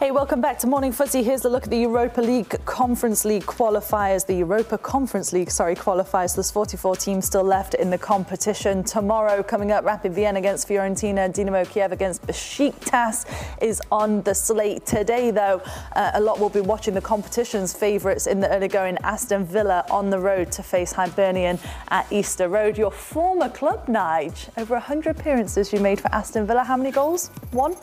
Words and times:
Hey, 0.00 0.12
welcome 0.12 0.40
back 0.40 0.60
to 0.60 0.68
Morning 0.68 0.92
Footy. 0.92 1.24
Here's 1.24 1.44
a 1.44 1.48
look 1.48 1.64
at 1.64 1.70
the 1.70 1.78
Europa 1.80 2.20
League 2.20 2.64
Conference 2.64 3.24
League 3.24 3.42
qualifiers. 3.42 4.24
The 4.24 4.36
Europa 4.36 4.78
Conference 4.78 5.32
League, 5.32 5.50
sorry, 5.50 5.74
qualifiers. 5.74 6.36
There's 6.36 6.52
44 6.52 6.94
teams 6.94 7.26
still 7.26 7.42
left 7.42 7.74
in 7.74 7.90
the 7.90 7.98
competition. 7.98 8.84
Tomorrow, 8.84 9.42
coming 9.42 9.72
up, 9.72 9.84
Rapid 9.84 10.14
Vienna 10.14 10.38
against 10.38 10.68
Fiorentina, 10.68 11.28
Dinamo 11.34 11.68
Kiev 11.68 11.90
against 11.90 12.24
Besiktas 12.24 13.26
is 13.60 13.82
on 13.90 14.22
the 14.22 14.36
slate. 14.36 14.86
Today, 14.86 15.32
though, 15.32 15.60
uh, 15.96 16.12
a 16.14 16.20
lot 16.20 16.38
will 16.38 16.48
be 16.48 16.60
watching 16.60 16.94
the 16.94 17.00
competition's 17.00 17.74
favourites 17.74 18.28
in 18.28 18.38
the 18.38 18.48
early 18.54 18.68
going. 18.68 18.98
Aston 18.98 19.44
Villa 19.44 19.84
on 19.90 20.10
the 20.10 20.20
road 20.20 20.52
to 20.52 20.62
face 20.62 20.92
Hibernian 20.92 21.58
at 21.88 22.06
Easter 22.12 22.48
Road. 22.48 22.78
Your 22.78 22.92
former 22.92 23.48
club, 23.48 23.88
Nige, 23.88 24.48
over 24.58 24.74
100 24.74 25.18
appearances 25.18 25.72
you 25.72 25.80
made 25.80 26.00
for 26.00 26.14
Aston 26.14 26.46
Villa. 26.46 26.62
How 26.62 26.76
many 26.76 26.92
goals? 26.92 27.32
One? 27.50 27.74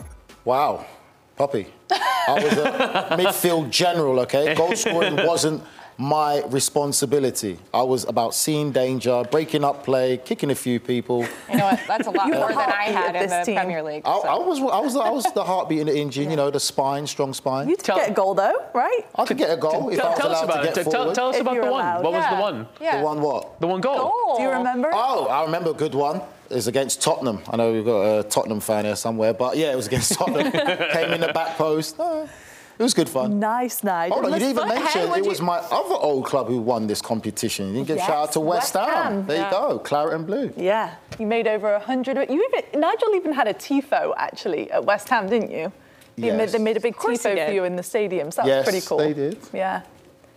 Wow. 0.46 0.86
Poppy. 1.36 1.66
I 1.90 2.40
was 2.42 2.52
a 2.54 3.08
midfield 3.18 3.70
general, 3.70 4.20
okay? 4.20 4.54
Goal 4.54 4.74
scoring 4.74 5.16
wasn't 5.16 5.62
my 5.98 6.42
responsibility. 6.46 7.58
I 7.72 7.82
was 7.82 8.04
about 8.04 8.34
seeing 8.34 8.72
danger, 8.72 9.24
breaking 9.30 9.64
up 9.64 9.84
play, 9.84 10.18
kicking 10.18 10.50
a 10.50 10.54
few 10.54 10.78
people. 10.80 11.26
You 11.50 11.58
know 11.58 11.66
what? 11.66 11.80
That's 11.86 12.06
a 12.06 12.10
lot 12.10 12.28
more 12.30 12.48
than 12.48 12.58
I 12.58 12.84
had 12.84 13.16
in 13.16 13.28
the 13.28 13.42
team. 13.44 13.56
Premier 13.56 13.82
League. 13.82 14.02
I, 14.04 14.10
I, 14.10 14.38
was, 14.38 14.60
I 14.60 14.80
was, 14.80 14.96
I 14.96 15.10
was 15.10 15.24
the 15.32 15.44
heartbeat 15.44 15.80
in 15.80 15.86
the 15.86 15.96
engine. 15.96 16.24
Yeah. 16.24 16.30
You 16.30 16.36
know, 16.36 16.50
the 16.50 16.60
spine, 16.60 17.06
strong 17.06 17.32
spine. 17.32 17.68
You 17.68 17.76
did 17.76 17.86
get 17.86 18.10
a 18.10 18.14
goal 18.14 18.34
though, 18.34 18.64
right? 18.74 19.00
I 19.14 19.24
could 19.24 19.38
get 19.38 19.50
a 19.50 19.56
goal 19.56 19.90
if 19.90 19.98
tell, 19.98 20.08
I 20.08 20.10
was 20.10 20.18
allowed 20.20 20.32
us 20.32 20.42
about 20.42 20.56
to 20.56 20.68
get 20.68 20.78
it. 20.78 20.84
forward. 20.84 20.92
Tell, 20.92 21.14
tell 21.14 21.28
us 21.28 21.36
if 21.36 21.40
about 21.42 21.54
the 21.54 21.70
one. 21.70 22.02
What 22.02 22.12
yeah. 22.12 22.18
was 22.18 22.36
the 22.36 22.42
one? 22.42 22.68
Yeah. 22.80 22.98
The 22.98 23.04
one 23.04 23.20
what? 23.20 23.60
The 23.60 23.66
one 23.66 23.80
goal. 23.80 23.98
goal. 23.98 24.36
Do 24.36 24.42
you 24.42 24.50
remember? 24.50 24.90
Oh, 24.92 25.26
I 25.26 25.44
remember 25.44 25.70
a 25.70 25.74
good 25.74 25.94
one. 25.94 26.20
It 26.48 26.54
was 26.54 26.66
against 26.68 27.02
Tottenham. 27.02 27.40
I 27.48 27.56
know 27.56 27.72
we've 27.72 27.84
got 27.84 28.18
a 28.18 28.22
Tottenham 28.22 28.60
fan 28.60 28.84
here 28.84 28.96
somewhere, 28.96 29.32
but 29.34 29.56
yeah, 29.56 29.72
it 29.72 29.76
was 29.76 29.86
against 29.86 30.12
Tottenham. 30.18 30.52
Came 30.52 31.12
in 31.12 31.20
the 31.20 31.32
back 31.32 31.56
post. 31.56 31.96
Oh. 31.98 32.28
It 32.78 32.82
was 32.82 32.92
good 32.92 33.08
fun. 33.08 33.38
Nice 33.38 33.82
night. 33.82 34.12
Hold 34.12 34.26
on, 34.26 34.32
you 34.34 34.38
didn't 34.38 34.58
even 34.58 34.68
mention 34.68 35.00
it 35.14 35.24
was 35.24 35.40
my 35.40 35.56
other 35.56 35.94
old 35.94 36.26
club 36.26 36.46
who 36.46 36.60
won 36.60 36.86
this 36.86 37.00
competition. 37.00 37.68
You 37.68 37.72
didn't 37.74 37.86
give 37.88 37.96
yes, 37.96 38.06
shout 38.06 38.16
out 38.16 38.32
to 38.32 38.40
West, 38.40 38.74
West 38.74 38.86
Ham. 38.86 39.02
Ham. 39.12 39.26
There 39.26 39.36
yeah. 39.38 39.46
you 39.46 39.50
go, 39.50 39.78
claret 39.78 40.14
and 40.14 40.26
blue. 40.26 40.52
Yeah, 40.58 40.94
you 41.18 41.26
made 41.26 41.46
over 41.46 41.72
a 41.72 41.80
hundred. 41.80 42.18
You 42.28 42.46
even 42.52 42.80
Nigel 42.80 43.14
even 43.14 43.32
had 43.32 43.48
a 43.48 43.54
tifo 43.54 44.12
actually 44.18 44.70
at 44.70 44.84
West 44.84 45.08
Ham, 45.08 45.26
didn't 45.26 45.50
you? 45.50 45.72
Yes. 46.16 46.36
Made, 46.36 46.48
they 46.50 46.58
made 46.62 46.76
a 46.76 46.80
big 46.80 46.96
tifo 46.96 47.46
for 47.46 47.52
you 47.52 47.64
in 47.64 47.76
the 47.76 47.82
stadium. 47.82 48.30
So 48.30 48.42
that 48.42 48.48
yes, 48.48 48.66
was 48.66 48.72
pretty 48.72 48.86
cool. 48.86 48.98
they 48.98 49.14
did. 49.14 49.38
Yeah. 49.54 49.82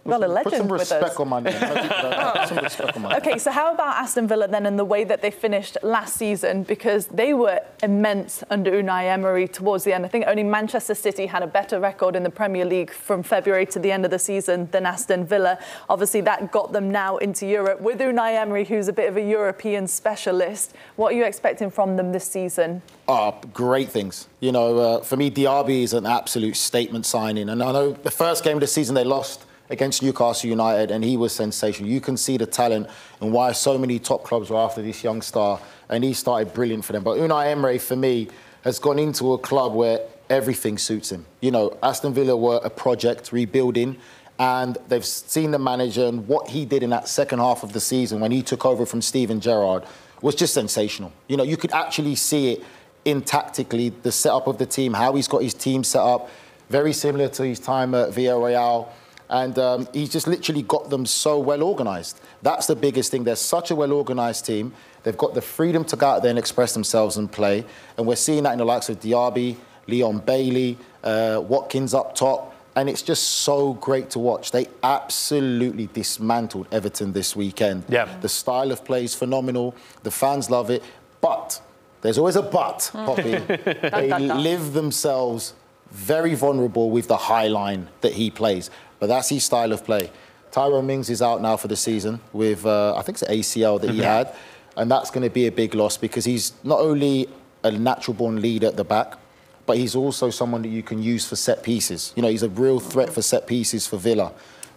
Well, 0.10 0.24
a 0.24 0.28
legend 0.28 0.44
Put 0.52 0.58
some 0.58 0.72
respect 0.72 1.20
on 1.20 1.30
my 1.30 1.40
name. 1.40 1.60
some 1.60 2.90
on 2.96 3.02
my 3.02 3.18
okay, 3.18 3.38
so 3.38 3.52
how 3.52 3.74
about 3.74 3.96
Aston 3.98 4.28
Villa 4.28 4.48
then 4.48 4.66
and 4.66 4.78
the 4.78 4.86
way 4.86 5.04
that 5.04 5.22
they 5.22 5.32
finished 5.32 5.78
last 5.84 6.16
season? 6.16 6.64
Because 6.64 7.08
they 7.08 7.34
were 7.34 7.60
immense 7.84 8.44
under 8.50 8.72
Unai 8.72 9.06
Emery 9.06 9.48
towards 9.48 9.84
the 9.84 9.94
end. 9.94 10.06
I 10.06 10.08
think 10.10 10.26
only 10.28 10.44
Manchester 10.44 10.96
City 10.96 11.26
had 11.28 11.44
a 11.44 11.48
better 11.48 11.80
record 11.80 12.16
in 12.16 12.24
the 12.24 12.30
Premier 12.30 12.66
League 12.66 12.92
from 12.92 13.24
February 13.24 13.66
to 13.68 13.80
the 13.80 13.92
end 13.92 14.06
of 14.06 14.12
the 14.12 14.20
season 14.20 14.70
than 14.72 14.86
Aston 14.86 15.26
Villa. 15.26 15.60
Obviously, 15.90 16.22
that 16.22 16.52
got 16.52 16.72
them 16.72 16.92
now 16.92 17.18
into 17.18 17.46
Europe 17.46 17.82
with 17.82 18.00
Unai 18.00 18.36
Emery, 18.36 18.66
who's 18.66 18.88
a 18.88 18.94
bit 18.94 19.10
of 19.10 19.18
a 19.18 19.22
European 19.22 19.88
specialist. 19.88 20.74
What 20.96 21.14
are 21.14 21.16
you 21.18 21.26
expecting 21.26 21.70
from 21.70 21.96
them 21.98 22.12
this 22.12 22.26
season? 22.26 22.82
Oh, 23.08 23.40
great 23.54 23.90
things. 23.90 24.28
You 24.40 24.52
know, 24.52 24.78
uh, 24.78 25.02
for 25.02 25.18
me, 25.18 25.32
Diaby 25.32 25.84
is 25.84 25.94
an 25.94 26.06
absolute 26.06 26.56
statement 26.56 27.06
signing. 27.06 27.50
And 27.50 27.64
I 27.64 27.72
know 27.72 27.92
the 27.92 28.12
first 28.12 28.44
game 28.44 28.58
of 28.58 28.62
the 28.62 28.68
season 28.68 28.96
they 28.96 29.04
lost 29.04 29.46
against 29.70 30.02
Newcastle 30.02 30.50
United, 30.50 30.92
and 30.92 31.04
he 31.04 31.18
was 31.18 31.34
sensational. 31.34 31.90
You 31.90 32.02
can 32.02 32.18
see 32.18 32.38
the 32.38 32.46
talent 32.46 32.88
and 33.22 33.32
why 33.32 33.52
so 33.52 33.78
many 33.78 34.00
top 34.00 34.24
clubs 34.24 34.50
were 34.50 34.58
after 34.58 34.82
this 34.82 35.04
young 35.04 35.22
star, 35.22 35.60
and 35.90 36.04
he 36.04 36.14
started 36.14 36.54
brilliant 36.54 36.86
for 36.86 36.94
them. 36.94 37.04
But 37.04 37.18
Unai 37.18 37.52
Emery, 37.52 37.78
for 37.78 37.96
me, 37.96 38.30
has 38.64 38.80
gone 38.80 39.00
into 39.00 39.34
a 39.34 39.38
club 39.38 39.74
where 39.74 40.00
everything 40.30 40.78
suits 40.78 41.12
him. 41.12 41.26
You 41.42 41.52
know, 41.52 41.78
Aston 41.82 42.14
Villa 42.14 42.36
were 42.36 42.60
a 42.64 42.70
project 42.70 43.32
rebuilding, 43.32 43.98
and 44.38 44.78
they've 44.88 45.06
seen 45.06 45.52
the 45.52 45.60
manager 45.60 46.06
and 46.06 46.28
what 46.28 46.48
he 46.48 46.66
did 46.66 46.82
in 46.82 46.90
that 46.92 47.08
second 47.08 47.40
half 47.40 47.64
of 47.64 47.74
the 47.74 47.80
season 47.80 48.20
when 48.22 48.32
he 48.32 48.42
took 48.42 48.66
over 48.66 48.86
from 48.86 49.02
Steven 49.02 49.40
Gerrard 49.42 49.84
was 50.22 50.36
just 50.36 50.54
sensational. 50.54 51.12
You 51.28 51.38
know, 51.38 51.44
you 51.44 51.58
could 51.58 51.74
actually 51.74 52.16
see 52.16 52.54
it 52.54 52.64
in 53.06 53.22
tactically 53.22 53.90
the 53.90 54.12
setup 54.12 54.48
of 54.48 54.58
the 54.58 54.66
team, 54.66 54.94
how 54.94 55.14
he's 55.14 55.28
got 55.28 55.42
his 55.42 55.54
team 55.54 55.84
set 55.84 56.02
up, 56.02 56.30
very 56.70 56.94
similar 56.94 57.28
to 57.30 57.44
his 57.44 57.60
time 57.60 57.96
at 57.96 58.10
Villarreal 58.10 58.90
and 59.30 59.58
um, 59.60 59.88
he's 59.94 60.10
just 60.10 60.28
literally 60.28 60.64
got 60.64 60.90
them 60.90 61.06
so 61.06 61.40
well 61.40 61.62
organised. 61.62 62.20
That's 62.42 62.68
the 62.68 62.76
biggest 62.76 63.12
thing. 63.12 63.24
They're 63.24 63.36
such 63.36 63.72
a 63.72 63.76
well 63.76 63.94
organised 63.94 64.46
team. 64.46 64.74
They've 65.04 65.18
got 65.18 65.34
the 65.34 65.42
freedom 65.42 65.86
to 65.86 65.96
go 65.96 66.08
out 66.08 66.22
there 66.24 66.30
and 66.32 66.40
express 66.40 66.74
themselves 66.74 67.18
and 67.18 67.32
play. 67.32 67.64
And 67.98 68.08
we're 68.08 68.16
seeing 68.16 68.44
that 68.44 68.54
in 68.54 68.58
the 68.58 68.66
likes 68.66 68.90
of 68.90 69.00
Diaby, 69.00 69.56
Leon 69.88 70.20
Bailey, 70.20 70.78
uh, 71.04 71.42
Watkins 71.48 71.94
up 71.94 72.16
top. 72.16 72.56
And 72.76 72.90
it's 72.90 73.02
just 73.02 73.24
so 73.24 73.74
great 73.74 74.10
to 74.12 74.20
watch. 74.20 74.52
They 74.52 74.68
absolutely 74.84 75.88
dismantled 75.88 76.68
Everton 76.72 77.14
this 77.14 77.36
weekend. 77.36 77.84
Yeah. 77.90 78.18
The 78.22 78.30
style 78.30 78.72
of 78.72 78.86
play 78.86 79.04
is 79.04 79.16
phenomenal. 79.16 79.76
The 80.04 80.12
fans 80.12 80.50
love 80.50 80.70
it. 80.70 80.84
But 81.20 81.62
there's 82.02 82.18
always 82.18 82.36
a 82.36 82.42
but, 82.42 82.90
Poppy. 82.94 83.36
they 83.38 84.18
live 84.20 84.74
themselves 84.74 85.54
very 85.92 86.36
vulnerable 86.36 86.92
with 86.92 87.08
the 87.08 87.18
high 87.18 87.48
line 87.48 87.90
that 88.02 88.14
he 88.14 88.30
plays. 88.30 88.70
But 89.00 89.08
that's 89.08 89.30
his 89.30 89.44
style 89.44 89.72
of 89.72 89.84
play. 89.84 90.12
Tyrone 90.52 90.88
Mings 90.88 91.10
is 91.10 91.22
out 91.22 91.42
now 91.42 91.58
for 91.58 91.68
the 91.68 91.76
season 91.76 92.20
with, 92.34 92.66
uh, 92.66 92.96
I 92.96 93.02
think 93.02 93.18
it's 93.18 93.24
an 93.24 93.36
ACL 93.36 93.80
that 93.82 93.92
he 93.92 94.00
had. 94.00 94.34
And 94.76 94.90
that's 94.90 95.12
going 95.12 95.24
to 95.24 95.30
be 95.30 95.48
a 95.48 95.52
big 95.52 95.76
loss 95.76 95.98
because 95.98 96.26
he's 96.26 96.54
not 96.64 96.80
only 96.80 97.28
a 97.64 97.72
natural 97.72 98.16
born 98.16 98.42
leader 98.42 98.68
at 98.68 98.78
the 98.78 98.84
back, 98.84 99.16
but 99.66 99.78
he's 99.78 99.96
also 99.96 100.30
someone 100.30 100.62
that 100.64 100.70
you 100.70 100.82
can 100.82 101.04
use 101.04 101.28
for 101.28 101.36
set 101.36 101.64
pieces. 101.64 102.14
You 102.16 102.24
know, 102.24 102.30
he's 102.30 102.44
a 102.44 102.50
real 102.50 102.80
threat 102.80 103.12
for 103.12 103.22
set 103.22 103.46
pieces 103.46 103.86
for 103.86 103.98
Villa. 103.98 104.32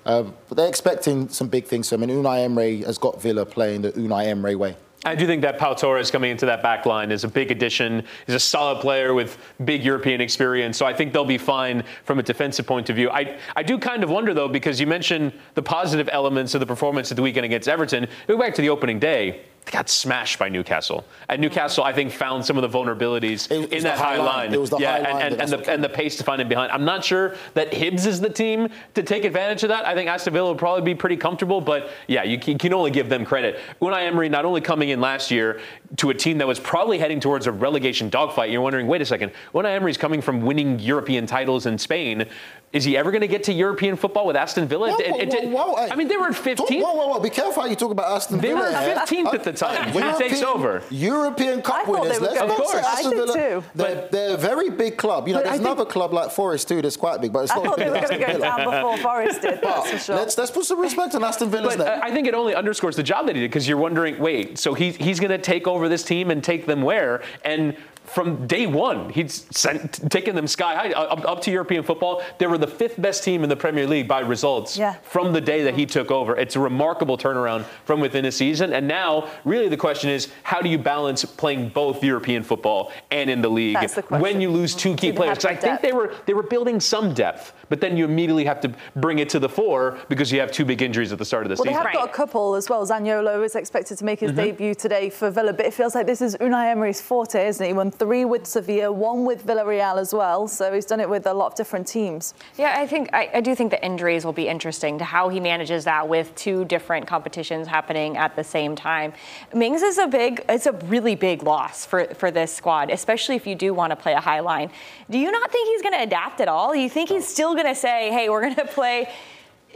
Uh, 0.05 0.25
but 0.49 0.56
they're 0.56 0.69
expecting 0.69 1.28
some 1.28 1.49
big 1.49 1.66
things 1.66 1.89
from 1.89 2.03
him. 2.03 2.10
And 2.10 2.25
Unai 2.25 2.44
Emery 2.44 2.83
has 2.83 2.99
got 2.99 3.22
Villa 3.22 3.47
playing 3.47 3.83
the 3.83 3.93
Unai 3.93 4.27
Emery 4.27 4.56
way. 4.56 4.77
I 5.05 5.17
do 5.17 5.27
think 5.27 5.43
that 5.43 5.59
Pau 5.59 5.75
Torres 5.75 6.13
coming 6.13 6.31
into 6.31 6.47
that 6.47 6.63
back 6.63 6.87
line 6.87 7.11
is 7.11 7.25
a 7.25 7.29
big 7.29 7.51
addition. 7.51 8.05
He's 8.25 8.37
a 8.37 8.41
solid 8.41 8.81
player 8.81 9.15
with 9.15 9.37
big 9.65 9.85
European 9.85 10.21
experience, 10.21 10.77
so 10.77 10.87
I 10.87 10.95
think 10.95 11.13
they'll 11.13 11.25
be 11.25 11.39
fine 11.39 11.83
from 12.05 12.21
a 12.21 12.23
defensive 12.23 12.69
point 12.69 12.89
of 12.89 12.95
view. 12.95 13.11
I, 13.11 13.37
I 13.57 13.65
do 13.65 13.79
kind 13.79 14.05
of 14.05 14.11
wonder, 14.11 14.33
though, 14.33 14.47
because 14.47 14.81
you 14.81 14.87
mentioned 14.87 15.33
the 15.55 15.63
positive 15.63 16.09
elements 16.13 16.55
of 16.55 16.61
the 16.61 16.67
performance 16.67 17.11
at 17.11 17.17
the 17.17 17.23
weekend 17.23 17.45
against 17.45 17.69
Everton. 17.69 18.07
Go 18.29 18.39
back 18.39 18.55
to 18.55 18.63
the 18.63 18.71
opening 18.71 19.01
day 19.01 19.43
got 19.71 19.89
smashed 19.89 20.39
by 20.39 20.49
Newcastle. 20.49 21.05
And 21.28 21.41
Newcastle, 21.41 21.84
I 21.84 21.93
think, 21.93 22.12
found 22.12 22.45
some 22.45 22.59
of 22.59 22.62
the 22.62 22.78
vulnerabilities 22.78 23.50
it, 23.50 23.73
in 23.73 23.83
that 23.84 23.99
high 23.99 24.17
line. 24.17 24.27
line. 24.27 24.55
It 24.55 24.61
was 24.61 24.71
the 24.71 24.78
yeah, 24.78 24.93
high 24.93 24.99
and, 24.99 25.12
line 25.12 25.33
and, 25.33 25.41
and 25.41 25.50
the, 25.50 25.73
and 25.73 25.84
the 25.84 25.89
pace 25.89 26.17
to 26.17 26.25
find 26.25 26.43
him 26.43 26.49
behind. 26.49 26.73
I'm 26.73 26.84
not 26.84 27.05
sure 27.05 27.37
that 27.55 27.71
Hibs 27.71 28.06
is 28.06 28.21
the 28.21 28.28
team 28.28 28.69
to 28.95 29.03
take 29.03 29.25
advantage 29.25 29.62
of 29.62 29.69
that. 29.69 29.87
I 29.87 29.95
think 29.95 30.09
Aston 30.09 30.33
Villa 30.33 30.49
will 30.49 30.59
probably 30.59 30.83
be 30.83 30.95
pretty 30.95 31.17
comfortable, 31.17 31.61
but 31.61 31.91
yeah, 32.09 32.22
you 32.25 32.39
can, 32.39 32.53
you 32.53 32.59
can 32.59 32.75
only 32.75 32.91
give 32.91 33.09
them 33.09 33.25
credit. 33.25 33.59
Unai 33.81 34.06
Emery 34.06 34.28
not 34.28 34.45
only 34.45 34.61
coming 34.61 34.91
in 34.91 35.01
last 35.01 35.31
year 35.31 35.61
to 35.97 36.11
a 36.11 36.15
team 36.15 36.39
that 36.39 36.47
was 36.47 36.59
probably 36.59 36.99
heading 36.99 37.21
towards 37.21 37.47
a 37.47 37.53
relegation 37.53 38.09
dogfight, 38.09 38.51
you're 38.51 38.60
wondering, 38.60 38.86
wait 38.86 39.01
a 39.01 39.07
second, 39.07 39.33
Unai 39.54 39.77
Emery's 39.77 39.97
coming 39.97 40.21
from 40.21 40.42
winning 40.42 40.78
European 40.81 41.27
titles 41.27 41.66
in 41.66 41.78
Spain. 41.78 42.27
Is 42.72 42.84
he 42.84 42.97
ever 42.97 43.10
going 43.10 43.21
to 43.21 43.28
get 43.28 43.45
to 43.45 43.53
European 43.53 43.97
football 43.97 44.27
with 44.27 44.34
Aston 44.34 44.66
Villa? 44.66 44.91
Whoa, 44.91 44.97
whoa, 44.97 45.21
it, 45.21 45.34
it, 45.34 45.48
whoa, 45.51 45.74
I 45.77 45.95
mean, 45.95 46.09
they 46.09 46.16
were 46.16 46.30
15th. 46.30 46.80
Whoa, 46.80 46.95
whoa, 46.95 47.09
whoa! 47.09 47.21
Be 47.21 47.28
careful 47.28 47.63
how 47.63 47.69
you 47.69 47.77
talk 47.77 47.91
about 47.91 48.10
Aston 48.10 48.41
Villa. 48.41 48.71
They 48.72 48.95
were 48.95 49.01
15th 49.01 49.34
at 49.34 49.45
the 49.45 49.51
uh, 49.51 49.53
time 49.53 49.95
when 49.95 50.10
he 50.10 50.19
takes 50.19 50.41
over. 50.41 50.83
European 50.91 51.60
Cup 51.60 51.86
winners. 51.86 52.19
Let's 52.19 52.41
of 52.41 52.48
course. 52.48 52.74
Aston 52.74 53.10
Villa. 53.10 53.34
Too. 53.34 53.65
They're, 53.74 54.09
they're, 54.10 54.34
a 54.34 54.39
very 54.39 54.71
big 54.71 54.97
club. 54.97 55.28
You 55.28 55.34
know, 55.34 55.42
there's 55.42 55.60
another 55.60 55.84
club 55.84 56.15
like 56.15 56.30
Forest 56.30 56.69
too 56.69 56.80
that's 56.80 56.97
quite 56.97 57.21
big, 57.21 57.33
but 57.33 57.41
it's 57.45 57.53
I 57.53 57.57
not. 57.57 57.65
I 57.65 57.69
thought 57.69 57.78
they 57.78 57.91
were 57.91 58.01
going 58.01 58.21
to 58.21 58.33
go 58.33 58.39
down 58.39 58.65
before 58.65 58.97
Forest 58.98 59.42
did. 59.42 59.60
That's 59.60 59.91
for 59.91 59.98
sure. 59.98 60.16
Let's 60.16 60.39
let's 60.39 60.51
put 60.51 60.65
some 60.65 60.80
respect 60.80 61.15
on 61.15 61.22
Aston 61.22 61.51
Villa's 61.51 61.77
but 61.77 61.84
name. 61.84 62.01
I 62.03 62.10
think 62.10 62.27
it 62.27 62.34
only 62.34 62.54
underscores 62.54 62.97
the 62.97 63.03
job 63.03 63.27
that 63.27 63.36
he 63.36 63.42
did 63.42 63.51
because 63.51 63.69
you're 63.69 63.77
wondering, 63.77 64.19
wait, 64.19 64.59
so 64.59 64.72
he's 64.72 64.97
he's 64.97 65.21
going 65.21 65.30
to 65.30 65.39
take 65.39 65.66
over 65.66 65.91
this 65.91 66.03
team 66.03 66.30
and 66.30 66.42
take 66.42 66.65
them 66.65 66.80
where? 66.80 67.22
And 67.45 67.77
from 68.12 68.47
day 68.47 68.66
one. 68.66 69.09
He's 69.09 69.47
sent, 69.50 70.10
taken 70.10 70.36
them 70.36 70.47
sky 70.47 70.74
high 70.74 70.92
up, 70.92 71.24
up, 71.26 71.41
to 71.42 71.50
European 71.50 71.82
football. 71.82 72.22
They 72.38 72.47
were 72.47 72.59
the 72.59 72.66
fifth 72.66 73.00
best 73.00 73.24
team 73.24 73.42
in 73.42 73.48
the 73.48 73.56
Premier 73.56 73.86
League 73.86 74.06
by 74.06 74.20
results 74.20 74.76
yeah. 74.76 74.94
from 75.03 75.32
the 75.32 75.41
day 75.41 75.64
that 75.64 75.74
he 75.74 75.86
took 75.86 76.10
over. 76.10 76.36
It's 76.36 76.54
a 76.54 76.60
remarkable 76.60 77.16
turnaround 77.16 77.64
from 77.84 78.00
within 78.00 78.26
a 78.26 78.32
season. 78.32 78.74
And 78.74 78.86
now, 78.86 79.30
really, 79.44 79.68
the 79.68 79.78
question 79.78 80.10
is 80.10 80.28
how 80.42 80.60
do 80.60 80.68
you 80.68 80.78
balance 80.78 81.24
playing 81.24 81.70
both 81.70 82.04
European 82.04 82.42
football 82.42 82.92
and 83.10 83.30
in 83.30 83.41
the 83.41 83.48
league 83.48 83.80
the 83.80 84.03
when 84.18 84.41
you 84.41 84.50
lose 84.50 84.74
two 84.74 84.94
key 84.94 85.12
players? 85.12 85.44
I 85.44 85.56
think 85.56 85.80
they 85.80 85.92
were 85.92 86.14
they 86.26 86.34
were 86.34 86.42
building 86.42 86.80
some 86.80 87.14
depth, 87.14 87.54
but 87.70 87.80
then 87.80 87.97
you 87.97 88.04
immediately 88.04 88.44
have 88.44 88.60
to 88.60 88.74
bring 88.97 89.20
it 89.20 89.30
to 89.30 89.38
the 89.38 89.48
fore 89.48 89.98
because 90.09 90.30
you 90.30 90.38
have 90.41 90.53
two 90.53 90.66
big 90.66 90.82
injuries 90.82 91.12
at 91.12 91.18
the 91.18 91.24
start 91.24 91.44
of 91.44 91.48
the 91.48 91.54
well, 91.54 91.64
season. 91.64 91.82
They 91.82 91.88
have 91.88 91.92
got 91.94 92.10
a 92.10 92.12
couple 92.12 92.56
as 92.56 92.68
well. 92.68 92.86
Zaniolo 92.86 93.42
is 93.42 93.56
expected 93.56 93.97
to 93.98 94.04
make 94.04 94.20
his 94.20 94.32
mm-hmm. 94.32 94.41
debut 94.41 94.74
today 94.74 95.09
for 95.09 95.30
Villa, 95.30 95.54
but 95.54 95.64
it 95.64 95.72
feels 95.72 95.94
like 95.94 96.06
this 96.06 96.20
is 96.20 96.36
Unai 96.36 96.70
Emery's 96.70 97.00
forte, 97.00 97.47
isn't 97.47 97.64
it? 97.64 97.68
He 97.68 97.72
won 97.72 97.91
three 98.03 98.25
with 98.25 98.45
Sevilla, 98.49 98.91
one 98.91 99.25
with 99.25 99.47
Villarreal 99.47 99.97
as 99.97 100.13
well. 100.13 100.49
So 100.49 100.72
he's 100.72 100.87
done 100.87 100.99
it 100.99 101.09
with 101.09 101.25
a 101.25 101.33
lot 101.33 101.53
of 101.53 101.54
different 101.54 101.87
teams. 101.87 102.34
Yeah, 102.59 102.75
I 102.77 102.84
think 102.84 103.10
I, 103.13 103.31
I 103.34 103.41
do 103.41 103.54
think 103.54 103.71
the 103.71 103.84
injuries 103.84 104.25
will 104.25 104.33
be 104.33 104.49
interesting 104.49 104.99
to 104.99 105.04
how 105.04 105.28
he 105.28 105.39
manages 105.39 105.84
that 105.84 106.09
with 106.09 106.34
two 106.34 106.65
different 106.65 107.07
competitions 107.07 107.69
happening 107.69 108.16
at 108.16 108.34
the 108.34 108.43
same 108.43 108.75
time. 108.75 109.13
Mings 109.54 109.83
is 109.83 109.99
a 109.99 110.09
big, 110.09 110.45
it's 110.49 110.66
a 110.66 110.72
really 110.72 111.15
big 111.15 111.45
loss 111.45 111.87
for, 111.87 112.07
for 112.15 112.33
this 112.33 112.53
squad, 112.53 112.91
especially 112.91 113.37
if 113.37 113.47
you 113.47 113.54
do 113.54 113.72
want 113.72 113.93
to 113.93 113.97
play 113.97 114.15
a 114.15 114.21
high 114.21 114.41
line. 114.41 114.72
Do 115.09 115.16
you 115.16 115.31
not 115.31 115.53
think 115.53 115.69
he's 115.69 115.83
going 115.83 115.95
to 115.95 116.03
adapt 116.03 116.41
at 116.41 116.48
all? 116.48 116.75
You 116.75 116.89
think 116.89 117.09
he's 117.09 117.28
still 117.28 117.55
going 117.55 117.66
to 117.66 117.77
say, 117.77 118.10
hey, 118.10 118.28
we're 118.28 118.43
going 118.43 118.55
to 118.66 118.66
play 118.66 119.09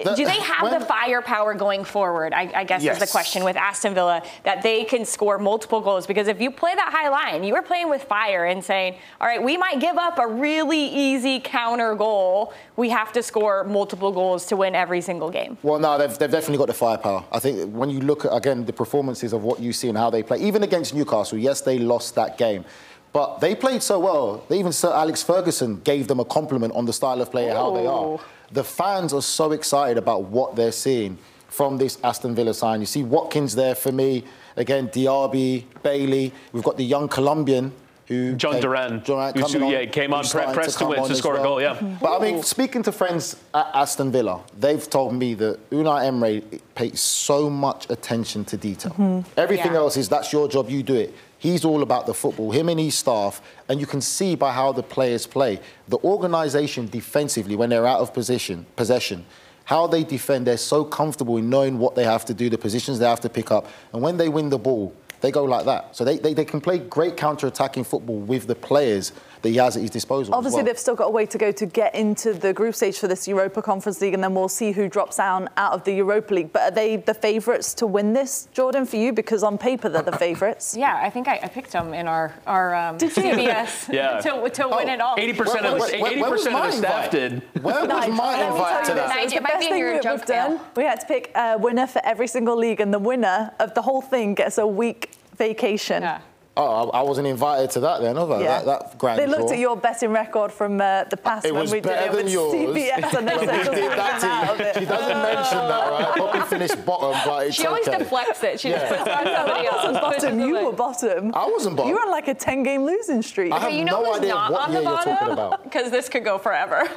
the, 0.05 0.15
do 0.15 0.25
they 0.25 0.41
have 0.41 0.63
when, 0.63 0.79
the 0.79 0.85
firepower 0.85 1.55
going 1.55 1.85
forward? 1.85 2.33
I, 2.33 2.51
I 2.55 2.65
guess 2.65 2.83
yes. 2.83 2.97
is 2.97 3.09
the 3.09 3.11
question 3.11 3.45
with 3.45 3.57
Aston 3.57 3.95
Villa 3.95 4.23
that 4.45 4.63
they 4.63 4.85
can 4.85 5.05
score 5.05 5.39
multiple 5.39 5.81
goals 5.81 6.07
because 6.07 6.29
if 6.29 6.41
you 6.41 6.51
play 6.51 6.75
that 6.75 6.93
high 6.93 7.09
line, 7.09 7.45
you 7.45 7.55
are 7.55 7.63
playing 7.63 7.89
with 7.89 8.03
fire 8.05 8.45
and 8.45 8.63
saying, 8.63 8.97
all 9.21 9.27
right, 9.27 9.43
we 9.43 9.57
might 9.57 9.81
give 9.81 9.97
up 9.97 10.19
a 10.19 10.27
really 10.27 10.87
easy 10.87 11.41
counter 11.41 11.95
goal. 11.95 12.53
We 12.77 12.91
have 12.91 13.13
to 13.13 13.23
score 13.23 13.65
multiple 13.65 14.13
goals 14.13 14.47
to 14.47 14.57
win 14.57 14.75
every 14.75 15.01
single 15.01 15.31
game. 15.31 15.57
Well, 15.63 15.79
no, 15.79 15.97
they've, 15.97 16.17
they've 16.19 16.31
definitely 16.31 16.59
got 16.59 16.69
the 16.69 16.75
firepower. 16.75 17.25
I 17.33 17.39
think 17.39 17.73
when 17.73 17.91
you 17.91 18.01
look 18.01 18.25
at 18.25 18.35
again 18.35 18.65
the 18.67 18.73
performances 18.73 19.33
of 19.33 19.43
what 19.43 19.61
you 19.61 19.73
see 19.73 19.89
and 19.89 19.97
how 19.97 20.11
they 20.11 20.23
play, 20.23 20.39
even 20.39 20.63
against 20.63 20.95
Newcastle, 20.95 21.39
yes, 21.39 21.63
they 21.63 21.79
lost 21.79 22.15
that 22.17 22.37
game. 22.37 22.65
But 23.13 23.39
they 23.39 23.55
played 23.55 23.83
so 23.83 23.99
well. 23.99 24.45
They 24.49 24.59
Even 24.59 24.73
Sir 24.73 24.93
Alex 24.93 25.23
Ferguson 25.23 25.81
gave 25.81 26.07
them 26.07 26.21
a 26.21 26.25
compliment 26.25 26.75
on 26.75 26.85
the 26.85 26.93
style 26.93 27.23
of 27.23 27.31
play 27.31 27.49
and 27.49 27.57
how 27.57 27.75
they 27.75 27.87
are 27.87 28.21
the 28.53 28.65
fans 28.65 29.13
are 29.13 29.23
so 29.23 29.53
excited 29.53 29.99
about 29.99 30.25
what 30.25 30.57
they're 30.57 30.73
seeing 30.73 31.19
from 31.49 31.79
this 31.79 31.99
Aston 32.05 32.35
Villa 32.35 32.55
sign. 32.55 32.81
You 32.81 32.87
see 32.87 33.03
Watkins 33.03 33.55
there 33.55 33.75
for 33.75 33.93
me. 33.93 34.25
Again, 34.57 34.89
Diaby, 34.89 35.65
Bailey. 35.83 36.33
We've 36.53 36.63
got 36.63 36.77
the 36.77 36.85
young 36.85 37.09
Colombian 37.09 37.73
who 38.07 38.35
John 38.35 38.53
came, 38.53 38.63
Duran, 38.63 39.01
Duran 39.01 39.35
who 39.35 39.71
yeah, 39.71 39.85
came 39.87 40.15
on 40.15 40.25
pre- 40.25 40.53
press 40.53 40.75
to, 40.75 40.79
to 40.81 40.87
win 40.87 41.09
to 41.09 41.15
score 41.15 41.35
well. 41.35 41.43
a 41.43 41.45
goal. 41.45 41.61
Yeah, 41.61 41.99
but 42.01 42.17
I 42.17 42.23
mean, 42.23 42.43
speaking 42.43 42.83
to 42.85 42.93
friends 42.93 43.37
at 43.53 43.69
Aston 43.75 44.13
Villa, 44.13 44.43
they've 44.59 44.89
told 44.89 45.15
me 45.15 45.35
that 45.35 45.71
Unai 45.71 46.07
Emery 46.07 46.43
pays 46.75 47.01
so 47.01 47.51
much 47.51 47.91
attention 47.91 48.45
to 48.47 48.57
detail. 48.57 48.93
Mm-hmm. 48.93 49.29
Everything 49.37 49.73
yeah. 49.73 49.79
else 49.79 49.97
is 49.97 50.09
that's 50.09 50.33
your 50.33 50.49
job, 50.49 50.71
you 50.71 50.83
do 50.83 50.95
it. 50.95 51.15
He's 51.39 51.65
all 51.65 51.83
about 51.83 52.07
the 52.07 52.15
football, 52.15 52.51
him 52.51 52.69
and 52.69 52.81
his 52.81 52.95
staff, 52.95 53.43
and 53.69 53.79
you 53.79 53.87
can 53.87 54.01
see 54.01 54.37
by 54.37 54.53
how 54.53 54.73
the 54.73 54.83
players 54.83 55.27
play. 55.27 55.61
The 55.89 55.99
organisation 55.99 56.87
defensively, 56.87 57.57
when 57.57 57.71
they're 57.71 57.87
out 57.87 58.01
of 58.01 58.15
position, 58.15 58.67
possession, 58.77 59.27
how 59.65 59.87
they 59.89 60.05
defend, 60.05 60.47
they're 60.47 60.57
so 60.57 60.85
comfortable 60.85 61.37
in 61.37 61.51
knowing 61.51 61.79
what 61.79 61.97
they 61.97 62.05
have 62.05 62.25
to 62.27 62.35
do, 62.35 62.49
the 62.49 62.57
positions 62.57 63.01
they 63.01 63.07
have 63.07 63.21
to 63.21 63.29
pick 63.29 63.51
up. 63.51 63.67
And 63.93 64.01
when 64.01 64.17
they 64.17 64.29
win 64.29 64.49
the 64.49 64.59
ball, 64.59 64.95
they 65.27 65.33
go 65.33 65.43
like 65.43 65.65
that. 65.65 65.97
So 65.97 66.05
they, 66.05 66.19
they, 66.19 66.35
they 66.35 66.45
can 66.45 66.61
play 66.61 66.79
great 66.79 67.17
counter-attacking 67.17 67.83
football 67.83 68.19
with 68.21 68.47
the 68.47 68.55
players 68.55 69.11
that 69.43 69.49
he 69.49 69.57
has 69.57 69.77
at 69.77 69.83
his 69.83 69.91
disposal. 69.91 70.35
Obviously, 70.35 70.59
well. 70.59 70.67
they've 70.67 70.79
still 70.79 70.95
got 70.95 71.07
a 71.07 71.11
way 71.11 71.27
to 71.27 71.39
go 71.39 71.53
to 71.53 71.67
get 71.67 71.95
into 71.95 72.33
the 72.33 72.53
group 72.53 72.75
stage 72.75 72.99
for 72.99 73.09
this 73.09 73.27
Europa 73.29 73.63
Conference 73.63 74.01
League, 74.01 74.15
and 74.15 74.23
then 74.23 74.35
we'll 74.35 74.49
see 74.49 74.73
who 74.73 74.89
drops 74.89 75.17
down 75.17 75.49
out 75.57 75.73
of 75.73 75.85
the 75.85 75.95
Europa 75.95 76.35
League. 76.35 76.53
But 76.53 76.63
are 76.63 76.71
they 76.71 76.97
the 76.97 77.15
favourites 77.15 77.75
to 77.75 77.87
win 77.87 78.13
this, 78.13 78.49
Jordan, 78.53 78.87
for 78.87 78.97
you? 78.97 79.13
Because 79.13 79.43
on 79.43 79.59
paper, 79.59 79.89
they're 79.89 80.03
the 80.03 80.13
favourites. 80.19 80.77
yeah, 80.77 81.01
I 81.03 81.11
think 81.11 81.29
I, 81.29 81.41
I, 81.43 81.49
picked 81.49 81.73
them 81.73 81.95
in 81.95 82.09
our, 82.09 82.35
our 82.47 82.75
um, 82.75 82.99
CBS 82.99 83.89
yeah. 83.93 84.21
to, 84.21 84.49
to 84.51 84.65
oh, 84.65 84.77
win 84.77 84.89
it 84.89 85.01
all. 85.01 85.17
80% 85.17 85.39
where, 85.39 85.65
of, 85.65 85.91
the, 85.91 85.97
80% 85.97 86.33
of 86.33 86.43
the 86.43 86.73
staff 86.73 87.11
did. 87.11 87.43
Where 87.63 87.87
was 87.87 88.09
my 88.09 88.47
invite 88.47 88.85
to 88.87 88.95
that? 88.95 89.33
It 89.33 89.43
might 89.43 89.61
be 89.61 89.69
in 89.69 89.79
your 89.79 90.01
joke 90.01 90.27
done. 90.27 90.61
We 90.77 90.85
had 90.85 91.01
to 91.01 91.07
pick 91.07 91.31
a 91.35 91.57
winner 91.59 91.87
for 91.87 92.01
every 92.05 92.27
single 92.27 92.57
league, 92.57 92.81
and 92.81 92.93
the 92.93 92.99
winner 92.99 93.53
of 93.59 93.75
the 93.75 93.83
whole 93.83 94.03
thing 94.03 94.35
gets 94.35 94.59
a 94.59 94.67
week 94.67 95.13
vacation. 95.37 96.03
Yeah. 96.03 96.21
Oh, 96.59 96.89
I 96.91 97.03
wasn't 97.03 97.27
invited 97.27 97.71
to 97.73 97.81
that 97.81 98.01
then, 98.01 98.17
was 98.17 98.41
Yeah. 98.41 98.63
That, 98.63 98.65
that 98.65 98.99
grand 98.99 99.19
They 99.21 99.27
looked 99.27 99.49
draw. 99.49 99.53
at 99.53 99.59
your 99.59 99.77
betting 99.77 100.11
record 100.11 100.51
from 100.51 100.81
uh, 100.81 101.05
the 101.05 101.19
past 101.19 101.45
it 101.45 101.53
when 101.53 101.69
we 101.69 101.81
did 101.81 101.93
it 101.93 102.13
with 102.13 102.33
yours. 102.33 102.55
CBS 102.55 103.13
and 103.13 103.29
they 103.29 103.37
said 103.47 103.75
did 103.75 103.91
that 103.93 104.25
out 104.25 104.61
of 104.61 104.79
She 104.79 104.87
doesn't 104.87 105.23
mention 105.23 105.59
that, 105.59 105.91
right? 105.91 106.15
Poppy 106.17 106.41
finished 106.49 106.87
bottom, 106.87 107.21
but 107.27 107.49
it's 107.49 107.57
She 107.57 107.67
always 107.67 107.87
okay. 107.87 107.99
deflects 107.99 108.43
it. 108.43 108.59
She 108.59 108.71
yeah. 108.71 108.79
just 108.79 108.89
puts 108.89 109.07
it 109.07 109.13
on 109.13 109.25
somebody 109.37 109.67
else. 109.67 110.01
bottom. 110.01 110.41
You 110.41 110.65
were 110.65 110.73
bottom. 110.73 111.35
I 111.35 111.47
wasn't 111.47 111.77
bottom. 111.77 111.91
You 111.91 111.97
were 111.97 112.03
on 112.03 112.11
like 112.11 112.29
a 112.29 112.35
10-game 112.35 112.85
losing 112.85 113.21
streak. 113.21 113.53
I 113.53 113.59
have 113.59 113.73
you 113.73 113.85
know 113.85 114.01
no 114.03 114.13
who's 114.13 114.19
idea 114.21 114.35
not 114.35 114.53
what 114.53 114.63
on 114.63 114.73
year 114.73 114.81
the 114.81 114.89
you're 114.89 115.03
talking 115.03 115.33
about. 115.33 115.65
Because 115.65 115.91
this 115.91 116.09
could 116.09 116.25
go 116.25 116.39
forever. 116.39 116.77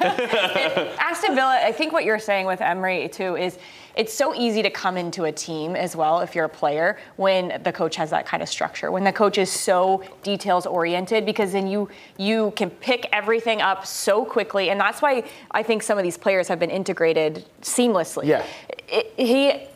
Aston 0.98 1.34
Villa, 1.34 1.60
I 1.62 1.72
think 1.72 1.92
what 1.92 2.04
you're 2.06 2.18
saying 2.18 2.46
with 2.46 2.62
Emery, 2.62 3.08
too, 3.10 3.36
is– 3.36 3.58
it's 3.94 4.12
so 4.12 4.34
easy 4.34 4.62
to 4.62 4.70
come 4.70 4.96
into 4.96 5.24
a 5.24 5.32
team 5.32 5.76
as 5.76 5.96
well 5.96 6.20
if 6.20 6.34
you're 6.34 6.44
a 6.44 6.48
player 6.48 6.98
when 7.16 7.60
the 7.62 7.72
coach 7.72 7.96
has 7.96 8.10
that 8.10 8.26
kind 8.26 8.42
of 8.42 8.48
structure 8.48 8.90
when 8.90 9.04
the 9.04 9.12
coach 9.12 9.38
is 9.38 9.50
so 9.50 10.02
details 10.22 10.66
oriented 10.66 11.26
because 11.26 11.52
then 11.52 11.66
you 11.66 11.88
you 12.18 12.52
can 12.56 12.70
pick 12.70 13.08
everything 13.12 13.60
up 13.60 13.86
so 13.86 14.24
quickly 14.24 14.70
and 14.70 14.80
that's 14.80 15.02
why 15.02 15.24
I 15.50 15.62
think 15.62 15.82
some 15.82 15.98
of 15.98 16.04
these 16.04 16.18
players 16.18 16.48
have 16.48 16.58
been 16.58 16.70
integrated 16.70 17.44
seamlessly. 17.62 18.24
Yeah. 18.24 18.44
It, 18.88 19.12
he 19.16 19.66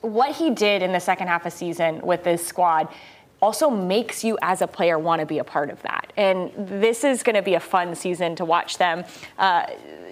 what 0.00 0.34
he 0.34 0.50
did 0.50 0.82
in 0.82 0.92
the 0.92 1.00
second 1.00 1.28
half 1.28 1.44
of 1.44 1.52
season 1.52 2.00
with 2.00 2.24
this 2.24 2.46
squad 2.46 2.88
also 3.42 3.70
makes 3.70 4.22
you 4.22 4.38
as 4.42 4.62
a 4.62 4.66
player 4.66 4.98
want 4.98 5.20
to 5.20 5.26
be 5.26 5.38
a 5.38 5.44
part 5.44 5.70
of 5.70 5.80
that. 5.82 6.12
And 6.16 6.50
this 6.56 7.04
is 7.04 7.22
going 7.22 7.36
to 7.36 7.42
be 7.42 7.54
a 7.54 7.60
fun 7.60 7.94
season 7.94 8.36
to 8.36 8.44
watch 8.44 8.76
them. 8.78 9.04
Uh, 9.38 9.66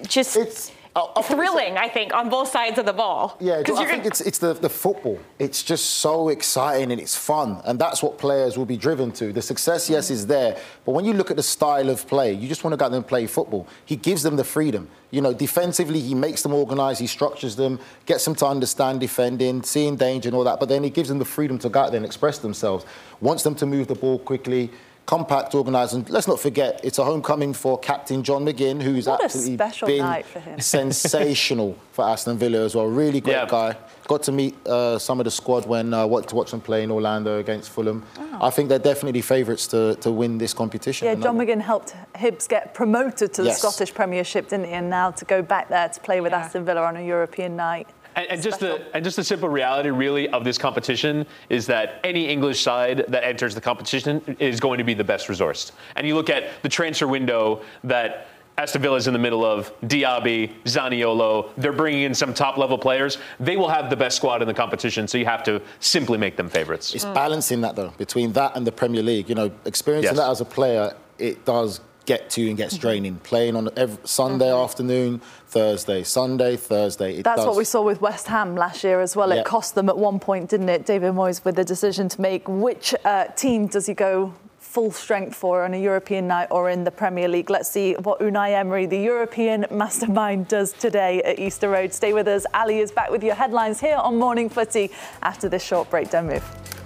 just 0.06 0.36
it's 0.36 0.72
Oh, 0.98 1.12
oh, 1.14 1.20
I, 1.20 1.22
thrilling, 1.22 1.76
I 1.76 1.88
think, 1.88 2.12
on 2.12 2.28
both 2.28 2.48
sides 2.48 2.76
of 2.76 2.84
the 2.84 2.92
ball. 2.92 3.36
Yeah, 3.40 3.62
I 3.64 3.84
think 3.84 4.04
it's, 4.04 4.20
it's 4.20 4.38
the, 4.38 4.52
the 4.54 4.68
football. 4.68 5.20
It's 5.38 5.62
just 5.62 5.86
so 5.86 6.28
exciting 6.28 6.90
and 6.90 7.00
it's 7.00 7.16
fun. 7.16 7.62
And 7.64 7.78
that's 7.78 8.02
what 8.02 8.18
players 8.18 8.58
will 8.58 8.66
be 8.66 8.76
driven 8.76 9.12
to. 9.12 9.32
The 9.32 9.40
success, 9.40 9.88
yes, 9.88 10.10
is 10.10 10.26
there. 10.26 10.58
But 10.84 10.92
when 10.92 11.04
you 11.04 11.12
look 11.12 11.30
at 11.30 11.36
the 11.36 11.42
style 11.44 11.88
of 11.88 12.08
play, 12.08 12.32
you 12.32 12.48
just 12.48 12.64
want 12.64 12.72
to 12.72 12.76
go 12.76 12.86
out 12.86 12.90
there 12.90 12.98
and 12.98 13.06
play 13.06 13.28
football. 13.28 13.68
He 13.84 13.94
gives 13.94 14.24
them 14.24 14.34
the 14.34 14.42
freedom. 14.42 14.88
You 15.12 15.20
know, 15.20 15.32
defensively, 15.32 16.00
he 16.00 16.16
makes 16.16 16.42
them 16.42 16.52
organise, 16.52 16.98
he 16.98 17.06
structures 17.06 17.54
them, 17.54 17.78
gets 18.04 18.24
them 18.24 18.34
to 18.34 18.46
understand 18.46 18.98
defending, 18.98 19.62
seeing 19.62 19.94
danger 19.94 20.28
and 20.28 20.36
all 20.36 20.44
that. 20.44 20.58
But 20.58 20.68
then 20.68 20.82
he 20.82 20.90
gives 20.90 21.08
them 21.08 21.20
the 21.20 21.24
freedom 21.24 21.58
to 21.60 21.68
go 21.68 21.80
out 21.80 21.92
there 21.92 21.98
and 21.98 22.06
express 22.06 22.38
themselves. 22.38 22.84
Wants 23.20 23.44
them 23.44 23.54
to 23.54 23.66
move 23.66 23.86
the 23.86 23.94
ball 23.94 24.18
quickly 24.18 24.70
compact, 25.08 25.54
organised, 25.54 25.94
and 25.94 26.08
let's 26.10 26.28
not 26.28 26.38
forget 26.38 26.78
it's 26.84 26.98
a 26.98 27.04
homecoming 27.04 27.54
for 27.54 27.78
Captain 27.78 28.22
John 28.22 28.44
McGinn, 28.44 28.82
who's 28.82 29.06
what 29.06 29.24
absolutely 29.24 29.56
been 29.86 30.60
sensational 30.60 31.78
for 31.92 32.04
Aston 32.04 32.36
Villa 32.36 32.62
as 32.62 32.74
well. 32.74 32.86
Really 32.86 33.22
great 33.22 33.32
yeah. 33.32 33.46
guy. 33.46 33.74
Got 34.06 34.22
to 34.24 34.32
meet 34.32 34.54
uh, 34.66 34.98
some 34.98 35.18
of 35.18 35.24
the 35.24 35.30
squad 35.30 35.64
when 35.64 35.94
I 35.94 36.02
uh, 36.02 36.20
to 36.20 36.34
watch 36.34 36.50
them 36.50 36.60
play 36.60 36.82
in 36.82 36.90
Orlando 36.90 37.38
against 37.38 37.70
Fulham. 37.70 38.04
Oh. 38.18 38.38
I 38.42 38.50
think 38.50 38.68
they're 38.68 38.78
definitely 38.78 39.22
favourites 39.22 39.66
to, 39.68 39.94
to 39.96 40.10
win 40.10 40.36
this 40.36 40.52
competition. 40.52 41.06
Yeah, 41.08 41.14
John 41.14 41.38
McGinn 41.38 41.62
helped 41.62 41.94
Hibs 42.14 42.46
get 42.46 42.74
promoted 42.74 43.32
to 43.32 43.42
the 43.42 43.48
yes. 43.48 43.60
Scottish 43.60 43.94
Premiership, 43.94 44.50
didn't 44.50 44.66
he? 44.66 44.72
And 44.72 44.90
now 44.90 45.10
to 45.12 45.24
go 45.24 45.40
back 45.40 45.70
there 45.70 45.88
to 45.88 46.00
play 46.00 46.20
with 46.20 46.32
yeah. 46.32 46.40
Aston 46.40 46.66
Villa 46.66 46.82
on 46.82 46.98
a 46.98 47.02
European 47.02 47.56
night. 47.56 47.88
And, 48.18 48.26
and 48.32 48.42
just 48.42 48.58
the 48.58 48.84
and 48.94 49.04
just 49.04 49.16
the 49.16 49.22
simple 49.22 49.48
reality, 49.48 49.90
really, 49.90 50.28
of 50.30 50.42
this 50.42 50.58
competition 50.58 51.24
is 51.50 51.66
that 51.66 52.00
any 52.02 52.28
English 52.28 52.60
side 52.60 53.04
that 53.08 53.22
enters 53.22 53.54
the 53.54 53.60
competition 53.60 54.36
is 54.40 54.58
going 54.58 54.78
to 54.78 54.84
be 54.84 54.92
the 54.92 55.04
best 55.04 55.28
resourced. 55.28 55.70
And 55.94 56.04
you 56.06 56.16
look 56.16 56.28
at 56.28 56.62
the 56.62 56.68
transfer 56.68 57.06
window 57.06 57.62
that 57.84 58.26
Aston 58.56 58.82
Villa 58.82 58.96
is 58.96 59.06
in 59.06 59.12
the 59.12 59.20
middle 59.20 59.44
of 59.44 59.72
Diaby, 59.82 60.50
Zaniolo. 60.64 61.50
They're 61.56 61.72
bringing 61.72 62.02
in 62.02 62.14
some 62.14 62.34
top 62.34 62.56
level 62.56 62.76
players. 62.76 63.18
They 63.38 63.56
will 63.56 63.68
have 63.68 63.88
the 63.88 63.94
best 63.94 64.16
squad 64.16 64.42
in 64.42 64.48
the 64.48 64.54
competition, 64.54 65.06
so 65.06 65.16
you 65.16 65.26
have 65.26 65.44
to 65.44 65.62
simply 65.78 66.18
make 66.18 66.36
them 66.36 66.48
favourites. 66.48 66.96
It's 66.96 67.04
balancing 67.04 67.60
that 67.60 67.76
though 67.76 67.92
between 67.98 68.32
that 68.32 68.56
and 68.56 68.66
the 68.66 68.72
Premier 68.72 69.02
League. 69.02 69.28
You 69.28 69.36
know, 69.36 69.52
experiencing 69.64 70.16
yes. 70.16 70.18
that 70.18 70.28
as 70.28 70.40
a 70.40 70.44
player, 70.44 70.92
it 71.18 71.44
does 71.44 71.80
get 72.08 72.30
to 72.30 72.48
and 72.48 72.56
gets 72.56 72.74
mm-hmm. 72.74 72.80
draining. 72.80 73.16
Playing 73.18 73.54
on 73.54 73.68
every 73.76 73.98
Sunday 74.04 74.46
mm-hmm. 74.46 74.64
afternoon, 74.64 75.20
Thursday, 75.46 76.02
Sunday, 76.02 76.56
Thursday. 76.56 77.22
That's 77.22 77.40
does. 77.40 77.46
what 77.46 77.56
we 77.56 77.64
saw 77.64 77.82
with 77.82 78.00
West 78.00 78.26
Ham 78.28 78.56
last 78.56 78.82
year 78.82 79.00
as 79.00 79.14
well. 79.14 79.30
It 79.30 79.44
cost 79.44 79.74
them 79.74 79.88
at 79.88 79.96
one 79.96 80.18
point, 80.18 80.48
didn't 80.50 80.70
it, 80.70 80.86
David 80.86 81.12
Moyes, 81.12 81.44
with 81.44 81.54
the 81.54 81.64
decision 81.64 82.08
to 82.08 82.20
make 82.20 82.48
which 82.48 82.94
uh, 83.04 83.26
team 83.36 83.66
does 83.66 83.86
he 83.86 83.94
go 83.94 84.34
full 84.58 84.90
strength 84.90 85.34
for 85.34 85.64
on 85.64 85.72
a 85.72 85.80
European 85.80 86.26
night 86.26 86.48
or 86.50 86.68
in 86.68 86.84
the 86.84 86.90
Premier 86.90 87.28
League. 87.28 87.48
Let's 87.48 87.70
see 87.70 87.94
what 87.94 88.20
Unai 88.20 88.50
Emery, 88.52 88.86
the 88.86 88.98
European 88.98 89.66
mastermind, 89.70 90.48
does 90.48 90.72
today 90.72 91.22
at 91.22 91.38
Easter 91.38 91.68
Road. 91.70 91.92
Stay 91.92 92.12
with 92.12 92.28
us. 92.28 92.44
Ali 92.52 92.78
is 92.78 92.92
back 92.92 93.10
with 93.10 93.22
your 93.22 93.34
headlines 93.34 93.80
here 93.80 93.96
on 93.96 94.18
Morning 94.18 94.48
Footy 94.48 94.90
after 95.22 95.48
this 95.48 95.62
short 95.62 95.88
break. 95.90 96.10
Don't 96.10 96.26
move. 96.26 96.77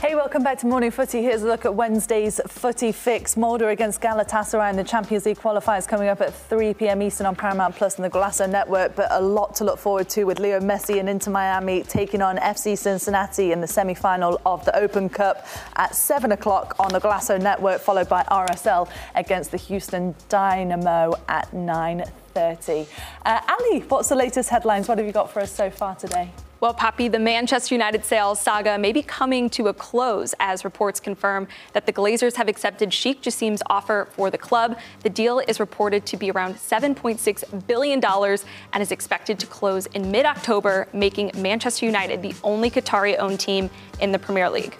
Hey, 0.00 0.14
welcome 0.14 0.42
back 0.42 0.56
to 0.60 0.66
Morning 0.66 0.90
Footy. 0.90 1.20
Here's 1.20 1.42
a 1.42 1.46
look 1.46 1.66
at 1.66 1.74
Wednesday's 1.74 2.40
footy 2.48 2.90
fix. 2.90 3.36
Molde 3.36 3.60
against 3.60 4.00
Galatasaray 4.00 4.70
in 4.70 4.76
the 4.76 4.82
Champions 4.82 5.26
League 5.26 5.36
qualifiers 5.36 5.86
coming 5.86 6.08
up 6.08 6.22
at 6.22 6.32
3 6.32 6.72
p.m. 6.72 7.02
Eastern 7.02 7.26
on 7.26 7.36
Paramount 7.36 7.76
Plus 7.76 7.96
and 7.96 8.04
the 8.06 8.08
Golazo 8.08 8.48
Network. 8.48 8.96
But 8.96 9.08
a 9.10 9.20
lot 9.20 9.54
to 9.56 9.64
look 9.64 9.78
forward 9.78 10.08
to 10.08 10.24
with 10.24 10.40
Leo 10.40 10.58
Messi 10.58 10.98
and 11.00 11.06
Inter 11.06 11.30
Miami 11.30 11.82
taking 11.82 12.22
on 12.22 12.38
FC 12.38 12.78
Cincinnati 12.78 13.52
in 13.52 13.60
the 13.60 13.66
semi-final 13.66 14.40
of 14.46 14.64
the 14.64 14.74
Open 14.74 15.10
Cup 15.10 15.46
at 15.76 15.94
7 15.94 16.32
o'clock 16.32 16.76
on 16.80 16.90
the 16.94 16.98
Golazo 16.98 17.38
Network, 17.38 17.82
followed 17.82 18.08
by 18.08 18.22
RSL 18.22 18.88
against 19.16 19.50
the 19.50 19.58
Houston 19.58 20.14
Dynamo 20.30 21.12
at 21.28 21.52
9:30. 21.52 22.88
Uh, 23.26 23.40
Ali, 23.46 23.80
what's 23.80 24.08
the 24.08 24.16
latest 24.16 24.48
headlines? 24.48 24.88
What 24.88 24.96
have 24.96 25.06
you 25.06 25.12
got 25.12 25.30
for 25.30 25.40
us 25.40 25.52
so 25.52 25.68
far 25.68 25.94
today? 25.94 26.30
Well, 26.60 26.74
Poppy, 26.74 27.08
the 27.08 27.18
Manchester 27.18 27.74
United 27.74 28.04
sales 28.04 28.38
saga 28.38 28.76
may 28.76 28.92
be 28.92 29.02
coming 29.02 29.48
to 29.48 29.68
a 29.68 29.72
close 29.72 30.34
as 30.38 30.62
reports 30.62 31.00
confirm 31.00 31.48
that 31.72 31.86
the 31.86 31.92
Glazers 31.92 32.36
have 32.36 32.48
accepted 32.48 32.92
Sheikh 32.92 33.22
Jassim's 33.22 33.62
offer 33.70 34.08
for 34.10 34.28
the 34.30 34.36
club. 34.36 34.78
The 35.02 35.08
deal 35.08 35.38
is 35.38 35.58
reported 35.58 36.04
to 36.04 36.18
be 36.18 36.30
around 36.30 36.56
$7.6 36.56 37.66
billion 37.66 38.04
and 38.04 38.82
is 38.82 38.92
expected 38.92 39.38
to 39.38 39.46
close 39.46 39.86
in 39.86 40.10
mid 40.10 40.26
October, 40.26 40.86
making 40.92 41.30
Manchester 41.34 41.86
United 41.86 42.20
the 42.20 42.34
only 42.44 42.70
Qatari 42.70 43.18
owned 43.18 43.40
team 43.40 43.70
in 43.98 44.12
the 44.12 44.18
Premier 44.18 44.50
League. 44.50 44.76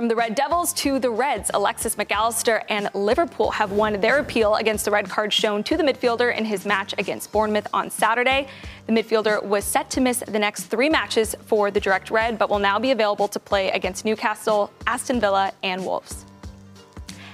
From 0.00 0.08
the 0.08 0.16
Red 0.16 0.34
Devils 0.34 0.72
to 0.72 0.98
the 0.98 1.10
Reds, 1.10 1.50
Alexis 1.52 1.98
Mac 1.98 2.10
Allister 2.10 2.62
and 2.70 2.88
Liverpool 2.94 3.50
have 3.50 3.70
won 3.70 4.00
their 4.00 4.18
appeal 4.18 4.54
against 4.54 4.86
the 4.86 4.90
red 4.90 5.10
card 5.10 5.30
shown 5.30 5.62
to 5.64 5.76
the 5.76 5.82
midfielder 5.82 6.34
in 6.34 6.46
his 6.46 6.64
match 6.64 6.94
against 6.96 7.30
Bournemouth 7.32 7.66
on 7.74 7.90
Saturday. 7.90 8.48
The 8.86 8.94
midfielder 8.94 9.44
was 9.44 9.62
set 9.66 9.90
to 9.90 10.00
miss 10.00 10.20
the 10.20 10.38
next 10.38 10.68
three 10.68 10.88
matches 10.88 11.36
for 11.44 11.70
the 11.70 11.80
Direct 11.80 12.10
Red, 12.10 12.38
but 12.38 12.48
will 12.48 12.58
now 12.58 12.78
be 12.78 12.92
available 12.92 13.28
to 13.28 13.38
play 13.38 13.72
against 13.72 14.06
Newcastle, 14.06 14.72
Aston 14.86 15.20
Villa, 15.20 15.52
and 15.62 15.84
Wolves. 15.84 16.24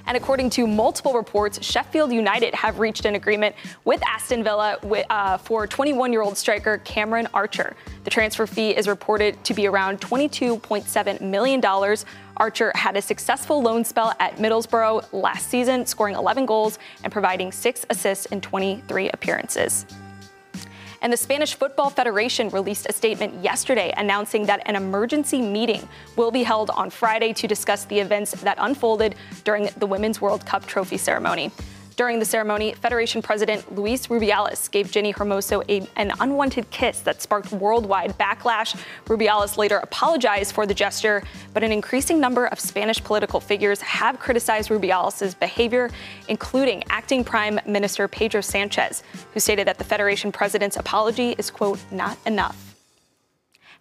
And 0.07 0.17
according 0.17 0.51
to 0.51 0.67
multiple 0.67 1.15
reports, 1.15 1.63
Sheffield 1.65 2.13
United 2.13 2.55
have 2.55 2.79
reached 2.79 3.05
an 3.05 3.17
agreement 3.17 3.57
with 3.85 4.01
Aston 4.07 4.45
Villa 4.45 4.79
uh, 5.11 5.37
for 5.39 5.67
21 5.67 6.13
year 6.13 6.23
old 6.23 6.37
striker 6.37 6.79
Cameron 6.79 7.27
Archer. 7.35 7.75
The 8.05 8.11
transfer 8.11 8.47
fee 8.47 8.71
is 8.71 8.87
reported 8.87 9.43
to 9.45 9.55
be 9.55 9.67
around 9.67 10.01
$22.7 10.01 11.21
million. 11.21 11.61
Archer 12.37 12.73
had 12.75 12.97
a 12.97 13.03
successful 13.03 13.63
loan 13.63 13.85
spell 13.85 14.15
at 14.21 14.37
Middlesbrough 14.37 15.13
last 15.13 15.49
season, 15.49 15.87
scoring 15.87 16.15
11 16.15 16.47
goals 16.47 16.79
and 17.03 17.13
providing 17.13 17.53
six 17.53 17.87
assists 17.91 18.27
in 18.27 18.41
23 18.41 19.11
appearances. 19.11 19.87
And 21.03 21.13
the 21.13 21.17
Spanish 21.17 21.55
Football 21.55 21.91
Federation 21.91 22.49
released 22.49 22.87
a 22.89 22.93
statement 22.93 23.43
yesterday 23.43 23.93
announcing 23.97 24.47
that 24.47 24.63
an 24.67 24.77
emergency 24.77 25.41
meeting 25.41 25.87
will 26.17 26.31
be 26.31 26.43
held 26.43 26.71
on 26.71 26.91
Friday 26.91 27.33
to 27.35 27.47
discuss 27.47 27.85
the 27.85 28.01
events 28.01 28.33
that 28.43 28.57
unfolded 28.61 29.15
during 29.45 29.69
the 29.77 29.87
Women's 29.87 30.21
World 30.21 30.45
Cup 30.47 30.67
trophy 30.67 30.97
ceremony. 30.97 31.53
During 31.97 32.19
the 32.19 32.27
ceremony, 32.27 32.75
Federation 32.75 33.23
President 33.23 33.75
Luis 33.75 34.09
Rubiales 34.09 34.71
gave 34.71 34.89
Jenni 34.89 35.15
Hermoso 35.15 35.63
a, 35.71 35.89
an 35.97 36.13
unwanted 36.21 36.69
kiss 36.71 37.01
that 37.01 37.23
sparked 37.23 37.53
worldwide 37.53 38.19
backlash. 38.19 38.79
Rubiales 39.07 39.57
later 39.57 39.79
apologized 39.79 40.55
for 40.55 40.67
the 40.67 40.75
gesture, 40.75 41.23
but 41.55 41.65
an 41.65 41.73
increasing 41.73 42.21
number 42.21 42.49
of 42.49 42.61
Spanish 42.61 43.03
political 43.03 43.41
figures 43.41 43.81
have 43.81 44.19
criticized 44.19 44.69
Rubiales' 44.69 45.39
behavior, 45.39 45.89
including 46.29 46.85
acting 46.91 47.25
Prime 47.25 47.59
Minister 47.65 48.07
Pedro 48.09 48.43
Sanchez, 48.43 49.03
who 49.33 49.41
stated 49.41 49.67
that 49.67 49.79
the 49.79 49.85
Federation 49.85 50.31
president's 50.31 50.77
apology 50.77 51.35
is, 51.39 51.51
quote, 51.51 51.79
not 51.91 52.19
enough. 52.27 52.76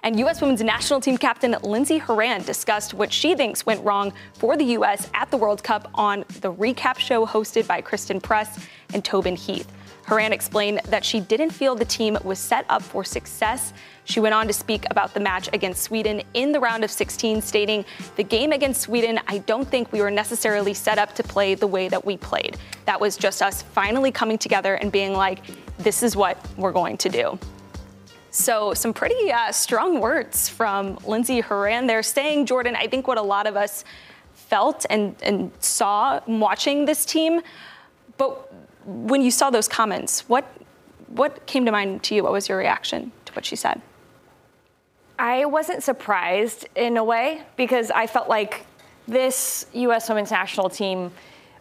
And 0.05 0.19
U.S. 0.19 0.39
women's 0.39 0.61
national 0.61 1.01
team 1.01 1.17
captain 1.17 1.55
Lindsey 1.63 1.97
Horan 1.97 2.43
discussed 2.43 2.93
what 2.93 3.11
she 3.11 3.33
thinks 3.33 3.65
went 3.65 3.83
wrong 3.83 4.13
for 4.35 4.55
the 4.55 4.63
U.S. 4.65 5.09
at 5.15 5.31
the 5.31 5.37
World 5.37 5.63
Cup 5.63 5.89
on 5.95 6.19
the 6.41 6.53
recap 6.53 6.99
show 6.99 7.25
hosted 7.25 7.65
by 7.65 7.81
Christen 7.81 8.21
Press 8.21 8.63
and 8.93 9.03
Tobin 9.03 9.35
Heath. 9.35 9.67
Horan 10.05 10.31
explained 10.31 10.81
that 10.89 11.03
she 11.03 11.19
didn't 11.19 11.49
feel 11.49 11.73
the 11.73 11.85
team 11.85 12.19
was 12.23 12.37
set 12.37 12.67
up 12.69 12.83
for 12.83 13.03
success. 13.03 13.73
She 14.03 14.19
went 14.19 14.35
on 14.35 14.45
to 14.45 14.53
speak 14.53 14.85
about 14.91 15.15
the 15.15 15.19
match 15.19 15.49
against 15.53 15.81
Sweden 15.81 16.21
in 16.35 16.51
the 16.51 16.59
round 16.59 16.83
of 16.83 16.91
16, 16.91 17.41
stating, 17.41 17.83
The 18.15 18.23
game 18.23 18.51
against 18.51 18.81
Sweden, 18.81 19.19
I 19.27 19.39
don't 19.39 19.67
think 19.67 19.91
we 19.91 20.03
were 20.03 20.11
necessarily 20.11 20.75
set 20.75 20.99
up 20.99 21.15
to 21.15 21.23
play 21.23 21.55
the 21.55 21.65
way 21.65 21.87
that 21.87 22.05
we 22.05 22.15
played. 22.15 22.57
That 22.85 23.01
was 23.01 23.17
just 23.17 23.41
us 23.41 23.63
finally 23.63 24.11
coming 24.11 24.37
together 24.37 24.75
and 24.75 24.91
being 24.91 25.13
like, 25.13 25.39
this 25.79 26.03
is 26.03 26.15
what 26.15 26.37
we're 26.57 26.71
going 26.71 26.97
to 26.97 27.09
do. 27.09 27.39
So, 28.35 28.73
some 28.73 28.93
pretty 28.93 29.31
uh, 29.31 29.53
strong 29.53 30.01
words 30.01 30.49
from 30.49 30.97
Lindsey 31.05 31.39
Horan 31.39 31.87
there, 31.87 32.03
saying, 32.03 32.47
Jordan, 32.47 32.75
I 32.75 32.85
think 32.85 33.07
what 33.07 33.17
a 33.17 33.21
lot 33.21 33.47
of 33.47 33.55
us 33.55 33.85
felt 34.33 34.85
and, 34.89 35.15
and 35.23 35.53
saw 35.61 36.19
watching 36.27 36.83
this 36.83 37.05
team. 37.05 37.39
But 38.17 38.53
when 38.85 39.21
you 39.21 39.31
saw 39.31 39.51
those 39.51 39.69
comments, 39.69 40.27
what, 40.27 40.43
what 41.07 41.45
came 41.45 41.63
to 41.63 41.71
mind 41.71 42.03
to 42.03 42.15
you? 42.15 42.23
What 42.23 42.33
was 42.33 42.49
your 42.49 42.57
reaction 42.57 43.13
to 43.23 43.31
what 43.31 43.45
she 43.45 43.55
said? 43.55 43.81
I 45.17 45.45
wasn't 45.45 45.81
surprised 45.81 46.67
in 46.75 46.97
a 46.97 47.05
way 47.05 47.43
because 47.55 47.89
I 47.89 48.05
felt 48.05 48.27
like 48.27 48.65
this 49.07 49.65
U.S. 49.71 50.09
women's 50.09 50.31
national 50.31 50.69
team 50.69 51.11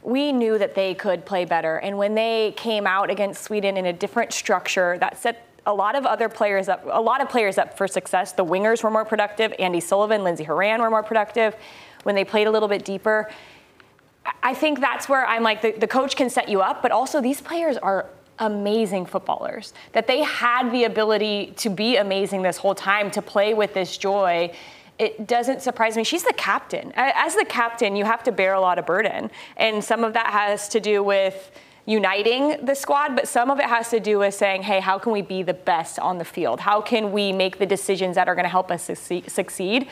we 0.02 0.32
knew 0.32 0.58
that 0.58 0.74
they 0.74 0.94
could 0.94 1.24
play 1.24 1.44
better. 1.44 1.76
And 1.76 1.96
when 1.96 2.16
they 2.16 2.52
came 2.56 2.84
out 2.84 3.10
against 3.10 3.44
Sweden 3.44 3.76
in 3.76 3.86
a 3.86 3.92
different 3.92 4.32
structure 4.32 4.98
that 4.98 5.22
set 5.22 5.53
a 5.66 5.74
lot 5.74 5.96
of 5.96 6.06
other 6.06 6.28
players 6.28 6.68
up, 6.68 6.84
a 6.90 7.00
lot 7.00 7.20
of 7.20 7.28
players 7.28 7.58
up 7.58 7.76
for 7.76 7.88
success. 7.88 8.32
The 8.32 8.44
wingers 8.44 8.82
were 8.82 8.90
more 8.90 9.04
productive. 9.04 9.52
Andi 9.58 9.82
Sullivan, 9.82 10.24
Lindsey 10.24 10.44
Horan 10.44 10.80
were 10.80 10.90
more 10.90 11.02
productive 11.02 11.56
when 12.02 12.14
they 12.14 12.24
played 12.24 12.46
a 12.46 12.50
little 12.50 12.68
bit 12.68 12.84
deeper. 12.84 13.30
I 14.42 14.54
think 14.54 14.80
that's 14.80 15.08
where 15.08 15.26
I'm 15.26 15.42
like, 15.42 15.62
the, 15.62 15.72
the 15.72 15.86
coach 15.86 16.16
can 16.16 16.30
set 16.30 16.48
you 16.48 16.60
up, 16.60 16.82
but 16.82 16.92
also 16.92 17.20
these 17.20 17.40
players 17.40 17.76
are 17.76 18.06
amazing 18.38 19.06
footballers. 19.06 19.72
That 19.92 20.06
they 20.06 20.22
had 20.22 20.70
the 20.70 20.84
ability 20.84 21.54
to 21.56 21.70
be 21.70 21.96
amazing 21.96 22.42
this 22.42 22.56
whole 22.56 22.74
time, 22.74 23.10
to 23.12 23.22
play 23.22 23.54
with 23.54 23.74
this 23.74 23.96
joy 23.96 24.52
it 24.98 25.26
doesn't 25.26 25.60
surprise 25.60 25.96
me. 25.96 26.04
She's 26.04 26.22
the 26.22 26.34
captain. 26.34 26.92
As 26.94 27.34
the 27.34 27.44
captain, 27.44 27.96
you 27.96 28.04
have 28.04 28.22
to 28.24 28.32
bear 28.32 28.54
a 28.54 28.60
lot 28.60 28.78
of 28.78 28.86
burden. 28.86 29.30
And 29.56 29.82
some 29.82 30.04
of 30.04 30.12
that 30.12 30.28
has 30.28 30.68
to 30.68 30.80
do 30.80 31.02
with 31.02 31.50
uniting 31.86 32.64
the 32.64 32.74
squad, 32.74 33.14
but 33.14 33.28
some 33.28 33.50
of 33.50 33.58
it 33.58 33.66
has 33.66 33.90
to 33.90 34.00
do 34.00 34.18
with 34.18 34.34
saying, 34.34 34.62
hey, 34.62 34.80
how 34.80 34.98
can 34.98 35.12
we 35.12 35.22
be 35.22 35.42
the 35.42 35.54
best 35.54 35.98
on 35.98 36.18
the 36.18 36.24
field? 36.24 36.60
How 36.60 36.80
can 36.80 37.12
we 37.12 37.32
make 37.32 37.58
the 37.58 37.66
decisions 37.66 38.14
that 38.16 38.28
are 38.28 38.34
going 38.34 38.44
to 38.44 38.50
help 38.50 38.70
us 38.70 38.84
succeed? 38.84 39.88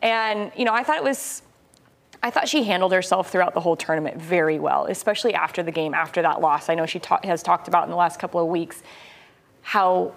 And, 0.00 0.52
you 0.56 0.64
know, 0.64 0.72
I 0.72 0.82
thought 0.82 0.96
it 0.96 1.04
was. 1.04 1.42
I 2.24 2.30
thought 2.30 2.48
she 2.48 2.62
handled 2.62 2.92
herself 2.92 3.32
throughout 3.32 3.52
the 3.52 3.60
whole 3.60 3.74
tournament 3.74 4.16
very 4.16 4.60
well, 4.60 4.86
especially 4.86 5.34
after 5.34 5.64
the 5.64 5.72
game, 5.72 5.92
after 5.92 6.22
that 6.22 6.40
loss. 6.40 6.68
I 6.68 6.76
know 6.76 6.86
she 6.86 7.00
ta- 7.00 7.18
has 7.24 7.42
talked 7.42 7.66
about 7.66 7.82
in 7.82 7.90
the 7.90 7.96
last 7.96 8.20
couple 8.20 8.40
of 8.40 8.46
weeks 8.46 8.80
how 9.62 10.12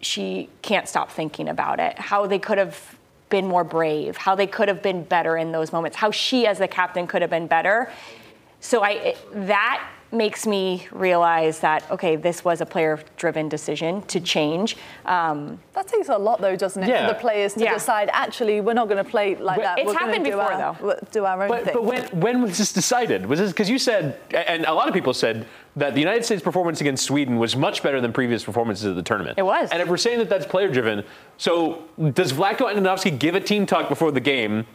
she 0.00 0.48
can't 0.62 0.88
stop 0.88 1.10
thinking 1.10 1.48
about 1.48 1.78
it, 1.78 1.98
how 1.98 2.26
they 2.26 2.38
could 2.38 2.56
have 2.56 2.96
been 3.28 3.46
more 3.46 3.62
brave, 3.62 4.16
how 4.16 4.34
they 4.34 4.46
could 4.46 4.68
have 4.68 4.82
been 4.82 5.04
better 5.04 5.36
in 5.36 5.52
those 5.52 5.70
moments, 5.70 5.98
how 5.98 6.10
she 6.10 6.46
as 6.46 6.56
the 6.56 6.66
captain 6.66 7.06
could 7.06 7.20
have 7.20 7.30
been 7.30 7.46
better. 7.46 7.92
So 8.60 8.82
I 8.82 9.14
that 9.32 9.86
makes 10.12 10.46
me 10.46 10.86
realize 10.90 11.60
that 11.60 11.88
okay, 11.90 12.16
this 12.16 12.44
was 12.44 12.60
a 12.60 12.66
player-driven 12.66 13.48
decision 13.48 14.02
to 14.02 14.20
change. 14.20 14.76
Um, 15.04 15.58
that 15.74 15.86
takes 15.86 16.08
a 16.08 16.18
lot, 16.18 16.40
though, 16.40 16.56
doesn't 16.56 16.82
it, 16.82 16.88
yeah. 16.88 17.06
for 17.06 17.14
the 17.14 17.20
players 17.20 17.54
to 17.54 17.64
yeah. 17.64 17.74
decide 17.74 18.10
actually 18.12 18.60
we're 18.60 18.74
not 18.74 18.88
going 18.88 19.02
to 19.02 19.10
play 19.10 19.36
like 19.36 19.56
but 19.56 19.62
that. 19.62 19.78
It's 19.78 19.86
we're 19.86 19.94
happened 19.94 20.24
do 20.24 20.30
before, 20.32 20.52
our, 20.52 20.76
though. 20.80 20.98
Do 21.12 21.24
our 21.24 21.42
own 21.42 21.48
but, 21.48 21.64
thing. 21.64 21.74
But 21.74 21.84
when 21.84 22.02
when 22.20 22.42
was 22.42 22.58
this 22.58 22.72
decided? 22.72 23.26
Was 23.26 23.38
this 23.38 23.50
because 23.50 23.70
you 23.70 23.78
said, 23.78 24.18
and 24.32 24.64
a 24.64 24.74
lot 24.74 24.88
of 24.88 24.94
people 24.94 25.14
said 25.14 25.46
that 25.76 25.94
the 25.94 26.00
United 26.00 26.24
States 26.24 26.42
performance 26.42 26.80
against 26.80 27.04
Sweden 27.04 27.38
was 27.38 27.54
much 27.54 27.82
better 27.82 28.00
than 28.00 28.12
previous 28.12 28.42
performances 28.42 28.84
of 28.86 28.96
the 28.96 29.02
tournament. 29.02 29.38
It 29.38 29.44
was. 29.44 29.70
And 29.70 29.80
if 29.80 29.88
we're 29.88 29.96
saying 29.96 30.18
that 30.18 30.28
that's 30.28 30.44
player-driven, 30.44 31.04
so 31.38 31.84
does 32.12 32.32
Vlatko 32.32 32.72
Andonovski 32.72 33.16
give 33.16 33.36
a 33.36 33.40
team 33.40 33.66
talk 33.66 33.88
before 33.88 34.10
the 34.10 34.20
game? 34.20 34.66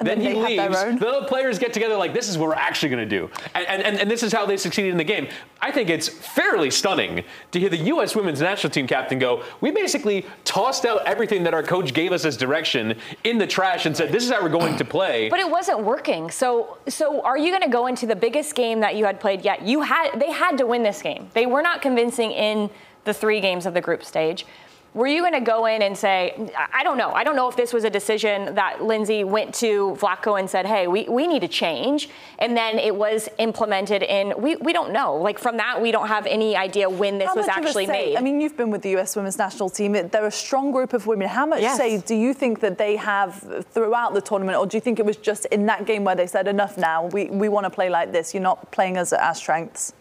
Then, 0.00 0.18
then 0.18 0.20
he 0.20 0.58
leaves. 0.58 0.82
The 0.98 1.24
players 1.28 1.58
get 1.58 1.72
together 1.74 1.96
like 1.96 2.14
this 2.14 2.28
is 2.28 2.38
what 2.38 2.48
we're 2.48 2.54
actually 2.54 2.88
going 2.88 3.06
to 3.08 3.18
do, 3.18 3.30
and, 3.54 3.66
and, 3.82 3.98
and 3.98 4.10
this 4.10 4.22
is 4.22 4.32
how 4.32 4.46
they 4.46 4.56
succeeded 4.56 4.90
in 4.92 4.96
the 4.96 5.04
game. 5.04 5.28
I 5.60 5.70
think 5.70 5.90
it's 5.90 6.08
fairly 6.08 6.70
stunning 6.70 7.22
to 7.52 7.60
hear 7.60 7.68
the 7.68 7.76
U.S. 7.76 8.16
Women's 8.16 8.40
National 8.40 8.70
Team 8.70 8.86
captain 8.86 9.18
go, 9.18 9.44
"We 9.60 9.70
basically 9.70 10.24
tossed 10.44 10.86
out 10.86 11.06
everything 11.06 11.42
that 11.44 11.52
our 11.52 11.62
coach 11.62 11.92
gave 11.92 12.12
us 12.12 12.24
as 12.24 12.38
direction 12.38 12.96
in 13.24 13.36
the 13.36 13.46
trash 13.46 13.84
and 13.84 13.94
said 13.94 14.10
this 14.10 14.24
is 14.24 14.30
how 14.30 14.42
we're 14.42 14.48
going 14.48 14.76
to 14.78 14.84
play." 14.96 15.28
But 15.28 15.40
it 15.40 15.50
wasn't 15.50 15.82
working. 15.82 16.30
So 16.30 16.78
so 16.88 17.20
are 17.22 17.36
you 17.36 17.50
going 17.50 17.62
to 17.62 17.68
go 17.68 17.86
into 17.86 18.06
the 18.06 18.16
biggest 18.16 18.54
game 18.54 18.80
that 18.80 18.96
you 18.96 19.04
had 19.04 19.20
played 19.20 19.44
yet? 19.44 19.62
You 19.62 19.82
had 19.82 20.18
they 20.18 20.32
had 20.32 20.56
to 20.58 20.66
win 20.66 20.82
this 20.82 21.02
game. 21.02 21.28
They 21.34 21.44
were 21.44 21.62
not 21.62 21.82
convincing 21.82 22.32
in 22.32 22.70
the 23.04 23.12
three 23.12 23.40
games 23.40 23.66
of 23.66 23.74
the 23.74 23.80
group 23.80 24.04
stage 24.04 24.46
were 24.92 25.06
you 25.06 25.20
going 25.22 25.34
to 25.34 25.40
go 25.40 25.66
in 25.66 25.82
and 25.82 25.96
say, 25.96 26.50
I 26.72 26.82
don't 26.82 26.98
know. 26.98 27.12
I 27.12 27.22
don't 27.22 27.36
know 27.36 27.48
if 27.48 27.54
this 27.54 27.72
was 27.72 27.84
a 27.84 27.90
decision 27.90 28.56
that 28.56 28.82
Lindsey 28.82 29.22
went 29.22 29.54
to 29.56 29.96
Vlatko 30.00 30.38
and 30.40 30.50
said, 30.50 30.66
hey, 30.66 30.88
we, 30.88 31.08
we 31.08 31.28
need 31.28 31.42
to 31.42 31.48
change. 31.48 32.08
And 32.40 32.56
then 32.56 32.76
it 32.76 32.96
was 32.96 33.28
implemented 33.38 34.02
in, 34.02 34.34
we, 34.36 34.56
we 34.56 34.72
don't 34.72 34.92
know. 34.92 35.14
Like 35.14 35.38
from 35.38 35.58
that, 35.58 35.80
we 35.80 35.92
don't 35.92 36.08
have 36.08 36.26
any 36.26 36.56
idea 36.56 36.90
when 36.90 37.18
this 37.18 37.28
How 37.28 37.36
was 37.36 37.46
much 37.46 37.56
of 37.58 37.64
a 37.64 37.66
actually 37.68 37.86
say- 37.86 37.92
made. 37.92 38.16
I 38.16 38.20
mean, 38.20 38.40
you've 38.40 38.56
been 38.56 38.70
with 38.70 38.82
the 38.82 38.96
US 38.98 39.14
women's 39.14 39.38
national 39.38 39.70
team. 39.70 39.92
They're 39.92 40.26
a 40.26 40.30
strong 40.32 40.72
group 40.72 40.92
of 40.92 41.06
women. 41.06 41.28
How 41.28 41.46
much 41.46 41.60
Yes. 41.60 41.76
say 41.76 41.98
do 41.98 42.16
you 42.16 42.34
think 42.34 42.58
that 42.58 42.76
they 42.76 42.96
have 42.96 43.64
throughout 43.70 44.14
the 44.14 44.20
tournament, 44.20 44.58
or 44.58 44.66
do 44.66 44.76
you 44.76 44.80
think 44.80 44.98
it 44.98 45.06
was 45.06 45.16
just 45.16 45.44
in 45.46 45.66
that 45.66 45.86
game 45.86 46.02
where 46.02 46.16
they 46.16 46.26
said, 46.26 46.48
enough 46.48 46.76
now, 46.76 47.06
we, 47.06 47.26
we 47.26 47.48
want 47.48 47.64
to 47.64 47.70
play 47.70 47.90
like 47.90 48.10
this, 48.10 48.34
you're 48.34 48.42
not 48.42 48.72
playing 48.72 48.96
us 48.96 49.12
at 49.12 49.20
our 49.20 49.36
strengths? 49.36 49.92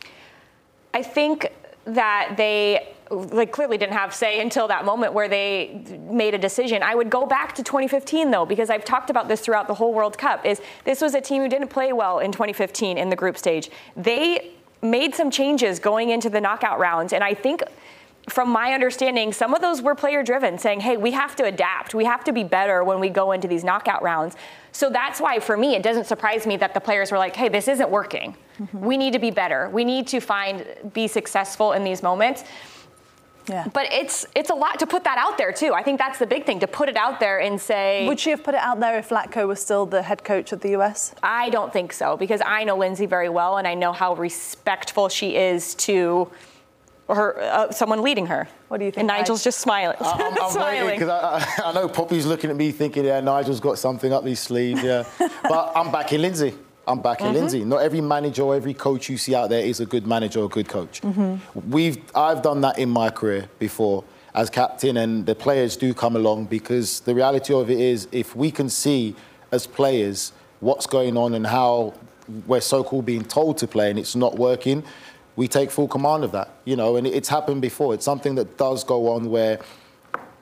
I 0.95 1.03
think 1.03 1.53
that 1.85 2.33
they 2.37 2.95
like 3.09 3.51
clearly 3.51 3.77
didn't 3.77 3.93
have 3.93 4.13
say 4.13 4.39
until 4.41 4.67
that 4.67 4.85
moment 4.85 5.13
where 5.13 5.27
they 5.27 5.83
made 6.09 6.33
a 6.33 6.37
decision. 6.37 6.83
I 6.83 6.95
would 6.95 7.09
go 7.09 7.25
back 7.25 7.55
to 7.55 7.63
2015 7.63 8.31
though 8.31 8.45
because 8.45 8.69
I've 8.69 8.85
talked 8.85 9.09
about 9.09 9.27
this 9.27 9.41
throughout 9.41 9.67
the 9.67 9.73
whole 9.73 9.93
World 9.93 10.17
Cup 10.17 10.45
is 10.45 10.61
this 10.83 11.01
was 11.01 11.15
a 11.15 11.21
team 11.21 11.41
who 11.41 11.49
didn't 11.49 11.69
play 11.69 11.93
well 11.93 12.19
in 12.19 12.31
2015 12.31 12.97
in 12.97 13.09
the 13.09 13.15
group 13.15 13.37
stage. 13.37 13.69
They 13.95 14.51
made 14.81 15.15
some 15.15 15.31
changes 15.31 15.79
going 15.79 16.09
into 16.09 16.29
the 16.29 16.39
knockout 16.39 16.79
rounds 16.79 17.13
and 17.13 17.23
I 17.23 17.33
think 17.33 17.63
from 18.29 18.49
my 18.49 18.73
understanding, 18.73 19.33
some 19.33 19.53
of 19.53 19.61
those 19.61 19.81
were 19.81 19.95
player 19.95 20.23
driven, 20.23 20.57
saying, 20.57 20.81
hey, 20.81 20.97
we 20.97 21.11
have 21.11 21.35
to 21.37 21.45
adapt. 21.45 21.95
We 21.95 22.05
have 22.05 22.23
to 22.25 22.31
be 22.31 22.43
better 22.43 22.83
when 22.83 22.99
we 22.99 23.09
go 23.09 23.31
into 23.31 23.47
these 23.47 23.63
knockout 23.63 24.03
rounds. 24.03 24.35
So 24.71 24.89
that's 24.89 25.19
why, 25.19 25.39
for 25.39 25.57
me, 25.57 25.75
it 25.75 25.83
doesn't 25.83 26.05
surprise 26.05 26.45
me 26.45 26.57
that 26.57 26.73
the 26.73 26.79
players 26.79 27.11
were 27.11 27.17
like, 27.17 27.35
hey, 27.35 27.49
this 27.49 27.67
isn't 27.67 27.89
working. 27.89 28.35
Mm-hmm. 28.59 28.85
We 28.85 28.97
need 28.97 29.13
to 29.13 29.19
be 29.19 29.31
better. 29.31 29.69
We 29.69 29.83
need 29.83 30.07
to 30.07 30.19
find, 30.19 30.65
be 30.93 31.07
successful 31.07 31.73
in 31.73 31.83
these 31.83 32.03
moments. 32.03 32.43
Yeah. 33.49 33.67
But 33.73 33.91
it's 33.91 34.25
it's 34.35 34.49
a 34.49 34.55
lot 34.55 34.79
to 34.79 34.87
put 34.87 35.03
that 35.03 35.17
out 35.17 35.37
there 35.37 35.51
too. 35.51 35.73
I 35.73 35.83
think 35.83 35.97
that's 35.99 36.19
the 36.19 36.27
big 36.27 36.45
thing 36.45 36.59
to 36.59 36.67
put 36.67 36.87
it 36.89 36.95
out 36.95 37.19
there 37.19 37.39
and 37.39 37.59
say. 37.59 38.07
Would 38.07 38.19
she 38.19 38.29
have 38.29 38.43
put 38.43 38.53
it 38.53 38.61
out 38.61 38.79
there 38.79 38.99
if 38.99 39.09
Vlatko 39.09 39.47
was 39.47 39.59
still 39.61 39.85
the 39.85 40.01
head 40.03 40.23
coach 40.23 40.51
of 40.51 40.61
the 40.61 40.75
US? 40.77 41.13
I 41.23 41.49
don't 41.49 41.73
think 41.73 41.93
so 41.93 42.15
because 42.17 42.41
I 42.45 42.63
know 42.63 42.77
Lindsey 42.77 43.05
very 43.05 43.29
well 43.29 43.57
and 43.57 43.67
I 43.67 43.73
know 43.73 43.91
how 43.91 44.13
respectful 44.15 45.09
she 45.09 45.35
is 45.35 45.75
to 45.75 46.29
her 47.07 47.39
uh, 47.41 47.71
someone 47.71 48.01
leading 48.01 48.27
her. 48.27 48.47
What 48.67 48.77
do 48.79 48.85
you 48.85 48.91
think, 48.91 48.99
And 48.99 49.07
Nigel's 49.07 49.41
Nige? 49.41 49.45
just 49.45 49.59
smiling. 49.59 49.97
I'm, 49.99 50.21
I'm 50.21 50.31
waiting 50.35 50.49
smiling. 50.51 50.99
because 50.99 51.09
I, 51.09 51.63
I, 51.65 51.69
I 51.69 51.73
know 51.73 51.87
Poppy's 51.89 52.25
looking 52.25 52.51
at 52.51 52.55
me 52.55 52.71
thinking, 52.71 53.03
yeah, 53.05 53.19
Nigel's 53.19 53.59
got 53.59 53.79
something 53.79 54.13
up 54.13 54.23
his 54.25 54.39
sleeve, 54.39 54.83
yeah. 54.83 55.05
but 55.43 55.71
I'm 55.75 55.91
backing 55.91 56.21
Lindsey. 56.21 56.53
I'm 56.89 57.01
backing 57.01 57.27
Mm-hmm. 57.27 57.35
Lindsey. 57.35 57.63
Not 57.63 57.77
every 57.77 58.01
manager 58.01 58.41
or 58.41 58.55
every 58.55 58.73
coach 58.73 59.09
you 59.09 59.17
see 59.17 59.35
out 59.35 59.49
there 59.49 59.63
is 59.63 59.79
a 59.79 59.85
good 59.85 60.07
manager 60.07 60.39
or 60.39 60.45
a 60.45 60.49
good 60.49 60.67
coach. 60.67 61.01
Mm-hmm. 61.01 61.69
We've, 61.69 61.97
I've 62.15 62.41
done 62.41 62.61
that 62.61 62.79
in 62.79 62.89
my 62.89 63.09
career 63.09 63.47
before 63.59 64.03
as 64.33 64.49
captain, 64.49 64.97
and 64.97 65.25
the 65.25 65.35
players 65.35 65.75
do 65.77 65.93
come 65.93 66.15
along 66.15 66.45
because 66.45 66.99
the 67.01 67.15
reality 67.15 67.53
of 67.53 67.69
it 67.69 67.79
is, 67.79 68.07
if 68.11 68.35
we 68.35 68.51
can 68.51 68.69
see 68.69 69.15
as 69.51 69.65
players 69.65 70.33
what's 70.59 70.85
going 70.85 71.17
on 71.17 71.33
and 71.33 71.47
how 71.47 71.93
we're 72.45 72.61
so-called 72.61 73.05
being 73.05 73.23
told 73.23 73.57
to 73.57 73.67
play 73.67 73.89
and 73.89 73.97
it's 73.97 74.15
not 74.15 74.37
working, 74.37 74.83
we 75.35 75.47
take 75.47 75.71
full 75.71 75.87
command 75.87 76.23
of 76.23 76.31
that, 76.31 76.49
you 76.65 76.75
know, 76.75 76.95
and 76.97 77.07
it's 77.07 77.29
happened 77.29 77.61
before. 77.61 77.93
It's 77.93 78.05
something 78.05 78.35
that 78.35 78.57
does 78.57 78.83
go 78.83 79.09
on 79.09 79.29
where 79.31 79.59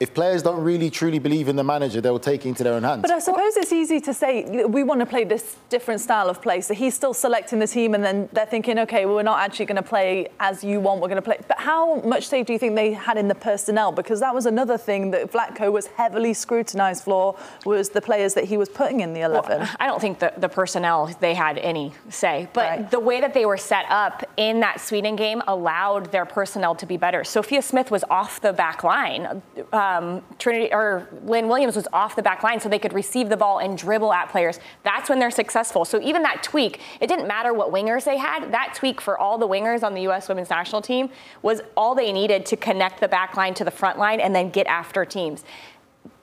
if 0.00 0.14
players 0.14 0.42
don't 0.42 0.62
really 0.62 0.90
truly 0.90 1.18
believe 1.18 1.48
in 1.48 1.56
the 1.56 1.64
manager, 1.64 2.00
they'll 2.00 2.18
take 2.18 2.46
it 2.46 2.48
into 2.50 2.62
their 2.62 2.74
own 2.74 2.84
hands. 2.84 3.02
But 3.02 3.10
I 3.10 3.18
suppose 3.18 3.56
it's 3.56 3.72
easy 3.72 4.00
to 4.00 4.14
say 4.14 4.64
we 4.66 4.82
want 4.82 5.00
to 5.00 5.06
play 5.06 5.24
this 5.24 5.56
different 5.68 6.00
style 6.00 6.28
of 6.30 6.40
play. 6.40 6.60
So 6.60 6.72
he's 6.74 6.94
still 6.94 7.14
selecting 7.14 7.58
the 7.58 7.66
team, 7.66 7.94
and 7.94 8.04
then 8.04 8.28
they're 8.32 8.46
thinking, 8.46 8.78
okay, 8.80 9.06
well, 9.06 9.16
we're 9.16 9.22
not 9.22 9.40
actually 9.40 9.66
going 9.66 9.76
to 9.76 9.88
play 9.96 10.28
as 10.40 10.62
you 10.62 10.80
want. 10.80 11.00
We're 11.00 11.08
going 11.08 11.16
to 11.16 11.22
play. 11.30 11.38
But 11.48 11.58
how 11.58 11.96
much 12.02 12.28
say 12.28 12.42
do 12.44 12.52
you 12.52 12.58
think 12.58 12.76
they 12.76 12.92
had 12.92 13.16
in 13.18 13.28
the 13.28 13.34
personnel? 13.34 13.90
Because 13.92 14.20
that 14.20 14.34
was 14.34 14.46
another 14.46 14.78
thing 14.78 15.10
that 15.10 15.32
Vlatko 15.32 15.72
was 15.72 15.86
heavily 15.88 16.32
scrutinised 16.34 17.04
for 17.04 17.36
was 17.64 17.88
the 17.90 18.00
players 18.00 18.34
that 18.34 18.44
he 18.44 18.56
was 18.56 18.68
putting 18.68 19.00
in 19.00 19.12
the 19.14 19.22
eleven. 19.22 19.66
I 19.80 19.86
don't 19.86 20.00
think 20.00 20.18
the, 20.20 20.32
the 20.36 20.48
personnel 20.48 21.06
they 21.20 21.34
had 21.34 21.58
any 21.58 21.92
say, 22.08 22.48
but 22.52 22.68
Right. 22.68 22.90
the 22.90 23.00
way 23.00 23.20
that 23.20 23.34
they 23.34 23.46
were 23.46 23.56
set 23.56 23.86
up 23.88 24.22
in 24.36 24.60
that 24.60 24.80
Sweden 24.80 25.16
game 25.16 25.42
allowed 25.48 26.12
their 26.12 26.26
personnel 26.26 26.74
to 26.76 26.86
be 26.86 26.96
better. 26.96 27.24
Sophia 27.24 27.62
Smith 27.62 27.90
was 27.90 28.04
off 28.10 28.40
the 28.40 28.52
back 28.52 28.84
line. 28.84 29.42
Uh, 29.72 29.87
Um, 29.88 30.22
Trinity 30.38 30.72
or 30.72 31.08
Lynn 31.24 31.48
Williams 31.48 31.76
was 31.76 31.88
off 31.92 32.16
the 32.16 32.22
back 32.22 32.42
line, 32.42 32.60
so 32.60 32.68
they 32.68 32.78
could 32.78 32.92
receive 32.92 33.28
the 33.28 33.36
ball 33.36 33.58
and 33.58 33.78
dribble 33.78 34.12
at 34.12 34.28
players. 34.28 34.60
That's 34.82 35.08
when 35.08 35.18
they're 35.18 35.30
successful. 35.30 35.84
So 35.84 36.00
even 36.02 36.22
that 36.22 36.42
tweak, 36.42 36.80
it 37.00 37.06
didn't 37.06 37.26
matter 37.26 37.54
what 37.54 37.72
wingers 37.72 38.04
they 38.04 38.18
had. 38.18 38.52
That 38.52 38.74
tweak 38.74 39.00
for 39.00 39.18
all 39.18 39.38
the 39.38 39.48
wingers 39.48 39.82
on 39.82 39.94
the 39.94 40.02
U.S. 40.02 40.28
Women's 40.28 40.50
National 40.50 40.82
Team 40.82 41.10
was 41.42 41.62
all 41.76 41.94
they 41.94 42.12
needed 42.12 42.44
to 42.46 42.56
connect 42.56 43.00
the 43.00 43.08
back 43.08 43.36
line 43.36 43.54
to 43.54 43.64
the 43.64 43.70
front 43.70 43.98
line 43.98 44.20
and 44.20 44.34
then 44.34 44.50
get 44.50 44.66
after 44.66 45.04
teams. 45.04 45.44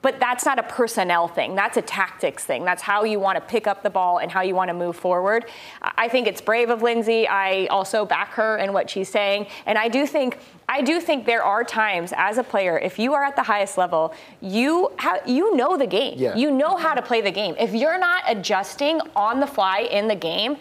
But 0.02 0.20
that's 0.20 0.44
not 0.44 0.58
a 0.58 0.62
personnel 0.62 1.26
thing. 1.26 1.56
That's 1.56 1.76
a 1.76 1.82
tactics 1.82 2.44
thing. 2.44 2.64
That's 2.64 2.82
how 2.82 3.02
you 3.02 3.18
want 3.18 3.36
to 3.36 3.40
pick 3.40 3.66
up 3.66 3.82
the 3.82 3.90
ball 3.90 4.18
and 4.18 4.30
how 4.30 4.42
you 4.42 4.54
want 4.54 4.68
to 4.68 4.74
move 4.74 4.94
forward. 4.94 5.46
I 5.82 6.08
think 6.08 6.28
it's 6.28 6.40
brave 6.40 6.70
of 6.70 6.80
Lindsey. 6.82 7.26
I 7.26 7.66
also 7.66 8.04
back 8.04 8.32
her 8.34 8.56
in 8.56 8.72
what 8.72 8.88
she's 8.88 9.08
saying, 9.08 9.48
and 9.64 9.76
I 9.76 9.88
do 9.88 10.06
think 10.06 10.38
I 10.68 10.82
do 10.82 11.00
think 11.00 11.26
there 11.26 11.42
are 11.42 11.64
times 11.64 12.12
as 12.16 12.38
a 12.38 12.44
player, 12.44 12.78
if 12.78 12.98
you 12.98 13.14
are 13.14 13.24
at 13.24 13.36
the 13.36 13.42
highest 13.42 13.78
level, 13.78 14.14
you 14.40 14.92
ha- 14.98 15.20
you 15.26 15.56
know 15.56 15.76
the 15.76 15.86
game. 15.86 16.14
Yeah. 16.18 16.36
You 16.36 16.50
know 16.50 16.76
how 16.76 16.94
to 16.94 17.02
play 17.02 17.20
the 17.20 17.30
game. 17.30 17.54
If 17.58 17.72
you're 17.74 17.98
not 17.98 18.22
adjusting 18.26 19.00
on 19.14 19.40
the 19.40 19.46
fly 19.46 19.80
in 19.80 20.08
the 20.08 20.16
game, 20.16 20.56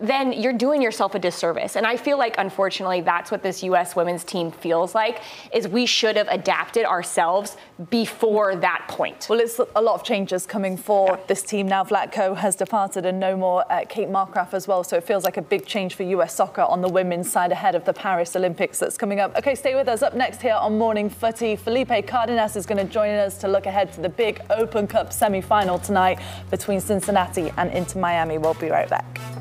then 0.00 0.32
you're 0.32 0.54
doing 0.54 0.80
yourself 0.80 1.14
a 1.14 1.18
disservice. 1.18 1.76
And 1.76 1.86
I 1.86 1.96
feel 1.96 2.18
like 2.18 2.36
unfortunately 2.38 3.02
that's 3.02 3.30
what 3.30 3.42
this 3.42 3.62
US 3.62 3.94
women's 3.94 4.24
team 4.24 4.50
feels 4.50 4.94
like 4.94 5.22
is 5.52 5.68
we 5.68 5.86
should 5.86 6.16
have 6.16 6.28
adapted 6.28 6.84
ourselves 6.86 7.56
before 7.90 8.56
that 8.56 8.86
point. 8.88 9.26
Well, 9.28 9.40
it's 9.40 9.60
a 9.76 9.82
lot 9.82 9.94
of 9.94 10.04
changes 10.04 10.46
coming 10.46 10.76
for 10.76 11.18
this 11.26 11.42
team 11.42 11.68
now. 11.68 11.84
Vlatko 11.84 12.36
has 12.36 12.56
departed 12.56 13.04
and 13.04 13.20
no 13.20 13.36
more 13.36 13.70
uh, 13.70 13.84
Kate 13.88 14.08
Markgraf 14.08 14.54
as 14.54 14.66
well. 14.66 14.82
So 14.82 14.96
it 14.96 15.04
feels 15.04 15.24
like 15.24 15.36
a 15.36 15.42
big 15.42 15.66
change 15.66 15.94
for 15.94 16.02
US 16.04 16.34
soccer 16.34 16.62
on 16.62 16.80
the 16.80 16.88
women's 16.88 17.30
side 17.30 17.52
ahead 17.52 17.74
of 17.74 17.84
the 17.84 17.92
Paris 17.92 18.34
Olympics 18.34 18.78
that's 18.78 18.96
coming 18.96 19.20
up. 19.20 19.36
Okay, 19.36 19.54
stay 19.54 19.74
with 19.74 19.88
us. 19.88 20.02
Up 20.02 20.14
next 20.14 20.40
here 20.40 20.54
on 20.54 20.78
Morning 20.78 21.10
Footy, 21.10 21.56
Felipe 21.56 22.06
Cardenas 22.06 22.56
is 22.56 22.64
going 22.64 22.84
to 22.84 22.90
join 22.90 23.10
us 23.10 23.36
to 23.38 23.48
look 23.48 23.66
ahead 23.66 23.92
to 23.92 24.00
the 24.00 24.08
big 24.08 24.40
Open 24.50 24.86
Cup 24.86 25.12
semi 25.12 25.40
final 25.40 25.78
tonight 25.78 26.18
between 26.50 26.80
Cincinnati 26.80 27.52
and 27.56 27.70
Inter 27.72 28.00
Miami. 28.00 28.38
We'll 28.38 28.54
be 28.54 28.70
right 28.70 28.88
back. 28.88 29.39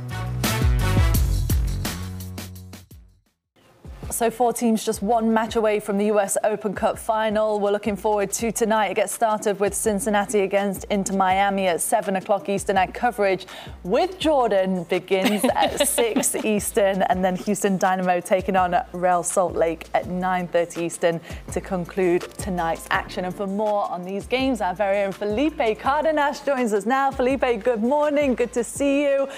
So 4.12 4.32
four 4.32 4.54
teams 4.54 4.84
just 4.84 5.04
one 5.04 5.32
match 5.34 5.56
away 5.56 5.80
from 5.80 6.00
the 6.00 6.06
US 6.06 6.36
Open 6.43 6.74
Cup 6.74 6.98
final. 6.98 7.60
We're 7.60 7.72
looking 7.72 7.95
forward 7.95 8.32
to 8.34 8.52
tonight. 8.52 8.88
It 8.88 8.93
gets 8.95 9.13
started 9.13 9.60
with 9.60 9.76
Cincinnati 9.76 10.39
against 10.39 10.86
Inter 10.86 11.15
Miami 11.15 11.67
at 11.67 11.80
seven 11.80 12.15
o'clock 12.15 12.50
Eastern. 12.50 12.76
Our 12.76 12.88
coverage 12.88 13.45
with 13.84 14.17
Jordan 14.17 14.84
begins 14.86 15.45
at 15.56 15.88
six 15.88 16.36
Eastern, 16.36 17.04
and 17.04 17.24
then 17.24 17.36
Houston 17.36 17.78
Dynamo 17.78 18.19
taking 18.19 18.56
on 18.56 18.76
Real 18.93 19.22
Salt 19.22 19.56
Lake 19.56 19.88
at 19.93 20.06
9:30 20.06 20.82
Eastern 20.82 21.22
to 21.52 21.62
conclude 21.62 22.22
tonight's 22.39 22.88
action. 22.89 23.26
And 23.26 23.36
for 23.36 23.45
more 23.45 23.88
on 23.91 24.04
these 24.04 24.26
games, 24.26 24.60
our 24.60 24.74
very 24.74 25.04
own 25.04 25.12
Felipe 25.12 25.80
Cardenas 25.80 26.39
joins 26.39 26.74
us 26.74 26.88
now. 26.88 27.12
Felipe, 27.12 27.63
good 27.63 27.84
morning. 27.84 28.34
Good 28.34 28.54
to 28.54 28.63
see 28.63 29.04
you. 29.04 29.30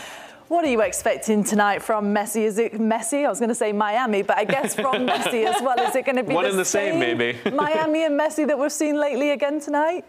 What 0.52 0.66
are 0.66 0.70
you 0.70 0.82
expecting 0.82 1.46
tonight 1.46 1.82
from 1.82 2.14
Messi? 2.14 2.42
Is 2.42 2.58
it 2.58 2.74
Messi? 2.74 3.26
I 3.26 3.30
was 3.30 3.40
going 3.40 3.48
to 3.48 3.56
say 3.56 3.72
Miami, 3.72 4.22
but 4.22 4.38
I 4.38 4.44
guess 4.44 4.76
from 4.76 5.08
Messi 5.08 5.46
as 5.46 5.62
well. 5.62 5.80
Is 5.80 5.96
it 5.96 6.04
going 6.06 6.18
to 6.18 6.24
be 6.24 6.34
One 6.34 6.44
the 6.44 6.50
and 6.50 6.60
the 6.60 6.66
same, 6.66 7.00
maybe. 7.00 7.40
Miami 7.56 8.04
and 8.04 8.20
Messi 8.20 8.46
that 8.46 8.60
we've 8.60 8.70
seen 8.70 9.00
lately 9.00 9.32
again 9.32 9.62
tonight? 9.62 10.04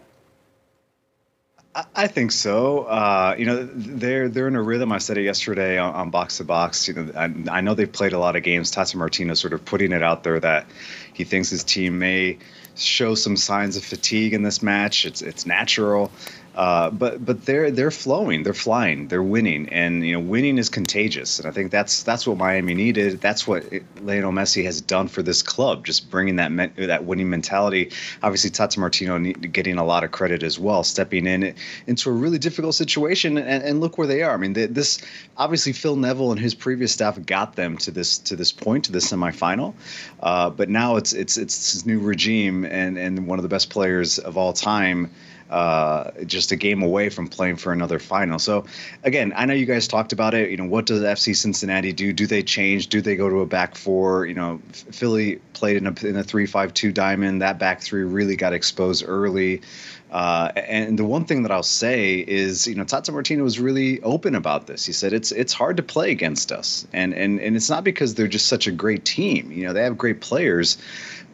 I- 1.73 1.85
I 1.95 2.07
think 2.07 2.33
so. 2.33 2.79
Uh, 2.79 3.35
you 3.37 3.45
know, 3.45 3.69
they're 3.73 4.27
they're 4.27 4.49
in 4.49 4.57
a 4.57 4.61
rhythm. 4.61 4.91
I 4.91 4.97
said 4.97 5.17
it 5.17 5.23
yesterday 5.23 5.77
on, 5.77 5.95
on 5.95 6.09
Box 6.09 6.39
to 6.39 6.43
Box. 6.43 6.89
You 6.89 6.95
know, 6.95 7.11
I, 7.15 7.33
I 7.49 7.61
know 7.61 7.73
they've 7.73 7.89
played 7.89 8.11
a 8.11 8.19
lot 8.19 8.35
of 8.35 8.43
games. 8.43 8.69
Tata 8.69 8.97
Martino 8.97 9.35
sort 9.35 9.53
of 9.53 9.63
putting 9.63 9.93
it 9.93 10.03
out 10.03 10.25
there 10.25 10.41
that 10.41 10.67
he 11.13 11.23
thinks 11.23 11.51
his 11.51 11.63
team 11.63 11.99
may 11.99 12.37
show 12.75 13.15
some 13.15 13.37
signs 13.37 13.77
of 13.77 13.85
fatigue 13.85 14.33
in 14.33 14.43
this 14.43 14.61
match. 14.61 15.05
It's 15.05 15.21
it's 15.21 15.45
natural. 15.45 16.11
Uh, 16.55 16.91
but 16.91 17.23
but 17.23 17.45
they're 17.45 17.71
they're 17.71 17.89
flowing, 17.89 18.43
they're 18.43 18.53
flying, 18.53 19.07
they're 19.07 19.23
winning, 19.23 19.69
and 19.69 20.05
you 20.05 20.13
know 20.13 20.19
winning 20.19 20.59
is 20.59 20.69
contagious, 20.69 21.39
and 21.39 21.47
I 21.47 21.51
think 21.51 21.71
that's 21.71 22.03
that's 22.03 22.27
what 22.27 22.37
Miami 22.37 22.75
needed. 22.75 23.19
That's 23.21 23.47
what 23.47 23.63
it, 23.73 23.83
Lionel 24.03 24.31
Messi 24.31 24.63
has 24.65 24.79
done 24.79 25.07
for 25.07 25.23
this 25.23 25.41
club, 25.41 25.83
just 25.83 26.11
bringing 26.11 26.35
that 26.35 26.51
men, 26.51 26.71
that 26.77 27.05
winning 27.05 27.31
mentality. 27.31 27.91
Obviously, 28.21 28.51
Tata 28.51 28.79
Martino 28.79 29.17
need, 29.17 29.51
getting 29.51 29.79
a 29.79 29.83
lot 29.83 30.03
of 30.03 30.11
credit 30.11 30.43
as 30.43 30.59
well, 30.59 30.83
stepping 30.83 31.25
in 31.25 31.55
into 31.87 32.11
a 32.11 32.13
really 32.13 32.37
difficult 32.37 32.75
situation, 32.75 33.39
and, 33.39 33.63
and 33.63 33.81
look 33.81 33.97
where 33.97 34.07
they 34.07 34.21
are. 34.21 34.35
I 34.35 34.37
mean, 34.37 34.53
they, 34.53 34.67
this 34.67 35.01
obviously 35.35 35.73
Phil 35.73 35.95
Neville 35.95 36.31
and 36.31 36.39
his 36.39 36.53
previous 36.53 36.91
staff 36.91 37.17
got 37.25 37.55
them 37.55 37.77
to 37.77 37.89
this 37.89 38.19
to 38.19 38.35
this 38.35 38.51
point, 38.51 38.85
to 38.85 38.91
the 38.91 38.99
semifinal, 38.99 39.73
uh, 40.21 40.51
but 40.51 40.69
now 40.69 40.97
it's 40.97 41.13
it's 41.13 41.35
it's 41.35 41.73
this 41.73 41.85
new 41.87 41.99
regime 41.99 42.63
and 42.63 42.99
and 42.99 43.25
one 43.25 43.39
of 43.39 43.43
the 43.43 43.49
best 43.49 43.71
players 43.71 44.19
of 44.19 44.37
all 44.37 44.53
time 44.53 45.09
uh, 45.53 46.09
just 46.25 46.51
a 46.51 46.55
game 46.55 46.81
away 46.81 47.09
from 47.09 47.27
playing 47.27 47.57
for 47.57 47.71
another 47.71 47.99
final. 47.99 48.39
So, 48.39 48.65
again, 49.03 49.33
I 49.35 49.45
know 49.45 49.53
you 49.53 49.67
guys 49.67 49.87
talked 49.87 50.11
about 50.11 50.33
it. 50.33 50.49
You 50.49 50.57
know, 50.57 50.65
what 50.65 50.87
does 50.87 51.01
FC 51.01 51.35
Cincinnati 51.35 51.93
do? 51.93 52.11
Do 52.11 52.25
they 52.25 52.41
change? 52.41 52.87
Do 52.87 53.01
they 53.01 53.15
go 53.15 53.29
to 53.29 53.41
a 53.41 53.45
back 53.45 53.75
four? 53.75 54.25
You 54.25 54.33
know, 54.33 54.59
Philly 54.71 55.35
played 55.53 55.77
in 55.77 55.85
a 55.85 55.93
in 56.07 56.15
a 56.17 56.23
three-five-two 56.23 56.91
diamond. 56.91 57.43
That 57.43 57.59
back 57.59 57.81
three 57.81 58.01
really 58.01 58.35
got 58.35 58.53
exposed 58.53 59.05
early. 59.07 59.61
Uh, 60.09 60.51
and 60.55 60.97
the 60.97 61.05
one 61.05 61.25
thing 61.25 61.43
that 61.43 61.51
I'll 61.51 61.61
say 61.61 62.19
is, 62.19 62.65
you 62.65 62.73
know, 62.73 62.83
Tata 62.83 63.11
Martino 63.11 63.43
was 63.43 63.59
really 63.59 64.01
open 64.01 64.33
about 64.33 64.65
this. 64.65 64.83
He 64.83 64.93
said 64.93 65.13
it's 65.13 65.31
it's 65.31 65.53
hard 65.53 65.77
to 65.77 65.83
play 65.83 66.09
against 66.09 66.51
us, 66.51 66.87
and 66.93 67.13
and 67.13 67.39
and 67.39 67.55
it's 67.55 67.69
not 67.69 67.83
because 67.83 68.15
they're 68.15 68.27
just 68.27 68.47
such 68.47 68.65
a 68.65 68.71
great 68.71 69.05
team. 69.05 69.51
You 69.51 69.67
know, 69.67 69.73
they 69.73 69.83
have 69.83 69.99
great 69.99 70.19
players, 70.19 70.79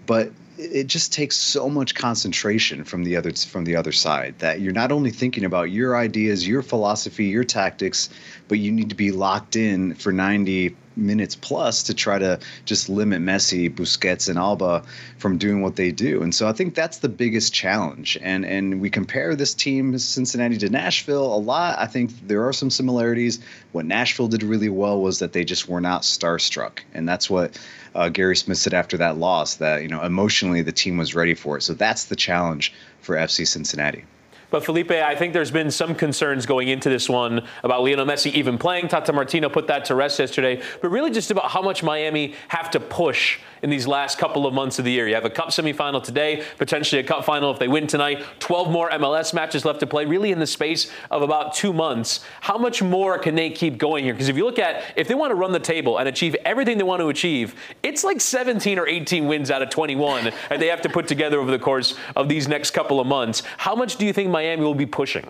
but 0.05 0.33
it 0.59 0.87
just 0.87 1.13
takes 1.13 1.37
so 1.37 1.69
much 1.69 1.95
concentration 1.95 2.83
from 2.83 3.03
the 3.03 3.15
other 3.15 3.31
from 3.33 3.63
the 3.63 3.75
other 3.75 3.93
side 3.93 4.35
that 4.39 4.59
you're 4.59 4.73
not 4.73 4.91
only 4.91 5.09
thinking 5.09 5.45
about 5.45 5.71
your 5.71 5.95
ideas, 5.95 6.47
your 6.47 6.61
philosophy, 6.61 7.25
your 7.25 7.45
tactics, 7.45 8.09
but 8.49 8.59
you 8.59 8.71
need 8.71 8.89
to 8.89 8.95
be 8.95 9.11
locked 9.11 9.55
in 9.55 9.95
for 9.95 10.11
90 10.11 10.75
minutes 10.99 11.35
plus 11.35 11.83
to 11.83 11.93
try 11.93 12.19
to 12.19 12.39
just 12.65 12.89
limit 12.89 13.21
Messi, 13.21 13.73
Busquets, 13.73 14.29
and 14.29 14.37
Alba 14.37 14.83
from 15.17 15.37
doing 15.37 15.61
what 15.61 15.75
they 15.75 15.91
do. 15.91 16.21
And 16.21 16.33
so 16.33 16.47
I 16.47 16.53
think 16.53 16.75
that's 16.75 16.99
the 16.99 17.09
biggest 17.09 17.53
challenge. 17.53 18.17
And 18.21 18.45
and 18.45 18.81
we 18.81 18.89
compare 18.89 19.35
this 19.35 19.53
team 19.53 19.97
Cincinnati 19.97 20.57
to 20.57 20.69
Nashville 20.69 21.33
a 21.33 21.37
lot. 21.37 21.77
I 21.79 21.85
think 21.85 22.11
there 22.27 22.45
are 22.47 22.53
some 22.53 22.69
similarities. 22.69 23.39
What 23.71 23.85
Nashville 23.85 24.27
did 24.27 24.43
really 24.43 24.69
well 24.69 25.01
was 25.01 25.19
that 25.19 25.33
they 25.33 25.45
just 25.45 25.67
were 25.67 25.81
not 25.81 26.03
starstruck, 26.03 26.79
and 26.93 27.07
that's 27.07 27.29
what 27.29 27.59
uh, 27.95 28.09
Gary 28.09 28.35
Smith 28.35 28.57
said 28.57 28.73
after 28.73 28.97
that 28.97 29.17
loss. 29.17 29.55
That 29.55 29.81
you 29.81 29.87
know 29.87 30.01
emotionally 30.03 30.61
the 30.61 30.71
team 30.71 30.97
was 30.97 31.15
ready 31.15 31.33
for 31.33 31.57
it. 31.57 31.61
So 31.61 31.73
that's 31.73 32.05
the 32.05 32.15
challenge 32.15 32.73
for 33.01 33.15
FC 33.15 33.47
Cincinnati. 33.47 34.03
But 34.51 34.65
Felipe, 34.65 34.91
I 34.91 35.15
think 35.15 35.33
there's 35.33 35.51
been 35.51 35.69
some 35.69 35.93
concerns 35.93 36.45
going 36.45 36.69
into 36.69 36.89
this 36.89 37.07
one 37.07 37.45
about 37.63 37.83
Lionel 37.83 38.05
Messi 38.05 38.31
even 38.33 38.57
playing. 38.57 38.87
Tata 38.87 39.13
Martino 39.13 39.49
put 39.49 39.67
that 39.67 39.85
to 39.85 39.95
rest 39.95 40.17
yesterday, 40.19 40.61
but 40.81 40.89
really 40.89 41.11
just 41.11 41.29
about 41.29 41.51
how 41.51 41.61
much 41.61 41.83
Miami 41.83 42.33
have 42.47 42.71
to 42.71 42.79
push 42.79 43.39
in 43.61 43.69
these 43.69 43.87
last 43.87 44.17
couple 44.17 44.45
of 44.45 44.53
months 44.53 44.79
of 44.79 44.85
the 44.85 44.91
year. 44.91 45.07
You 45.07 45.15
have 45.15 45.25
a 45.25 45.29
cup 45.29 45.49
semifinal 45.49 46.03
today, 46.03 46.43
potentially 46.57 46.99
a 46.99 47.03
cup 47.03 47.25
final 47.25 47.51
if 47.51 47.59
they 47.59 47.67
win 47.67 47.87
tonight, 47.87 48.23
12 48.39 48.69
more 48.69 48.89
MLS 48.91 49.33
matches 49.33 49.65
left 49.65 49.79
to 49.81 49.87
play, 49.87 50.05
really 50.05 50.31
in 50.31 50.39
the 50.39 50.47
space 50.47 50.91
of 51.11 51.21
about 51.21 51.53
two 51.53 51.73
months. 51.73 52.25
How 52.41 52.57
much 52.57 52.81
more 52.81 53.17
can 53.17 53.35
they 53.35 53.49
keep 53.49 53.77
going 53.77 54.03
here? 54.03 54.13
Because 54.13 54.29
if 54.29 54.37
you 54.37 54.45
look 54.45 54.59
at, 54.59 54.83
if 54.95 55.07
they 55.07 55.15
want 55.15 55.31
to 55.31 55.35
run 55.35 55.51
the 55.51 55.59
table 55.59 55.97
and 55.97 56.07
achieve 56.07 56.35
everything 56.45 56.77
they 56.77 56.83
want 56.83 57.01
to 57.01 57.09
achieve, 57.09 57.55
it's 57.83 58.03
like 58.03 58.21
17 58.21 58.79
or 58.79 58.87
18 58.87 59.27
wins 59.27 59.51
out 59.51 59.61
of 59.61 59.69
21 59.69 60.31
and 60.49 60.61
they 60.61 60.67
have 60.67 60.81
to 60.81 60.89
put 60.89 61.07
together 61.07 61.39
over 61.39 61.51
the 61.51 61.59
course 61.59 61.95
of 62.15 62.29
these 62.29 62.47
next 62.47 62.71
couple 62.71 62.99
of 62.99 63.07
months. 63.07 63.43
How 63.57 63.75
much 63.75 63.97
do 63.97 64.05
you 64.05 64.13
think 64.13 64.29
Miami 64.29 64.63
will 64.63 64.75
be 64.75 64.85
pushing? 64.85 65.27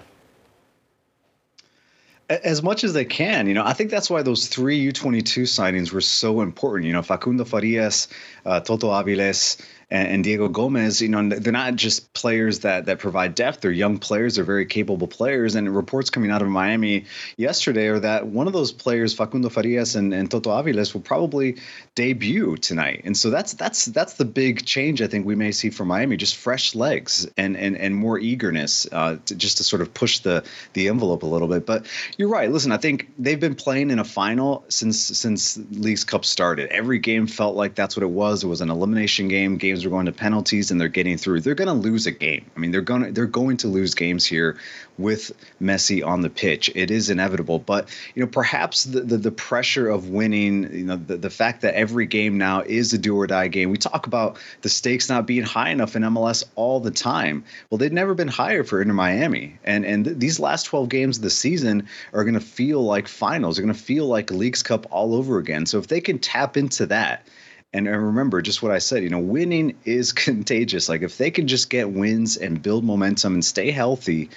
As 2.29 2.61
much 2.61 2.83
as 2.83 2.93
they 2.93 3.05
can. 3.05 3.47
You 3.47 3.53
know, 3.53 3.65
I 3.65 3.73
think 3.73 3.89
that's 3.89 4.09
why 4.09 4.21
those 4.21 4.47
three 4.47 4.91
U22 4.91 5.43
signings 5.43 5.91
were 5.91 6.01
so 6.01 6.41
important. 6.41 6.87
You 6.87 6.93
know, 6.93 7.01
Facundo 7.01 7.43
Farias, 7.43 8.07
uh, 8.45 8.59
Toto 8.59 8.89
Aviles, 8.89 9.59
and, 9.91 10.07
and, 10.07 10.23
Diego 10.23 10.47
Gomez, 10.47 11.01
you 11.01 11.09
know, 11.09 11.27
they're 11.27 11.51
not 11.51 11.75
just 11.75 12.13
players 12.13 12.59
that 12.59 12.85
that 12.85 12.99
provide 12.99 13.33
depth. 13.33 13.61
They're 13.61 13.71
young 13.71 13.97
players. 13.97 14.35
They're 14.35 14.43
very 14.43 14.65
capable 14.65 15.07
players. 15.07 15.55
And 15.55 15.75
reports 15.75 16.11
coming 16.11 16.29
out 16.29 16.43
of 16.43 16.47
Miami 16.47 17.05
yesterday 17.37 17.87
are 17.87 17.99
that 17.99 18.27
one 18.27 18.45
of 18.45 18.53
those 18.53 18.71
players, 18.71 19.13
Facundo 19.15 19.49
Farias 19.49 19.95
and, 19.95 20.13
and 20.13 20.29
Toto 20.29 20.51
Aviles, 20.51 20.93
will 20.93 21.01
probably 21.01 21.57
debut 21.95 22.55
tonight. 22.57 23.01
And 23.03 23.17
so 23.17 23.31
that's 23.31 23.53
that's 23.53 23.85
that's 23.85 24.13
the 24.13 24.25
big 24.25 24.63
change 24.65 25.01
I 25.01 25.07
think 25.07 25.25
we 25.25 25.35
may 25.35 25.51
see 25.51 25.71
from 25.71 25.87
Miami. 25.87 26.17
Just 26.17 26.35
fresh 26.35 26.75
legs 26.75 27.27
and 27.35 27.57
and 27.57 27.75
and 27.75 27.95
more 27.95 28.19
eagerness 28.19 28.87
uh, 28.91 29.17
to, 29.25 29.35
just 29.35 29.57
to 29.57 29.63
sort 29.63 29.81
of 29.81 29.91
push 29.93 30.19
the 30.19 30.43
the 30.73 30.87
envelope 30.87 31.23
a 31.23 31.27
little 31.27 31.47
bit. 31.47 31.65
But 31.65 31.87
you're 32.17 32.29
right. 32.29 32.51
Listen, 32.51 32.71
I 32.71 32.77
think 32.77 33.11
they've 33.17 33.39
been 33.39 33.55
playing 33.55 33.89
in 33.89 33.97
a 33.97 34.05
final 34.05 34.63
since 34.69 34.99
since 34.99 35.57
Leagues 35.71 36.03
Cup 36.03 36.25
started. 36.25 36.69
Every 36.69 36.99
game 36.99 37.25
felt 37.25 37.55
like 37.55 37.73
that's 37.73 37.95
what 37.95 38.03
it 38.03 38.11
was. 38.11 38.43
It 38.43 38.47
was 38.47 38.61
an 38.61 38.69
elimination 38.69 39.27
game. 39.27 39.57
Games 39.57 39.78
games 39.79 39.85
are 39.85 39.89
going 39.89 40.05
to 40.07 40.11
penalties 40.11 40.71
and 40.71 40.81
they're 40.81 40.89
getting 40.89 41.17
through, 41.17 41.39
they're 41.39 41.55
going 41.55 41.67
to 41.67 41.73
lose 41.73 42.05
a 42.05 42.11
game. 42.11 42.45
I 42.55 42.59
mean, 42.59 42.71
they're 42.71 42.81
going 42.81 43.03
to 43.03 43.11
they're 43.11 43.25
going 43.25 43.57
to 43.57 43.67
lose 43.67 43.95
games 43.95 44.25
here 44.25 44.57
with 44.97 45.31
Messi 45.61 46.05
on 46.05 46.21
the 46.21 46.29
pitch. 46.29 46.69
It 46.75 46.91
is 46.91 47.09
inevitable, 47.09 47.59
but 47.59 47.87
you 48.13 48.21
know, 48.21 48.27
perhaps 48.27 48.83
the 48.83 49.01
the, 49.01 49.17
the 49.17 49.31
pressure 49.31 49.89
of 49.89 50.09
winning, 50.09 50.63
you 50.73 50.85
know, 50.85 50.97
the, 50.97 51.15
the 51.15 51.29
fact 51.29 51.61
that 51.61 51.75
every 51.75 52.05
game 52.05 52.37
now 52.37 52.61
is 52.61 52.91
a 52.93 52.97
do 52.97 53.15
or 53.15 53.27
die 53.27 53.47
game. 53.47 53.69
We 53.69 53.77
talk 53.77 54.07
about 54.07 54.37
the 54.61 54.69
stakes 54.69 55.07
not 55.07 55.25
being 55.25 55.43
high 55.43 55.69
enough 55.69 55.95
in 55.95 56.03
MLS 56.03 56.43
all 56.55 56.79
the 56.81 56.91
time. 56.91 57.45
Well, 57.69 57.77
they've 57.77 57.93
never 57.93 58.13
been 58.13 58.27
higher 58.27 58.63
for 58.63 58.81
Inter 58.81 58.93
Miami, 58.93 59.57
and 59.63 59.85
and 59.85 60.05
th- 60.05 60.17
these 60.17 60.39
last 60.39 60.63
12 60.63 60.89
games 60.89 61.17
of 61.17 61.23
the 61.23 61.29
season 61.29 61.87
are 62.13 62.23
going 62.23 62.33
to 62.33 62.41
feel 62.41 62.83
like 62.83 63.07
finals. 63.07 63.55
They're 63.55 63.65
going 63.65 63.75
to 63.75 63.81
feel 63.81 64.07
like 64.07 64.31
Leagues 64.31 64.63
Cup 64.63 64.85
all 64.91 65.15
over 65.15 65.37
again. 65.37 65.65
So 65.65 65.77
if 65.77 65.87
they 65.87 66.01
can 66.01 66.19
tap 66.19 66.57
into 66.57 66.85
that 66.87 67.25
and 67.71 67.87
remember 67.87 68.41
just 68.41 68.63
what 68.63 68.71
I 68.71 68.79
said, 68.79 69.03
you 69.03 69.09
know, 69.09 69.19
winning 69.19 69.75
is 69.85 70.11
contagious. 70.25 70.89
Like 70.89 71.01
if 71.01 71.17
they 71.17 71.31
can 71.31 71.47
just 71.47 71.69
get 71.69 71.91
wins 71.91 72.37
and 72.37 72.61
build 72.61 72.83
momentum 72.83 73.33
and 73.35 73.45
stay 73.45 73.71
healthy, 73.71 74.29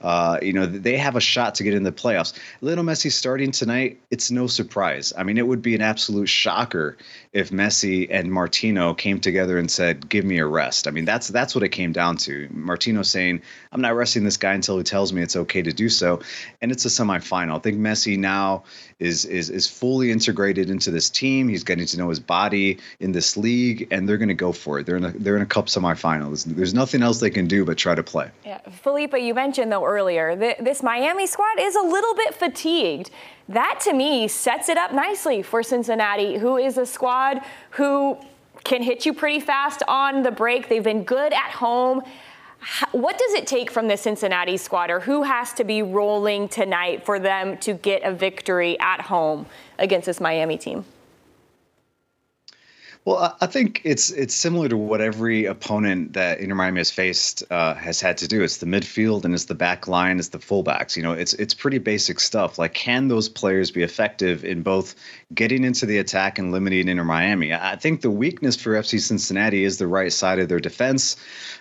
uh, 0.00 0.38
you 0.40 0.52
know, 0.52 0.66
they 0.66 0.96
have 0.96 1.16
a 1.16 1.20
shot 1.20 1.56
to 1.56 1.64
get 1.64 1.74
in 1.74 1.82
the 1.82 1.92
playoffs. 1.92 2.32
Little 2.60 2.84
Messi 2.84 3.10
starting 3.10 3.50
tonight, 3.50 4.00
it's 4.10 4.30
no 4.30 4.46
surprise. 4.46 5.12
I 5.16 5.24
mean, 5.24 5.38
it 5.38 5.46
would 5.46 5.62
be 5.62 5.74
an 5.74 5.82
absolute 5.82 6.28
shocker 6.28 6.96
if 7.32 7.50
Messi 7.50 8.06
and 8.10 8.30
Martino 8.32 8.94
came 8.94 9.20
together 9.20 9.58
and 9.58 9.70
said, 9.70 10.08
"Give 10.08 10.24
me 10.24 10.38
a 10.38 10.46
rest." 10.46 10.86
I 10.86 10.92
mean, 10.92 11.04
that's 11.04 11.28
that's 11.28 11.54
what 11.54 11.64
it 11.64 11.70
came 11.70 11.92
down 11.92 12.16
to. 12.18 12.48
Martino 12.52 13.02
saying, 13.02 13.42
"I'm 13.72 13.80
not 13.80 13.96
resting 13.96 14.24
this 14.24 14.36
guy 14.36 14.54
until 14.54 14.78
he 14.78 14.84
tells 14.84 15.12
me 15.12 15.22
it's 15.22 15.36
okay 15.36 15.62
to 15.62 15.72
do 15.72 15.88
so," 15.88 16.20
and 16.62 16.70
it's 16.70 16.84
a 16.84 16.88
semifinal. 16.88 17.56
I 17.56 17.58
think 17.58 17.78
Messi 17.78 18.16
now 18.16 18.62
is 19.00 19.24
is 19.24 19.50
is 19.50 19.66
fully 19.66 20.12
integrated 20.12 20.70
into 20.70 20.90
this 20.90 21.10
team. 21.10 21.48
He's 21.48 21.64
getting 21.64 21.86
to 21.86 21.98
know 21.98 22.08
his 22.08 22.20
body 22.20 22.77
in 23.00 23.12
this 23.12 23.36
league, 23.36 23.88
and 23.90 24.08
they're 24.08 24.18
going 24.18 24.28
to 24.28 24.34
go 24.34 24.52
for 24.52 24.78
it. 24.78 24.86
They're 24.86 24.96
in 24.96 25.04
a 25.04 25.10
they're 25.10 25.36
in 25.36 25.42
a 25.42 25.46
cup 25.46 25.66
semifinal. 25.66 26.28
There's, 26.28 26.44
there's 26.44 26.74
nothing 26.74 27.02
else 27.02 27.20
they 27.20 27.30
can 27.30 27.46
do 27.46 27.64
but 27.64 27.76
try 27.78 27.94
to 27.94 28.02
play. 28.02 28.30
Yeah, 28.44 28.58
Felipe, 28.70 29.14
you 29.18 29.34
mentioned 29.34 29.72
though 29.72 29.84
earlier, 29.84 30.36
that 30.36 30.64
this 30.64 30.82
Miami 30.82 31.26
squad 31.26 31.58
is 31.58 31.74
a 31.76 31.82
little 31.82 32.14
bit 32.14 32.34
fatigued. 32.34 33.10
That 33.48 33.80
to 33.84 33.92
me 33.92 34.28
sets 34.28 34.68
it 34.68 34.76
up 34.76 34.92
nicely 34.92 35.42
for 35.42 35.62
Cincinnati, 35.62 36.38
who 36.38 36.56
is 36.56 36.76
a 36.78 36.86
squad 36.86 37.40
who 37.70 38.18
can 38.64 38.82
hit 38.82 39.06
you 39.06 39.14
pretty 39.14 39.40
fast 39.40 39.82
on 39.88 40.22
the 40.22 40.30
break. 40.30 40.68
They've 40.68 40.82
been 40.82 41.04
good 41.04 41.32
at 41.32 41.50
home. 41.52 42.02
What 42.90 43.16
does 43.16 43.34
it 43.34 43.46
take 43.46 43.70
from 43.70 43.86
the 43.86 43.96
Cincinnati 43.96 44.56
squad, 44.56 44.90
or 44.90 44.98
who 44.98 45.22
has 45.22 45.52
to 45.54 45.64
be 45.64 45.80
rolling 45.80 46.48
tonight 46.48 47.06
for 47.06 47.20
them 47.20 47.56
to 47.58 47.74
get 47.74 48.02
a 48.02 48.12
victory 48.12 48.78
at 48.80 49.00
home 49.00 49.46
against 49.78 50.06
this 50.06 50.20
Miami 50.20 50.58
team? 50.58 50.84
Well, 53.04 53.36
I 53.40 53.46
think 53.46 53.80
it's 53.84 54.10
it's 54.10 54.34
similar 54.34 54.68
to 54.68 54.76
what 54.76 55.00
every 55.00 55.46
opponent 55.46 56.12
that 56.12 56.40
Inter 56.40 56.54
Miami 56.54 56.80
has 56.80 56.90
faced 56.90 57.42
uh, 57.50 57.74
has 57.74 58.00
had 58.02 58.18
to 58.18 58.28
do. 58.28 58.42
It's 58.42 58.58
the 58.58 58.66
midfield 58.66 59.24
and 59.24 59.32
it's 59.32 59.46
the 59.46 59.54
back 59.54 59.88
line, 59.88 60.18
it's 60.18 60.28
the 60.28 60.38
fullbacks. 60.38 60.94
You 60.94 61.02
know, 61.02 61.12
it's 61.12 61.32
it's 61.34 61.54
pretty 61.54 61.78
basic 61.78 62.20
stuff. 62.20 62.58
Like, 62.58 62.74
can 62.74 63.08
those 63.08 63.28
players 63.30 63.70
be 63.70 63.82
effective 63.82 64.44
in 64.44 64.62
both 64.62 64.94
getting 65.32 65.64
into 65.64 65.86
the 65.86 65.98
attack 65.98 66.38
and 66.38 66.52
limiting 66.52 66.86
Inter 66.88 67.04
Miami? 67.04 67.54
I 67.54 67.76
think 67.76 68.02
the 68.02 68.10
weakness 68.10 68.56
for 68.56 68.72
FC 68.72 69.00
Cincinnati 69.00 69.64
is 69.64 69.78
the 69.78 69.86
right 69.86 70.12
side 70.12 70.38
of 70.38 70.50
their 70.50 70.60
defense, 70.60 71.16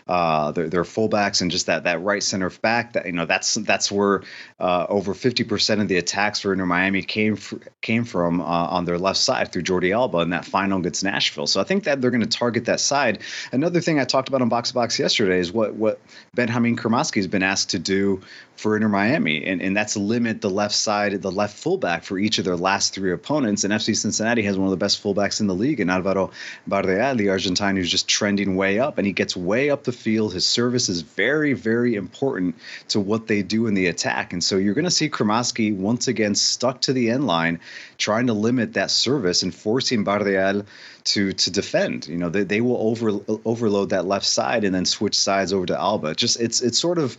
uh, 0.08 0.52
their, 0.52 0.68
their 0.68 0.84
fullbacks, 0.84 1.42
and 1.42 1.50
just 1.50 1.68
that 1.68 1.86
that 1.86 2.02
right 2.02 2.24
center 2.24 2.50
back. 2.50 2.92
That 2.92 3.06
you 3.06 3.14
know, 3.14 3.26
that's 3.26 3.54
that's 3.56 3.90
where 3.90 4.24
uh, 4.60 4.86
over 4.90 5.14
fifty 5.14 5.46
percent 5.46 5.80
of 5.80 5.88
the 5.88 5.98
attacks 5.98 6.42
for 6.42 6.52
Inter 6.52 6.66
Miami 6.66 7.04
came 7.04 7.38
fr- 7.38 7.58
came 7.82 8.04
from 8.04 8.42
uh, 8.42 8.44
on 8.44 8.84
their 8.84 8.98
left 8.98 9.20
side 9.20 9.54
through 9.54 9.64
Jordi 9.64 9.94
Alba, 9.94 10.18
and 10.18 10.34
that 10.34 10.44
final 10.44 10.80
against 10.80 11.06
Nashville. 11.06 11.27
Nashville. 11.28 11.48
So 11.48 11.60
I 11.60 11.64
think 11.64 11.84
that 11.84 12.02
they're 12.02 12.12
going 12.12 12.22
to 12.22 12.28
target 12.28 12.66
that 12.66 12.80
side. 12.80 13.20
Another 13.52 13.82
thing 13.82 14.00
I 14.00 14.06
talked 14.06 14.30
about 14.30 14.42
on 14.42 14.50
Box 14.50 14.72
Box 14.72 14.98
yesterday 14.98 15.40
is 15.40 15.52
what 15.52 15.76
what 15.76 16.00
Benjamin 16.34 16.78
Cremaschi 16.78 17.16
has 17.16 17.28
been 17.28 17.44
asked 17.44 17.70
to 17.72 17.80
do 17.80 18.22
for 18.58 18.76
Inter 18.76 18.90
Miami, 18.90 19.46
and, 19.46 19.62
and 19.62 19.78
that's 19.78 19.96
limit 19.96 20.42
the 20.42 20.50
left 20.50 20.74
side, 20.74 21.22
the 21.22 21.32
left 21.32 21.56
fullback 21.56 22.04
for 22.04 22.18
each 22.18 22.40
of 22.40 22.46
their 22.46 22.56
last 22.56 22.94
three 22.94 23.12
opponents. 23.12 23.64
And 23.64 23.72
FC 23.72 23.96
Cincinnati 23.96 24.42
has 24.44 24.58
one 24.58 24.66
of 24.66 24.72
the 24.72 24.78
best 24.78 25.02
fullbacks 25.02 25.40
in 25.40 25.48
the 25.48 25.54
league, 25.54 25.80
and 25.80 25.92
Alvaro 25.92 26.32
Barreal, 26.66 27.16
the 27.16 27.30
Argentine, 27.30 27.76
who's 27.76 27.92
just 27.92 28.08
trending 28.08 28.56
way 28.56 28.80
up, 28.80 28.98
and 28.98 29.06
he 29.06 29.14
gets 29.14 29.38
way 29.38 29.70
up 29.70 29.84
the 29.84 29.92
field. 29.92 30.34
His 30.34 30.46
service 30.46 30.90
is 30.90 31.02
very, 31.02 31.54
very 31.54 31.94
important 31.94 32.56
to 32.88 33.00
what 33.00 33.28
they 33.28 33.44
do 33.44 33.68
in 33.68 33.76
the 33.76 33.88
attack. 33.88 34.34
And 34.34 34.44
so 34.44 34.58
you're 34.58 34.74
going 34.74 34.86
to 34.86 34.92
see 34.92 35.10
Cremaschi 35.10 35.76
once 35.76 36.08
again 36.08 36.34
stuck 36.34 36.82
to 36.82 36.94
the 36.94 37.12
end 37.12 37.28
line, 37.28 37.60
trying 38.00 38.26
to 38.26 38.34
limit 38.34 38.74
that 38.74 38.90
service 38.90 39.44
and 39.44 39.54
forcing 39.54 40.04
Barreal 40.04 40.64
to 41.08 41.34
to 41.34 41.52
defend. 41.52 42.08
You 42.08 42.18
know, 42.18 42.30
they, 42.30 42.44
they 42.44 42.62
will 42.62 42.78
over 42.78 43.20
overload 43.46 43.90
that 43.90 44.06
left 44.06 44.26
side 44.26 44.64
and 44.64 44.74
then 44.74 44.86
switch 44.86 45.16
sides 45.18 45.54
over 45.54 45.66
to 45.66 45.80
Alba. 45.80 46.16
Just 46.16 46.40
it's 46.40 46.62
it's 46.62 46.80
sort 46.80 46.98
of 46.98 47.18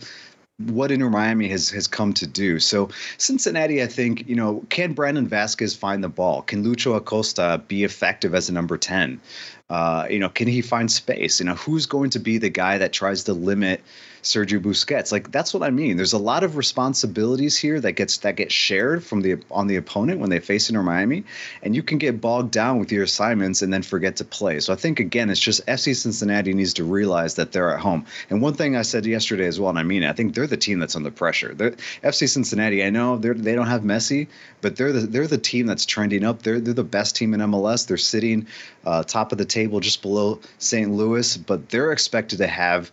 what 0.67 0.91
Inter 0.91 1.09
Miami 1.09 1.47
has 1.49 1.69
has 1.69 1.87
come 1.87 2.13
to 2.13 2.27
do. 2.27 2.59
So 2.59 2.89
Cincinnati, 3.17 3.81
I 3.81 3.87
think, 3.87 4.27
you 4.27 4.35
know, 4.35 4.63
can 4.69 4.93
Brandon 4.93 5.27
Vazquez 5.27 5.75
find 5.75 6.03
the 6.03 6.09
ball? 6.09 6.41
Can 6.41 6.63
Lucho 6.63 6.95
Acosta 6.95 7.61
be 7.67 7.83
effective 7.83 8.35
as 8.35 8.49
a 8.49 8.53
number 8.53 8.77
ten? 8.77 9.21
Uh, 9.69 10.07
you 10.09 10.19
know, 10.19 10.29
can 10.29 10.47
he 10.47 10.61
find 10.61 10.91
space? 10.91 11.39
You 11.39 11.45
know, 11.45 11.55
who's 11.55 11.85
going 11.85 12.09
to 12.11 12.19
be 12.19 12.37
the 12.37 12.49
guy 12.49 12.79
that 12.79 12.91
tries 12.91 13.25
to 13.25 13.33
limit 13.33 13.81
Sergio 14.21 14.59
Busquets. 14.59 15.11
Like 15.11 15.31
that's 15.31 15.53
what 15.53 15.63
I 15.63 15.69
mean. 15.69 15.97
There's 15.97 16.13
a 16.13 16.19
lot 16.19 16.43
of 16.43 16.57
responsibilities 16.57 17.57
here 17.57 17.79
that 17.79 17.93
gets 17.93 18.17
that 18.17 18.35
get 18.35 18.51
shared 18.51 19.03
from 19.03 19.21
the 19.21 19.37
on 19.51 19.67
the 19.67 19.77
opponent 19.77 20.19
when 20.19 20.29
they 20.29 20.39
face 20.39 20.69
Inter 20.69 20.83
Miami, 20.83 21.23
and 21.63 21.75
you 21.75 21.83
can 21.83 21.97
get 21.97 22.19
bogged 22.19 22.51
down 22.51 22.79
with 22.79 22.91
your 22.91 23.03
assignments 23.03 23.61
and 23.61 23.71
then 23.71 23.81
forget 23.81 24.17
to 24.17 24.25
play. 24.25 24.59
So 24.59 24.73
I 24.73 24.75
think 24.75 24.99
again, 24.99 25.29
it's 25.29 25.39
just 25.39 25.65
FC 25.65 25.95
Cincinnati 25.95 26.53
needs 26.53 26.73
to 26.75 26.83
realize 26.83 27.35
that 27.35 27.51
they're 27.51 27.73
at 27.73 27.79
home. 27.79 28.05
And 28.29 28.41
one 28.41 28.53
thing 28.53 28.75
I 28.75 28.81
said 28.81 29.05
yesterday 29.05 29.47
as 29.47 29.59
well, 29.59 29.69
and 29.69 29.79
I 29.79 29.83
mean 29.83 30.03
it, 30.03 30.09
I 30.09 30.13
think 30.13 30.35
they're 30.35 30.47
the 30.47 30.57
team 30.57 30.79
that's 30.79 30.95
under 30.95 31.11
pressure. 31.11 31.53
They're, 31.53 31.71
FC 32.03 32.27
Cincinnati, 32.29 32.83
I 32.83 32.89
know 32.89 33.17
they're, 33.17 33.33
they 33.33 33.55
don't 33.55 33.67
have 33.67 33.81
Messi, 33.81 34.27
but 34.61 34.75
they're 34.75 34.91
the 34.91 35.01
they're 35.01 35.27
the 35.27 35.37
team 35.37 35.65
that's 35.65 35.85
trending 35.85 36.23
up. 36.23 36.41
They're 36.41 36.59
they're 36.59 36.73
the 36.73 36.83
best 36.83 37.15
team 37.15 37.33
in 37.33 37.39
MLS. 37.39 37.87
They're 37.87 37.97
sitting 37.97 38.47
uh, 38.85 39.03
top 39.03 39.31
of 39.31 39.37
the 39.37 39.45
table 39.45 39.58
just 39.67 40.01
below 40.01 40.39
St. 40.57 40.91
Louis, 40.91 41.37
but 41.37 41.69
they're 41.69 41.91
expected 41.91 42.37
to 42.37 42.47
have 42.47 42.91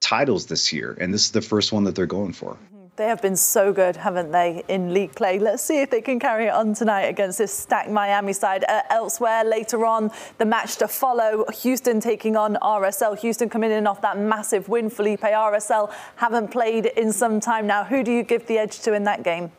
titles 0.00 0.46
this 0.46 0.72
year, 0.72 0.96
and 1.00 1.12
this 1.12 1.24
is 1.24 1.30
the 1.30 1.40
first 1.40 1.72
one 1.72 1.84
that 1.84 1.94
they're 1.94 2.06
going 2.06 2.32
for. 2.32 2.56
They 2.96 3.06
have 3.08 3.20
been 3.20 3.34
so 3.34 3.72
good, 3.72 3.96
haven't 3.96 4.30
they, 4.30 4.62
in 4.68 4.94
league 4.94 5.16
play? 5.16 5.40
Let's 5.40 5.64
see 5.64 5.82
if 5.82 5.90
they 5.90 6.00
can 6.00 6.20
carry 6.20 6.46
it 6.46 6.54
on 6.54 6.74
tonight 6.74 7.06
against 7.06 7.38
this 7.38 7.52
stacked 7.52 7.90
Miami 7.90 8.32
side. 8.32 8.64
Uh, 8.68 8.82
elsewhere, 8.88 9.42
later 9.42 9.84
on, 9.84 10.12
the 10.38 10.44
match 10.44 10.76
to 10.76 10.86
follow 10.86 11.44
Houston 11.62 11.98
taking 11.98 12.36
on 12.36 12.54
RSL. 12.62 13.18
Houston 13.18 13.48
coming 13.48 13.72
in 13.72 13.88
off 13.88 14.00
that 14.02 14.16
massive 14.16 14.68
win. 14.68 14.90
Felipe 14.90 15.22
RSL 15.22 15.92
haven't 16.14 16.52
played 16.52 16.86
in 16.86 17.12
some 17.12 17.40
time 17.40 17.66
now. 17.66 17.82
Who 17.82 18.04
do 18.04 18.12
you 18.12 18.22
give 18.22 18.46
the 18.46 18.58
edge 18.58 18.78
to 18.82 18.92
in 18.92 19.02
that 19.04 19.24
game? 19.24 19.50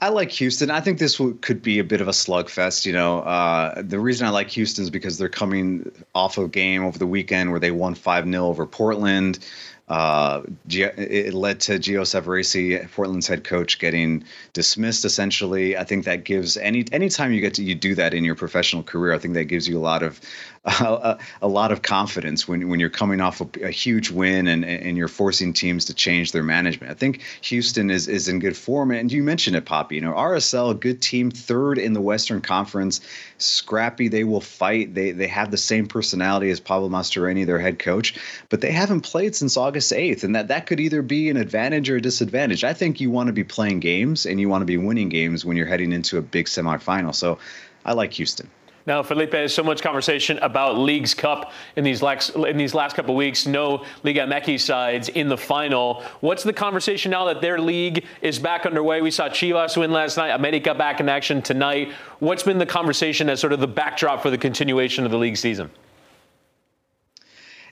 I 0.00 0.08
like 0.08 0.30
Houston. 0.32 0.70
I 0.70 0.80
think 0.80 0.98
this 0.98 1.20
could 1.42 1.60
be 1.60 1.78
a 1.78 1.84
bit 1.84 2.00
of 2.00 2.08
a 2.08 2.12
slugfest. 2.12 2.86
You 2.86 2.94
know, 2.94 3.18
uh, 3.20 3.82
the 3.82 3.98
reason 3.98 4.26
I 4.26 4.30
like 4.30 4.48
Houston 4.50 4.82
is 4.82 4.90
because 4.90 5.18
they're 5.18 5.28
coming 5.28 5.92
off 6.14 6.38
a 6.38 6.48
game 6.48 6.84
over 6.84 6.98
the 6.98 7.06
weekend 7.06 7.50
where 7.50 7.60
they 7.60 7.70
won 7.70 7.94
5 7.94 8.24
0 8.24 8.46
over 8.46 8.64
Portland. 8.66 9.40
Uh, 9.86 10.40
it 10.70 11.34
led 11.34 11.60
to 11.60 11.72
Gio 11.72 12.00
Savarese, 12.02 12.90
Portland's 12.92 13.26
head 13.26 13.44
coach, 13.44 13.78
getting 13.78 14.24
dismissed. 14.54 15.04
Essentially, 15.04 15.76
I 15.76 15.84
think 15.84 16.06
that 16.06 16.24
gives 16.24 16.56
any 16.56 16.86
anytime 16.90 17.34
you 17.34 17.42
get 17.42 17.52
to 17.54 17.62
you 17.62 17.74
do 17.74 17.94
that 17.96 18.14
in 18.14 18.24
your 18.24 18.34
professional 18.34 18.82
career, 18.82 19.12
I 19.12 19.18
think 19.18 19.34
that 19.34 19.44
gives 19.44 19.68
you 19.68 19.78
a 19.78 19.84
lot 19.84 20.02
of 20.02 20.18
a, 20.66 21.18
a 21.42 21.48
lot 21.48 21.72
of 21.72 21.82
confidence 21.82 22.48
when 22.48 22.68
when 22.68 22.80
you're 22.80 22.88
coming 22.88 23.20
off 23.20 23.42
a, 23.42 23.66
a, 23.66 23.70
huge 23.70 24.10
win 24.10 24.46
and 24.48 24.64
and 24.64 24.96
you're 24.96 25.08
forcing 25.08 25.52
teams 25.52 25.84
to 25.86 25.94
change 25.94 26.32
their 26.32 26.42
management. 26.42 26.90
I 26.90 26.94
think 26.94 27.20
Houston 27.42 27.90
is 27.90 28.08
is 28.08 28.28
in 28.28 28.38
good 28.38 28.56
form, 28.56 28.90
and 28.90 29.12
you 29.12 29.22
mentioned 29.22 29.56
it, 29.56 29.66
Poppy. 29.66 29.96
You 29.96 30.00
know, 30.00 30.14
RSL, 30.14 30.80
good 30.80 31.02
team, 31.02 31.30
third 31.30 31.76
in 31.76 31.92
the 31.92 32.00
Western 32.00 32.40
Conference, 32.40 33.02
scrappy. 33.36 34.08
They 34.08 34.24
will 34.24 34.40
fight. 34.40 34.94
They 34.94 35.10
they 35.10 35.26
have 35.26 35.50
the 35.50 35.58
same 35.58 35.86
personality 35.86 36.48
as 36.48 36.60
Pablo 36.60 36.88
Mastroeni, 36.88 37.44
their 37.44 37.58
head 37.58 37.78
coach, 37.78 38.14
but 38.48 38.62
they 38.62 38.72
haven't 38.72 39.02
played 39.02 39.36
since 39.36 39.58
August 39.58 39.92
8th, 39.92 40.24
and 40.24 40.34
that 40.34 40.48
that 40.48 40.64
could 40.66 40.80
either 40.80 41.02
be 41.02 41.28
an 41.28 41.36
advantage 41.36 41.90
or 41.90 41.96
a 41.96 42.00
disadvantage. 42.00 42.64
I 42.64 42.72
think 42.72 43.02
you 43.02 43.10
want 43.10 43.26
to 43.26 43.34
be 43.34 43.44
playing 43.44 43.80
games 43.80 44.24
and 44.24 44.40
you 44.40 44.48
want 44.48 44.62
to 44.62 44.66
be 44.66 44.78
winning 44.78 45.10
games 45.10 45.44
when 45.44 45.58
you're 45.58 45.66
heading 45.66 45.92
into 45.92 46.16
a 46.16 46.22
big 46.22 46.46
semifinal. 46.46 47.14
So 47.14 47.38
I 47.84 47.92
like 47.92 48.14
Houston. 48.14 48.48
Now, 48.86 49.02
Felipe, 49.02 49.48
so 49.48 49.62
much 49.62 49.80
conversation 49.80 50.38
about 50.38 50.76
Leagues 50.76 51.14
Cup 51.14 51.52
in 51.74 51.84
these 51.84 52.02
last 52.02 52.34
in 52.34 52.58
these 52.58 52.74
last 52.74 52.94
couple 52.94 53.14
weeks. 53.14 53.46
No 53.46 53.84
Liga 54.02 54.26
MX 54.26 54.60
sides 54.60 55.08
in 55.08 55.28
the 55.28 55.38
final. 55.38 56.02
What's 56.20 56.42
the 56.42 56.52
conversation 56.52 57.10
now 57.10 57.24
that 57.24 57.40
their 57.40 57.58
league 57.58 58.04
is 58.20 58.38
back 58.38 58.66
underway? 58.66 59.00
We 59.00 59.10
saw 59.10 59.30
Chivas 59.30 59.78
win 59.78 59.90
last 59.90 60.18
night. 60.18 60.30
America 60.30 60.74
back 60.74 61.00
in 61.00 61.08
action 61.08 61.40
tonight. 61.40 61.92
What's 62.18 62.42
been 62.42 62.58
the 62.58 62.66
conversation 62.66 63.30
as 63.30 63.40
sort 63.40 63.54
of 63.54 63.60
the 63.60 63.66
backdrop 63.66 64.22
for 64.22 64.28
the 64.28 64.38
continuation 64.38 65.06
of 65.06 65.10
the 65.10 65.18
league 65.18 65.38
season? 65.38 65.70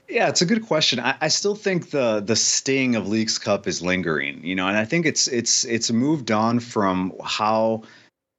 Yeah, 0.09 0.29
it's 0.29 0.42
a 0.42 0.46
good 0.46 0.66
question. 0.66 0.98
I, 0.98 1.16
I, 1.20 1.29
still 1.29 1.55
think 1.55 1.90
the 1.90 2.20
the 2.20 2.37
sting 2.37 2.96
of 2.96 3.09
Leagues 3.09 3.38
Cup 3.38 3.66
is 3.66 3.83
lingering, 3.83 4.44
you 4.44 4.55
know, 4.55 4.66
and 4.66 4.77
I 4.77 4.85
think 4.85 5.07
it's 5.07 5.27
it's 5.29 5.64
it's 5.64 5.90
moved 5.90 6.31
on 6.31 6.59
from 6.59 7.12
how 7.22 7.83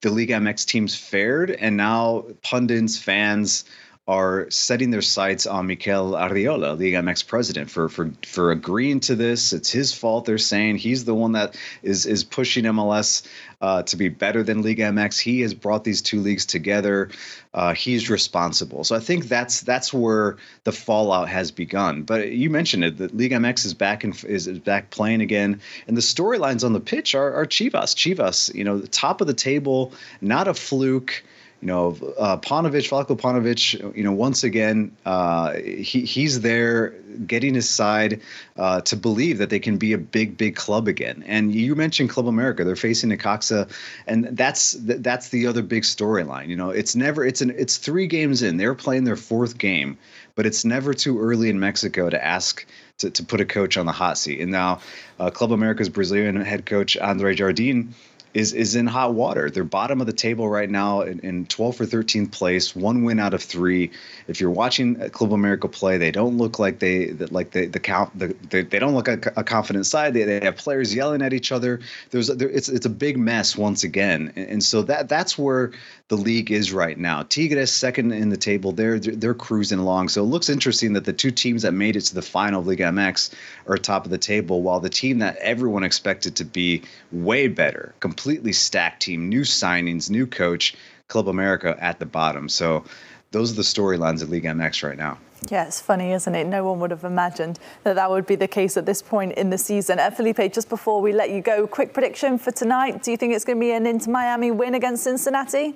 the 0.03 0.11
Liga 0.11 0.33
MX 0.33 0.67
teams 0.67 0.95
fared, 0.95 1.49
and 1.49 1.75
now 1.75 2.25
pundits, 2.43 2.97
fans 2.97 3.63
are 4.05 4.49
setting 4.49 4.91
their 4.91 5.01
sights 5.01 5.47
on 5.47 5.65
Mikel 5.65 6.11
Arriola, 6.11 6.77
Liga 6.77 6.97
MX 6.97 7.25
president, 7.25 7.69
for 7.69 7.87
for 7.87 8.11
for 8.25 8.51
agreeing 8.51 8.99
to 9.01 9.15
this. 9.15 9.53
It's 9.53 9.69
his 9.69 9.93
fault. 9.93 10.25
They're 10.25 10.37
saying 10.37 10.77
he's 10.77 11.05
the 11.05 11.13
one 11.13 11.31
that 11.33 11.55
is 11.83 12.05
is 12.05 12.25
pushing 12.25 12.65
MLS 12.65 13.25
uh, 13.61 13.83
to 13.83 13.95
be 13.95 14.09
better 14.09 14.43
than 14.43 14.61
Liga 14.61 14.83
MX. 14.83 15.19
He 15.19 15.39
has 15.41 15.53
brought 15.53 15.85
these 15.85 16.01
two 16.01 16.19
leagues 16.19 16.45
together. 16.45 17.11
Uh, 17.53 17.73
he's 17.73 18.09
responsible. 18.09 18.83
So 18.83 18.93
I 18.93 18.99
think 18.99 19.29
that's 19.29 19.61
that's 19.61 19.93
where 19.93 20.35
the 20.65 20.73
fallout 20.73 21.29
has 21.29 21.51
begun. 21.51 22.03
But 22.03 22.33
you 22.33 22.49
mentioned 22.49 22.83
it. 22.83 22.97
That 22.97 23.15
Liga 23.15 23.37
MX 23.37 23.65
is 23.65 23.73
back 23.73 24.03
and 24.03 24.21
is, 24.25 24.47
is 24.47 24.59
back 24.59 24.89
playing 24.89 25.21
again, 25.21 25.61
and 25.87 25.95
the 25.95 26.01
storylines 26.01 26.65
on 26.65 26.73
the 26.73 26.81
pitch 26.81 27.15
are, 27.15 27.33
are 27.33 27.45
Chivas. 27.45 27.95
Chivas, 27.95 28.53
you 28.53 28.65
know, 28.65 28.79
the 28.79 28.87
top 28.87 29.21
of 29.21 29.27
the 29.27 29.33
table, 29.33 29.93
not 30.19 30.49
a 30.49 30.53
fluke 30.53 31.23
you 31.63 31.67
know, 31.67 31.95
uh, 32.19 32.35
Paunovic, 32.35 32.89
Veljko 32.89 33.17
Paunovic, 33.17 33.95
you 33.95 34.03
know, 34.03 34.11
once 34.11 34.43
again, 34.43 34.93
uh, 35.05 35.53
he, 35.53 36.01
he's 36.01 36.41
there 36.41 36.89
getting 37.25 37.53
his 37.53 37.69
side 37.69 38.19
uh, 38.57 38.81
to 38.81 38.97
believe 38.97 39.37
that 39.37 39.49
they 39.49 39.59
can 39.59 39.77
be 39.77 39.93
a 39.93 39.97
big, 39.97 40.35
big 40.35 40.57
club 40.57 40.89
again. 40.89 41.23
And 41.25 41.55
you 41.55 41.73
mentioned 41.75 42.09
Club 42.09 42.27
America; 42.27 42.65
they're 42.65 42.75
facing 42.75 43.11
Necaxa, 43.11 43.71
and 44.07 44.25
that's 44.35 44.75
that's 44.77 45.29
the 45.29 45.47
other 45.47 45.61
big 45.61 45.83
storyline. 45.83 46.49
You 46.49 46.57
know, 46.57 46.69
it's 46.69 46.97
never 46.97 47.23
it's 47.23 47.39
an 47.39 47.51
it's 47.51 47.77
three 47.77 48.07
games 48.07 48.43
in. 48.43 48.57
They're 48.57 48.75
playing 48.75 49.05
their 49.05 49.15
fourth 49.15 49.57
game, 49.57 49.97
but 50.35 50.45
it's 50.45 50.65
never 50.65 50.93
too 50.93 51.21
early 51.21 51.49
in 51.49 51.61
Mexico 51.61 52.09
to 52.09 52.21
ask 52.21 52.65
to, 52.97 53.09
to 53.09 53.23
put 53.23 53.39
a 53.39 53.45
coach 53.45 53.77
on 53.77 53.85
the 53.85 53.93
hot 53.93 54.17
seat. 54.17 54.41
And 54.41 54.51
now, 54.51 54.81
uh, 55.17 55.29
Club 55.29 55.53
America's 55.53 55.87
Brazilian 55.87 56.35
head 56.41 56.65
coach 56.65 56.97
Andre 56.97 57.35
Jardine 57.35 57.93
is 58.33 58.53
is 58.53 58.75
in 58.75 58.87
hot 58.87 59.13
water. 59.13 59.49
They're 59.49 59.63
bottom 59.63 60.01
of 60.01 60.07
the 60.07 60.13
table 60.13 60.49
right 60.49 60.69
now 60.69 61.01
in, 61.01 61.19
in 61.19 61.45
12th 61.45 61.81
or 61.81 61.85
13th 61.85 62.31
place, 62.31 62.75
one 62.75 63.03
win 63.03 63.19
out 63.19 63.33
of 63.33 63.43
three. 63.43 63.91
If 64.27 64.41
you're 64.41 64.49
watching 64.49 65.09
Club 65.11 65.33
America 65.33 65.67
play, 65.67 65.97
they 65.97 66.11
don't 66.11 66.37
look 66.37 66.57
like 66.57 66.79
they 66.79 67.05
that 67.05 67.31
like 67.31 67.51
the 67.51 67.67
the 67.67 67.79
count 67.79 68.17
the, 68.17 68.35
they, 68.49 68.63
they 68.63 68.79
don't 68.79 68.95
look 68.95 69.07
like 69.07 69.27
a, 69.37 69.43
confident 69.43 69.85
side. 69.85 70.13
They, 70.13 70.23
they 70.23 70.39
have 70.39 70.57
players 70.57 70.95
yelling 70.95 71.21
at 71.21 71.33
each 71.33 71.51
other. 71.51 71.79
There's 72.09 72.27
there, 72.27 72.49
it's 72.49 72.69
it's 72.69 72.87
a 72.87 72.89
big 72.89 73.17
mess 73.17 73.55
once 73.55 73.83
again, 73.83 74.33
and, 74.35 74.49
and 74.49 74.63
so 74.63 74.81
that 74.83 75.09
that's 75.09 75.37
where 75.37 75.71
the 76.07 76.17
league 76.17 76.51
is 76.51 76.73
right 76.73 76.97
now. 76.97 77.23
Tigres 77.23 77.71
second 77.71 78.11
in 78.13 78.29
the 78.29 78.37
table. 78.37 78.71
They're 78.71 78.99
they're 78.99 79.33
cruising 79.35 79.79
along. 79.79 80.09
So 80.09 80.23
it 80.23 80.27
looks 80.27 80.49
interesting 80.49 80.93
that 80.93 81.05
the 81.05 81.13
two 81.13 81.31
teams 81.31 81.61
that 81.61 81.73
made 81.73 81.95
it 81.95 82.01
to 82.01 82.15
the 82.15 82.21
final 82.23 82.61
of 82.61 82.67
Liga 82.67 82.85
MX 82.85 83.31
are 83.67 83.77
top 83.77 84.05
of 84.05 84.11
the 84.11 84.17
table, 84.17 84.63
while 84.63 84.79
the 84.79 84.89
team 84.89 85.19
that 85.19 85.37
everyone 85.37 85.83
expected 85.83 86.37
to 86.37 86.45
be 86.45 86.81
way 87.11 87.47
better, 87.47 87.93
completely 87.99 88.22
stacked 88.53 89.03
team, 89.03 89.29
new 89.29 89.41
signings, 89.41 90.09
new 90.09 90.27
coach, 90.27 90.75
Club 91.07 91.27
America 91.27 91.77
at 91.79 91.99
the 91.99 92.05
bottom. 92.05 92.49
So 92.49 92.83
those 93.31 93.51
are 93.51 93.55
the 93.55 93.61
storylines 93.61 94.21
of 94.21 94.29
Liga 94.29 94.49
MX 94.49 94.87
right 94.87 94.97
now. 94.97 95.17
Yeah, 95.49 95.65
it's 95.65 95.81
funny, 95.81 96.13
isn't 96.13 96.35
it? 96.35 96.47
No 96.47 96.63
one 96.63 96.79
would 96.79 96.91
have 96.91 97.03
imagined 97.03 97.59
that 97.83 97.95
that 97.95 98.09
would 98.09 98.25
be 98.25 98.35
the 98.35 98.47
case 98.47 98.77
at 98.77 98.85
this 98.85 99.01
point 99.01 99.33
in 99.33 99.49
the 99.49 99.57
season. 99.57 99.99
Uh, 99.99 100.09
Felipe, 100.09 100.53
just 100.53 100.69
before 100.69 101.01
we 101.01 101.11
let 101.11 101.31
you 101.31 101.41
go, 101.41 101.67
quick 101.67 101.93
prediction 101.93 102.37
for 102.37 102.51
tonight. 102.51 103.03
Do 103.03 103.11
you 103.11 103.17
think 103.17 103.33
it's 103.33 103.43
going 103.43 103.57
to 103.57 103.59
be 103.59 103.71
an 103.71 103.85
Inter 103.85 104.11
Miami 104.11 104.51
win 104.51 104.75
against 104.75 105.03
Cincinnati? 105.03 105.75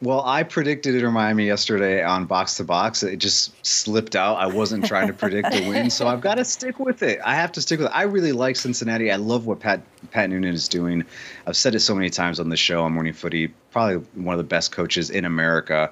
Well, 0.00 0.22
I 0.24 0.44
predicted 0.44 0.94
Inter 0.94 1.10
Miami 1.10 1.46
yesterday 1.46 2.04
on 2.04 2.26
box 2.26 2.56
to 2.58 2.64
box. 2.64 3.02
It 3.02 3.16
just 3.16 3.66
slipped 3.66 4.14
out. 4.14 4.36
I 4.36 4.46
wasn't 4.46 4.86
trying 4.86 5.08
to 5.08 5.12
predict 5.12 5.50
the 5.50 5.68
win, 5.68 5.90
so 5.90 6.06
I've 6.06 6.20
got 6.20 6.36
to 6.36 6.44
stick 6.44 6.78
with 6.78 7.02
it. 7.02 7.18
I 7.24 7.34
have 7.34 7.50
to 7.52 7.60
stick 7.60 7.80
with 7.80 7.88
it. 7.88 7.92
I 7.92 8.02
really 8.02 8.30
like 8.30 8.54
Cincinnati. 8.54 9.10
I 9.10 9.16
love 9.16 9.46
what 9.46 9.58
Pat 9.58 9.82
Pat 10.12 10.30
Noonan 10.30 10.54
is 10.54 10.68
doing. 10.68 11.04
I've 11.48 11.56
said 11.56 11.74
it 11.74 11.80
so 11.80 11.96
many 11.96 12.10
times 12.10 12.38
on 12.38 12.48
the 12.48 12.56
show 12.56 12.84
on 12.84 12.92
Morning 12.92 13.12
Footy. 13.12 13.48
Probably 13.72 13.96
one 14.14 14.34
of 14.34 14.38
the 14.38 14.44
best 14.44 14.70
coaches 14.70 15.10
in 15.10 15.24
America. 15.24 15.90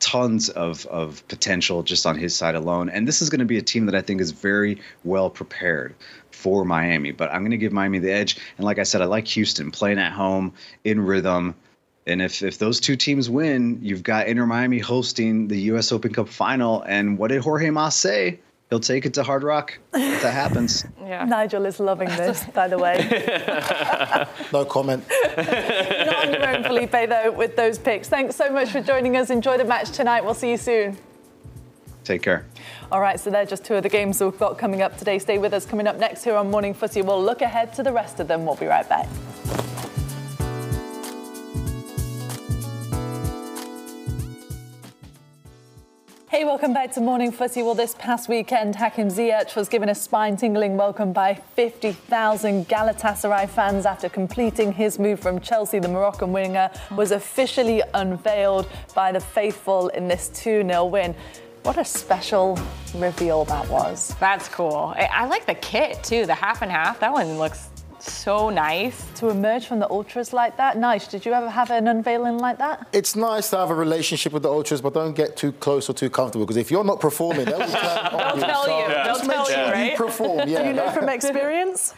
Tons 0.00 0.50
of 0.50 0.84
of 0.86 1.26
potential 1.28 1.82
just 1.82 2.04
on 2.04 2.18
his 2.18 2.36
side 2.36 2.56
alone. 2.56 2.90
And 2.90 3.08
this 3.08 3.22
is 3.22 3.30
going 3.30 3.38
to 3.38 3.46
be 3.46 3.56
a 3.56 3.62
team 3.62 3.86
that 3.86 3.94
I 3.94 4.02
think 4.02 4.20
is 4.20 4.32
very 4.32 4.78
well 5.02 5.30
prepared 5.30 5.94
for 6.30 6.66
Miami. 6.66 7.12
But 7.12 7.32
I'm 7.32 7.40
going 7.40 7.52
to 7.52 7.56
give 7.56 7.72
Miami 7.72 8.00
the 8.00 8.12
edge. 8.12 8.36
And 8.58 8.66
like 8.66 8.78
I 8.78 8.82
said, 8.82 9.00
I 9.00 9.06
like 9.06 9.26
Houston 9.28 9.70
playing 9.70 9.98
at 9.98 10.12
home 10.12 10.52
in 10.84 11.00
rhythm 11.00 11.54
and 12.06 12.22
if, 12.22 12.42
if 12.42 12.58
those 12.58 12.78
two 12.78 12.96
teams 12.96 13.28
win, 13.28 13.78
you've 13.82 14.02
got 14.02 14.28
Inter 14.28 14.46
Miami 14.46 14.78
hosting 14.78 15.48
the 15.48 15.58
U.S. 15.62 15.90
Open 15.90 16.12
Cup 16.12 16.28
final. 16.28 16.82
And 16.82 17.18
what 17.18 17.28
did 17.28 17.42
Jorge 17.42 17.70
Mas 17.70 17.96
say? 17.96 18.38
He'll 18.70 18.80
take 18.80 19.06
it 19.06 19.14
to 19.14 19.22
Hard 19.22 19.44
Rock 19.44 19.78
if 19.94 20.22
that 20.22 20.32
happens. 20.32 20.84
yeah. 21.00 21.24
Nigel 21.24 21.66
is 21.66 21.78
loving 21.78 22.08
this, 22.08 22.44
by 22.46 22.66
the 22.66 22.78
way. 22.78 22.96
no 24.52 24.64
comment. 24.64 25.04
Not 25.36 26.26
on 26.26 26.32
your 26.32 26.48
own, 26.48 26.62
Felipe, 26.64 27.08
though, 27.08 27.30
with 27.30 27.54
those 27.54 27.78
picks. 27.78 28.08
Thanks 28.08 28.34
so 28.34 28.50
much 28.50 28.70
for 28.70 28.80
joining 28.80 29.16
us. 29.16 29.30
Enjoy 29.30 29.56
the 29.56 29.64
match 29.64 29.90
tonight. 29.90 30.24
We'll 30.24 30.34
see 30.34 30.50
you 30.50 30.56
soon. 30.56 30.96
Take 32.02 32.22
care. 32.22 32.46
All 32.90 33.00
right, 33.00 33.18
so 33.18 33.30
they're 33.30 33.46
just 33.46 33.64
two 33.64 33.74
of 33.74 33.82
the 33.82 33.88
games 33.88 34.20
we've 34.20 34.38
got 34.38 34.58
coming 34.58 34.82
up 34.82 34.96
today. 34.96 35.18
Stay 35.18 35.38
with 35.38 35.52
us. 35.52 35.64
Coming 35.64 35.86
up 35.88 35.98
next 35.98 36.22
here 36.22 36.36
on 36.36 36.50
Morning 36.50 36.74
Footy, 36.74 37.02
we'll 37.02 37.22
look 37.22 37.42
ahead 37.42 37.72
to 37.74 37.82
the 37.82 37.92
rest 37.92 38.20
of 38.20 38.28
them. 38.28 38.46
We'll 38.46 38.56
be 38.56 38.66
right 38.66 38.88
back. 38.88 39.08
Hey, 46.36 46.44
welcome 46.44 46.74
back 46.74 46.92
to 46.92 47.00
Morning 47.00 47.32
Footy. 47.32 47.62
Well, 47.62 47.74
this 47.74 47.94
past 47.94 48.28
weekend, 48.28 48.76
Hakim 48.76 49.08
Ziyech 49.08 49.56
was 49.56 49.70
given 49.70 49.88
a 49.88 49.94
spine-tingling 49.94 50.76
welcome 50.76 51.14
by 51.14 51.32
50,000 51.32 52.68
Galatasaray 52.68 53.48
fans 53.48 53.86
after 53.86 54.10
completing 54.10 54.70
his 54.70 54.98
move 54.98 55.18
from 55.18 55.40
Chelsea. 55.40 55.78
The 55.78 55.88
Moroccan 55.88 56.34
winger 56.34 56.70
was 56.94 57.12
officially 57.12 57.82
unveiled 57.94 58.68
by 58.94 59.12
the 59.12 59.20
faithful 59.20 59.88
in 59.88 60.08
this 60.08 60.28
2-0 60.28 60.90
win. 60.90 61.14
What 61.62 61.78
a 61.78 61.84
special 61.86 62.58
reveal 62.96 63.46
that 63.46 63.66
was. 63.70 64.14
That's 64.20 64.46
cool. 64.46 64.92
I, 64.94 65.08
I 65.10 65.24
like 65.24 65.46
the 65.46 65.54
kit 65.54 66.04
too, 66.04 66.26
the 66.26 66.34
half 66.34 66.60
and 66.60 66.70
half. 66.70 67.00
That 67.00 67.14
one 67.14 67.38
looks 67.38 67.70
so 68.12 68.50
nice. 68.50 69.06
To 69.16 69.28
emerge 69.28 69.66
from 69.66 69.78
the 69.78 69.88
ultras 69.90 70.32
like 70.32 70.56
that, 70.56 70.76
nice. 70.76 71.06
Did 71.08 71.24
you 71.24 71.32
ever 71.32 71.48
have 71.48 71.70
an 71.70 71.88
unveiling 71.88 72.38
like 72.38 72.58
that? 72.58 72.86
It's 72.92 73.16
nice 73.16 73.50
to 73.50 73.58
have 73.58 73.70
a 73.70 73.74
relationship 73.74 74.32
with 74.32 74.42
the 74.42 74.50
ultras, 74.50 74.80
but 74.80 74.94
don't 74.94 75.14
get 75.14 75.36
too 75.36 75.52
close 75.52 75.88
or 75.88 75.92
too 75.92 76.10
comfortable 76.10 76.46
because 76.46 76.56
if 76.56 76.70
you're 76.70 76.84
not 76.84 77.00
performing, 77.00 77.44
they'll, 77.44 77.58
they'll 77.58 77.68
tell 77.68 78.64
so 78.64 78.78
you. 78.80 78.88
They'll 78.88 79.04
just 79.04 79.26
make 79.26 79.36
tell 79.36 79.46
sure 79.46 79.66
you, 79.66 79.72
right? 79.72 79.90
You 79.92 79.96
perform, 79.96 80.48
yeah. 80.48 80.62
Do 80.62 80.68
you 80.68 80.74
know 80.74 80.90
from 80.90 81.08
experience? 81.08 81.94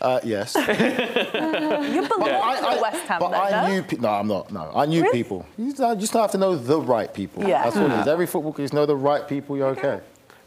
Uh, 0.00 0.18
yes. 0.24 0.54
you 0.56 2.08
belong 2.08 2.56
to 2.56 2.78
West 2.82 3.06
Ham, 3.06 3.20
but 3.20 3.30
though, 3.30 3.36
I 3.36 3.50
no? 3.68 3.72
knew. 3.72 3.82
Pe- 3.82 3.98
no, 3.98 4.08
I'm 4.08 4.26
not. 4.26 4.52
No, 4.52 4.72
I 4.74 4.84
knew 4.86 5.02
Really? 5.02 5.12
people. 5.12 5.46
You 5.56 5.72
just, 5.72 6.12
have 6.12 6.32
to 6.32 6.38
know 6.38 6.56
the 6.56 6.80
right 6.80 7.12
people. 7.14 7.44
Yeah. 7.44 7.62
That's 7.62 7.76
what 7.76 7.90
it 7.90 8.00
is. 8.00 8.06
Every 8.08 8.26
football, 8.26 8.52
you 8.58 8.64
just 8.64 8.74
know 8.74 8.84
the 8.84 8.96
right 8.96 9.28
people. 9.28 9.56
You're 9.56 9.68
okay. 9.68 10.00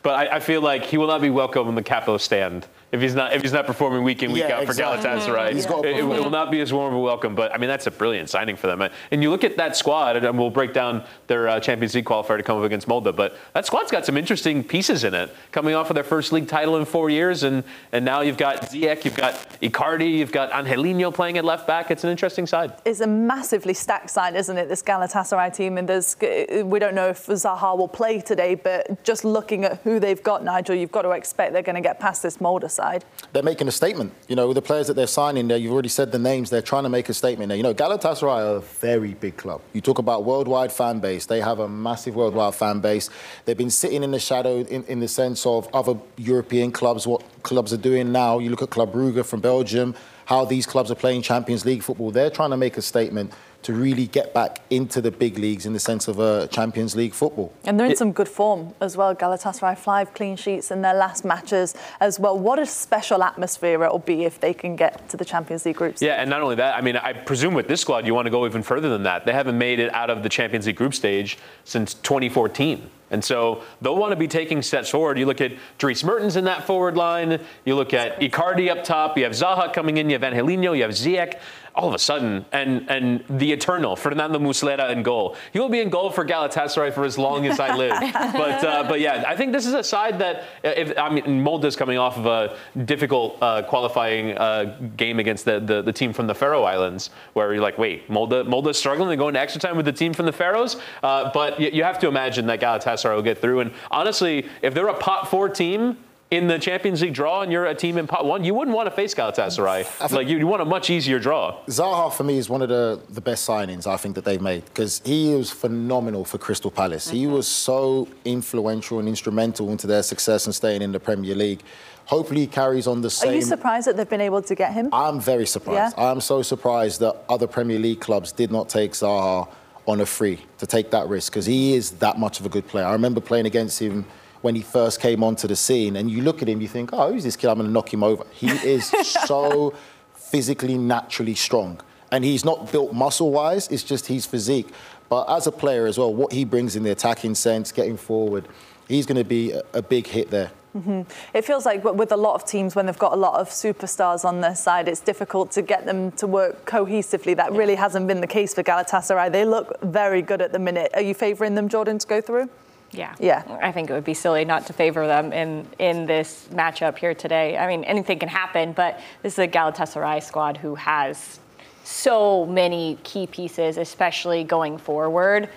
But 0.04 0.16
I, 0.16 0.36
I 0.36 0.40
feel 0.42 0.62
like 0.62 0.84
he 0.84 0.98
will 0.98 1.08
not 1.08 1.22
be 1.22 1.30
welcome 1.30 1.70
in 1.70 1.76
the 1.76 1.84
capo 1.84 2.18
stand 2.18 2.68
if 2.96 3.02
he's 3.02 3.14
not 3.14 3.34
if 3.34 3.42
he's 3.42 3.54
not 3.54 3.66
performing 3.66 4.04
week 4.04 4.24
in 4.24 4.32
week 4.32 4.46
Yeah, 4.48 4.56
out 4.56 4.64
exactly. 4.64 5.02
for 5.02 5.10
Galatasaray. 5.10 5.54
He's 5.54 5.66
It, 5.66 5.98
it 6.00 6.04
will 6.06 6.30
not 6.30 6.50
be 6.50 6.62
as 6.62 6.72
warm 6.74 6.94
of 6.94 7.00
a 7.00 7.02
welcome. 7.02 7.36
But 7.36 7.54
I 7.54 7.58
mean, 7.58 7.68
that's 7.68 7.88
a 7.88 7.92
brilliant 7.92 8.30
signing 8.30 8.56
for 8.56 8.68
them. 8.68 8.82
And 9.12 9.22
you 9.22 9.30
look 9.30 9.44
at 9.44 9.58
that 9.58 9.76
squad, 9.76 10.16
and 10.24 10.40
we'll 10.40 10.50
break 10.50 10.74
down 10.74 11.04
their 11.28 11.48
uh, 11.48 11.60
Champions 11.60 11.94
League 11.94 12.06
qualifier 12.06 12.38
to 12.38 12.44
come 12.44 12.58
up 12.58 12.64
against 12.64 12.88
Molde. 12.88 13.16
But 13.16 13.38
that 13.54 13.66
squad's 13.66 13.92
got 13.92 14.06
some 14.06 14.18
interesting 14.18 14.64
pieces 14.64 15.04
in 15.04 15.14
it, 15.14 15.36
coming 15.52 15.76
off 15.76 15.90
of 15.90 15.96
their 15.96 16.04
first 16.04 16.32
league 16.32 16.48
title 16.48 16.78
in 16.78 16.86
four 16.86 17.10
years, 17.10 17.44
and 17.44 17.64
and 17.92 18.06
now 18.06 18.22
you've 18.22 18.38
got 18.38 18.62
Ziyech, 18.64 19.06
you've 19.06 19.18
got 19.18 19.34
Icardi, 19.62 20.18
you've 20.18 20.32
got 20.32 20.52
Angelino 20.52 21.12
playing 21.12 21.38
at 21.38 21.46
left 21.46 21.68
back. 21.68 21.92
It's 21.92 22.04
an 22.04 22.10
interesting 22.10 22.48
side. 22.48 22.74
It's 22.86 23.02
a 23.02 23.08
massively 23.08 23.74
stacked 23.74 24.10
side, 24.10 24.36
isn't 24.36 24.58
it? 24.58 24.70
This 24.70 24.82
Galatasaray 24.82 25.54
team, 25.54 25.78
and 25.78 25.88
there's 25.90 26.16
we 26.22 26.80
don't 26.80 26.96
know 26.96 27.10
if 27.10 27.26
Zaha 27.28 27.78
will 27.78 27.88
play 27.88 28.22
today, 28.22 28.56
but 28.56 29.04
just 29.04 29.26
looking 29.26 29.66
at 29.66 29.80
who 29.84 30.00
they've 30.00 30.22
got, 30.22 30.44
Nigel, 30.44 30.76
you've 30.76 30.92
got 30.92 31.02
to 31.04 31.12
expect 31.12 31.54
they're 31.54 31.62
going 31.62 31.76
to 31.76 31.82
get 31.82 32.00
past 32.00 32.24
this 32.24 32.40
Molde 32.40 32.70
side. 32.70 32.85
They're 33.34 33.44
making 33.44 33.68
a 33.68 33.72
statement. 33.72 34.14
You 34.28 34.36
know, 34.36 34.54
the 34.54 34.62
players 34.62 34.88
that 34.88 34.96
they're 34.96 35.08
signing 35.08 35.48
there, 35.48 35.58
you've 35.58 35.74
already 35.74 35.90
said 35.90 36.12
the 36.12 36.20
names. 36.20 36.50
They're 36.50 36.62
trying 36.62 36.84
to 36.84 36.90
make 36.90 37.10
a 37.10 37.14
statement 37.14 37.50
there. 37.50 37.58
You 37.58 37.64
know, 37.64 37.74
Galatasaray 37.74 38.24
are 38.24 38.56
a 38.58 38.60
very 38.62 39.14
big 39.14 39.38
club. 39.38 39.62
You 39.74 39.82
talk 39.82 40.00
about 40.00 40.24
worldwide 40.24 40.72
fan 40.72 41.00
base. 41.00 41.26
They 41.26 41.42
have 41.42 41.60
a 41.60 41.68
massive 41.68 42.16
worldwide 42.16 42.56
fan 42.56 42.80
base. 42.80 43.10
They've 43.46 43.58
been 43.58 43.70
sitting 43.70 44.04
in 44.04 44.12
the 44.12 44.20
shadow 44.20 44.58
in, 44.62 44.84
in 44.86 45.00
the 45.00 45.08
sense 45.08 45.46
of 45.46 45.68
other 45.74 45.96
European 46.18 46.72
clubs, 46.72 47.06
what 47.06 47.24
clubs 47.44 47.74
are 47.74 47.78
doing 47.78 48.12
now. 48.12 48.40
You 48.40 48.50
look 48.50 48.62
at 48.62 48.70
Club 48.70 48.94
Brugge 48.94 49.26
from 49.26 49.42
Belgium, 49.42 49.96
how 50.26 50.46
these 50.46 50.66
clubs 50.66 50.92
are 50.92 50.96
playing 50.96 51.22
Champions 51.22 51.66
League 51.66 51.84
football. 51.84 52.12
They're 52.12 52.30
trying 52.30 52.52
to 52.52 52.58
make 52.58 52.78
a 52.78 52.82
statement 52.82 53.32
to 53.66 53.74
really 53.74 54.06
get 54.06 54.32
back 54.32 54.62
into 54.70 55.02
the 55.02 55.10
big 55.10 55.40
leagues 55.40 55.66
in 55.66 55.74
the 55.74 55.80
sense 55.80 56.08
of 56.08 56.20
uh, 56.20 56.46
Champions 56.48 56.96
League 56.96 57.16
football. 57.16 57.52
And 57.64 57.80
they're 57.80 57.88
in 57.88 57.96
some 57.96 58.12
good 58.12 58.30
form 58.30 58.76
as 58.80 58.96
well. 58.96 59.16
Galatasaray 59.16 59.76
five 59.76 60.14
clean 60.14 60.36
sheets 60.36 60.70
in 60.70 60.84
their 60.84 60.94
last 60.94 61.26
matches 61.26 61.74
as 62.00 62.20
well. 62.20 62.38
What 62.38 62.60
a 62.60 62.68
special 62.68 63.24
atmosphere 63.24 63.84
it'll 63.84 63.98
be 63.98 64.24
if 64.24 64.40
they 64.40 64.54
can 64.54 64.76
get 64.76 65.10
to 65.10 65.18
the 65.18 65.26
Champions 65.26 65.66
League 65.66 65.78
groups. 65.78 66.00
Yeah, 66.00 66.22
and 66.22 66.30
not 66.30 66.44
only 66.44 66.54
that, 66.56 66.78
I 66.78 66.82
mean, 66.82 66.96
I 66.96 67.14
presume 67.14 67.56
with 67.56 67.68
this 67.68 67.82
squad, 67.82 68.06
you 68.06 68.14
want 68.14 68.28
to 68.28 68.32
go 68.32 68.46
even 68.46 68.62
further 68.62 68.88
than 68.88 69.02
that. 69.02 69.26
They 69.26 69.34
haven't 69.34 69.58
made 69.58 69.80
it 69.80 69.92
out 69.96 70.12
of 70.12 70.22
the 70.22 70.30
Champions 70.30 70.68
League 70.68 70.76
group 70.76 70.94
stage 70.94 71.40
since 71.64 71.96
2014. 71.96 72.92
And 73.12 73.24
so 73.24 73.64
they'll 73.82 73.96
want 73.96 74.12
to 74.12 74.16
be 74.16 74.28
taking 74.28 74.62
steps 74.62 74.90
forward. 74.90 75.20
You 75.20 75.26
look 75.26 75.42
at 75.42 75.54
Dries 75.78 76.04
Mertens 76.04 76.36
in 76.36 76.46
that 76.46 76.66
forward 76.66 76.98
line. 76.98 77.40
You 77.64 77.76
look 77.76 77.94
at 77.94 78.20
Icardi 78.20 78.70
up 78.70 78.84
top. 78.84 79.18
You 79.18 79.24
have 79.26 79.34
Zaha 79.34 79.74
coming 79.74 79.98
in. 79.98 80.10
You 80.10 80.16
have 80.16 80.24
Angelino. 80.24 80.74
You 80.74 80.84
have 80.84 80.92
Ziyech. 80.92 81.40
All 81.76 81.90
of 81.90 81.94
a 81.94 82.00
sudden, 82.00 82.46
and 82.54 82.90
and 82.90 83.22
the 83.30 83.52
eternal 83.52 83.98
Fernando 83.98 84.40
Muslera 84.40 84.92
in 84.92 85.04
goal. 85.04 85.36
He 85.52 85.60
will 85.60 85.68
be 85.68 85.82
in 85.82 85.90
goal 85.90 86.10
for 86.10 86.24
Galatasaray 86.24 86.94
for 86.94 87.04
as 87.04 87.18
long 87.18 87.46
as 87.48 87.60
I 87.60 87.76
live. 87.76 88.00
but 88.14 88.64
uh, 88.64 88.86
but 88.88 89.02
yeah, 89.02 89.26
I 89.28 89.36
think 89.36 89.52
this 89.52 89.66
is 89.66 89.74
a 89.74 89.84
side 89.84 90.20
that 90.20 90.46
if 90.64 90.98
I 90.98 91.10
mean 91.10 91.44
Molde's 91.44 91.76
coming 91.76 91.98
off 91.98 92.18
of 92.18 92.28
a 92.28 92.56
difficult 92.86 93.38
uh, 93.42 93.62
qualifying 93.64 94.38
uh, 94.38 94.78
game 94.96 95.20
against 95.20 95.44
the, 95.44 95.60
the, 95.60 95.82
the 95.82 95.92
team 95.92 96.14
from 96.14 96.28
the 96.28 96.34
Faroe 96.34 96.64
Islands, 96.64 97.10
where 97.34 97.54
you're 97.54 97.62
like, 97.62 97.78
wait, 97.78 98.08
Molda 98.08 98.48
Molde's 98.48 98.78
struggling 98.78 99.10
to 99.10 99.18
go 99.18 99.28
into 99.28 99.42
extra 99.42 99.60
time 99.60 99.76
with 99.76 99.86
the 99.86 99.92
team 99.92 100.14
from 100.14 100.28
the 100.28 100.32
Faroes. 100.32 100.78
Uh, 101.04 101.30
but 101.34 101.60
you, 101.60 101.72
you 101.74 101.84
have 101.84 102.00
to 102.00 102.08
imagine 102.08 102.46
that 102.46 102.62
Galatasaray 102.62 102.95
will 103.04 103.22
get 103.22 103.40
through. 103.40 103.60
And 103.62 103.72
honestly, 103.92 104.48
if 104.62 104.74
they're 104.74 104.88
a 104.88 104.94
pot 104.98 105.30
four 105.30 105.50
team 105.50 105.98
in 106.32 106.48
the 106.48 106.58
Champions 106.58 107.02
League 107.02 107.14
draw 107.14 107.42
and 107.42 107.52
you're 107.52 107.66
a 107.66 107.76
team 107.76 107.98
in 107.98 108.08
pot 108.08 108.26
one, 108.26 108.44
you 108.44 108.54
wouldn't 108.54 108.76
want 108.76 108.88
to 108.90 108.96
face 108.96 109.14
Galatasaray. 109.14 110.12
Like 110.12 110.28
you 110.28 110.46
want 110.48 110.62
a 110.62 110.66
much 110.66 110.90
easier 110.90 111.20
draw. 111.20 111.64
Zaha 111.68 112.12
for 112.12 112.24
me 112.24 112.38
is 112.38 112.50
one 112.50 112.62
of 112.62 112.70
the, 112.70 113.00
the 113.10 113.22
best 113.22 113.48
signings 113.48 113.86
I 113.86 113.98
think 113.98 114.16
that 114.16 114.26
they've 114.26 114.42
made 114.42 114.66
because 114.66 115.02
he 115.06 115.36
was 115.36 115.52
phenomenal 115.52 116.26
for 116.26 116.38
Crystal 116.38 116.72
Palace. 116.72 117.10
He 117.10 117.28
was 117.28 117.48
so 117.48 118.08
influential 118.26 119.00
and 119.00 119.08
instrumental 119.08 119.70
into 119.70 119.88
their 119.88 120.04
success 120.04 120.46
and 120.46 120.56
staying 120.56 120.82
in 120.82 120.92
the 120.92 121.00
Premier 121.00 121.36
League. 121.36 121.62
Hopefully, 122.06 122.42
he 122.42 122.48
carries 122.48 122.86
on 122.86 123.02
the 123.02 123.10
same. 123.10 123.32
Are 123.32 123.36
you 123.36 123.42
surprised 123.42 123.88
that 123.88 123.98
they've 123.98 124.10
been 124.10 124.22
able 124.22 124.42
to 124.44 124.54
get 124.54 124.74
him? 124.74 124.90
I'm 124.94 125.20
very 125.20 125.48
surprised. 125.48 125.96
Yeah? 125.98 126.12
I'm 126.12 126.22
so 126.22 126.44
surprised 126.44 127.00
that 127.00 127.16
other 127.30 127.48
Premier 127.48 127.80
League 127.80 128.00
clubs 128.00 128.32
did 128.32 128.52
not 128.52 128.70
take 128.70 128.92
Zaha 128.92 129.48
on 129.88 130.02
a 130.02 130.06
free 130.06 130.40
to 130.58 130.66
take 130.66 130.92
that 130.92 131.08
risk 131.08 131.32
because 131.32 131.46
he 131.46 131.76
is 131.76 131.92
that 131.92 132.18
much 132.18 132.40
of 132.40 132.46
a 132.46 132.50
good 132.50 132.68
player. 132.68 132.86
I 132.86 132.94
remember 132.94 133.22
playing 133.22 133.46
against 133.46 133.80
him 133.80 134.06
when 134.42 134.56
he 134.56 134.62
first 134.62 135.00
came 135.00 135.24
onto 135.24 135.48
the 135.48 135.56
scene, 135.56 135.96
and 135.96 136.10
you 136.10 136.22
look 136.22 136.44
at 136.44 136.48
him, 136.48 136.62
you 136.62 136.68
think, 136.68 136.92
oh, 136.94 137.12
who's 137.12 137.24
this 137.24 137.36
kid? 137.36 137.50
I'm 137.50 137.58
going 137.58 137.68
to 137.68 137.74
knock 137.74 137.92
him 137.92 138.04
over. 138.04 138.24
He 138.32 138.48
is 138.64 138.88
so 139.26 139.74
physically, 140.14 140.78
naturally 140.78 141.34
strong. 141.34 141.82
And 142.12 142.24
he's 142.24 142.46
not 142.46 142.72
built 142.72 142.94
muscle 142.94 143.32
wise, 143.32 143.68
it's 143.70 143.84
just 143.84 144.06
his 144.06 144.26
physique. 144.26 144.70
But 145.10 145.26
as 145.30 145.48
a 145.48 145.52
player 145.52 145.88
as 145.88 145.98
well, 145.98 146.14
what 146.14 146.32
he 146.32 146.46
brings 146.46 146.76
in 146.76 146.84
the 146.84 146.92
attacking 146.92 147.36
sense, 147.36 147.72
getting 147.72 147.98
forward, 147.98 148.48
he's 148.88 149.06
going 149.06 149.18
to 149.18 149.24
be 149.24 149.52
a, 149.52 149.64
a 149.74 149.82
big 149.82 150.08
hit 150.08 150.30
there. 150.30 150.52
Mm-hmm. 150.76 151.02
It 151.34 151.46
feels 151.46 151.66
like 151.66 151.84
with 151.84 152.12
a 152.12 152.18
lot 152.18 152.36
of 152.36 152.46
teams, 152.46 152.76
when 152.76 152.86
they've 152.86 153.00
got 153.00 153.14
a 153.14 153.16
lot 153.16 153.40
of 153.40 153.50
superstars 153.50 154.26
on 154.26 154.42
their 154.42 154.56
side, 154.56 154.90
it's 154.90 155.00
difficult 155.00 155.52
to 155.52 155.62
get 155.62 155.86
them 155.86 156.12
to 156.14 156.28
work 156.28 156.66
cohesively. 156.66 157.36
That 157.36 157.54
really 157.54 157.76
hasn't 157.76 158.08
been 158.08 158.20
the 158.20 158.28
case 158.28 158.54
for 158.54 158.62
Galatasaray. 158.62 159.32
They 159.32 159.46
look 159.46 159.80
very 159.82 160.22
good 160.22 160.42
at 160.42 160.52
the 160.52 160.60
minute. 160.60 160.92
Are 160.94 161.02
you 161.02 161.14
favouring 161.14 161.56
them, 161.56 161.70
Jordan, 161.70 161.98
to 162.00 162.08
go 162.08 162.20
through? 162.20 162.50
Yeah. 162.92 163.16
Yeah. 163.20 163.44
I 163.62 163.72
think 163.72 163.90
it 163.90 163.94
would 163.94 164.04
be 164.04 164.14
silly 164.14 164.46
not 164.46 164.68
to 164.68 164.74
favor 164.74 165.08
them 165.08 165.32
in, 165.34 165.68
in 165.80 166.06
this 166.06 166.48
matchup 166.52 166.98
here 166.98 167.14
today. 167.14 167.58
I 167.58 167.68
mean, 167.68 167.84
anything 167.86 168.20
can 168.20 168.30
happen, 168.30 168.74
but 168.74 169.00
this 169.24 169.34
is 169.34 169.40
a 169.40 169.48
Galatasaray 169.48 170.24
squad 170.24 170.58
who 170.58 170.76
has 170.76 171.40
so 171.84 172.46
many 172.46 172.98
key 173.04 173.28
pieces, 173.28 173.78
especially 173.78 174.44
going 174.44 174.78
forward. 174.78 175.50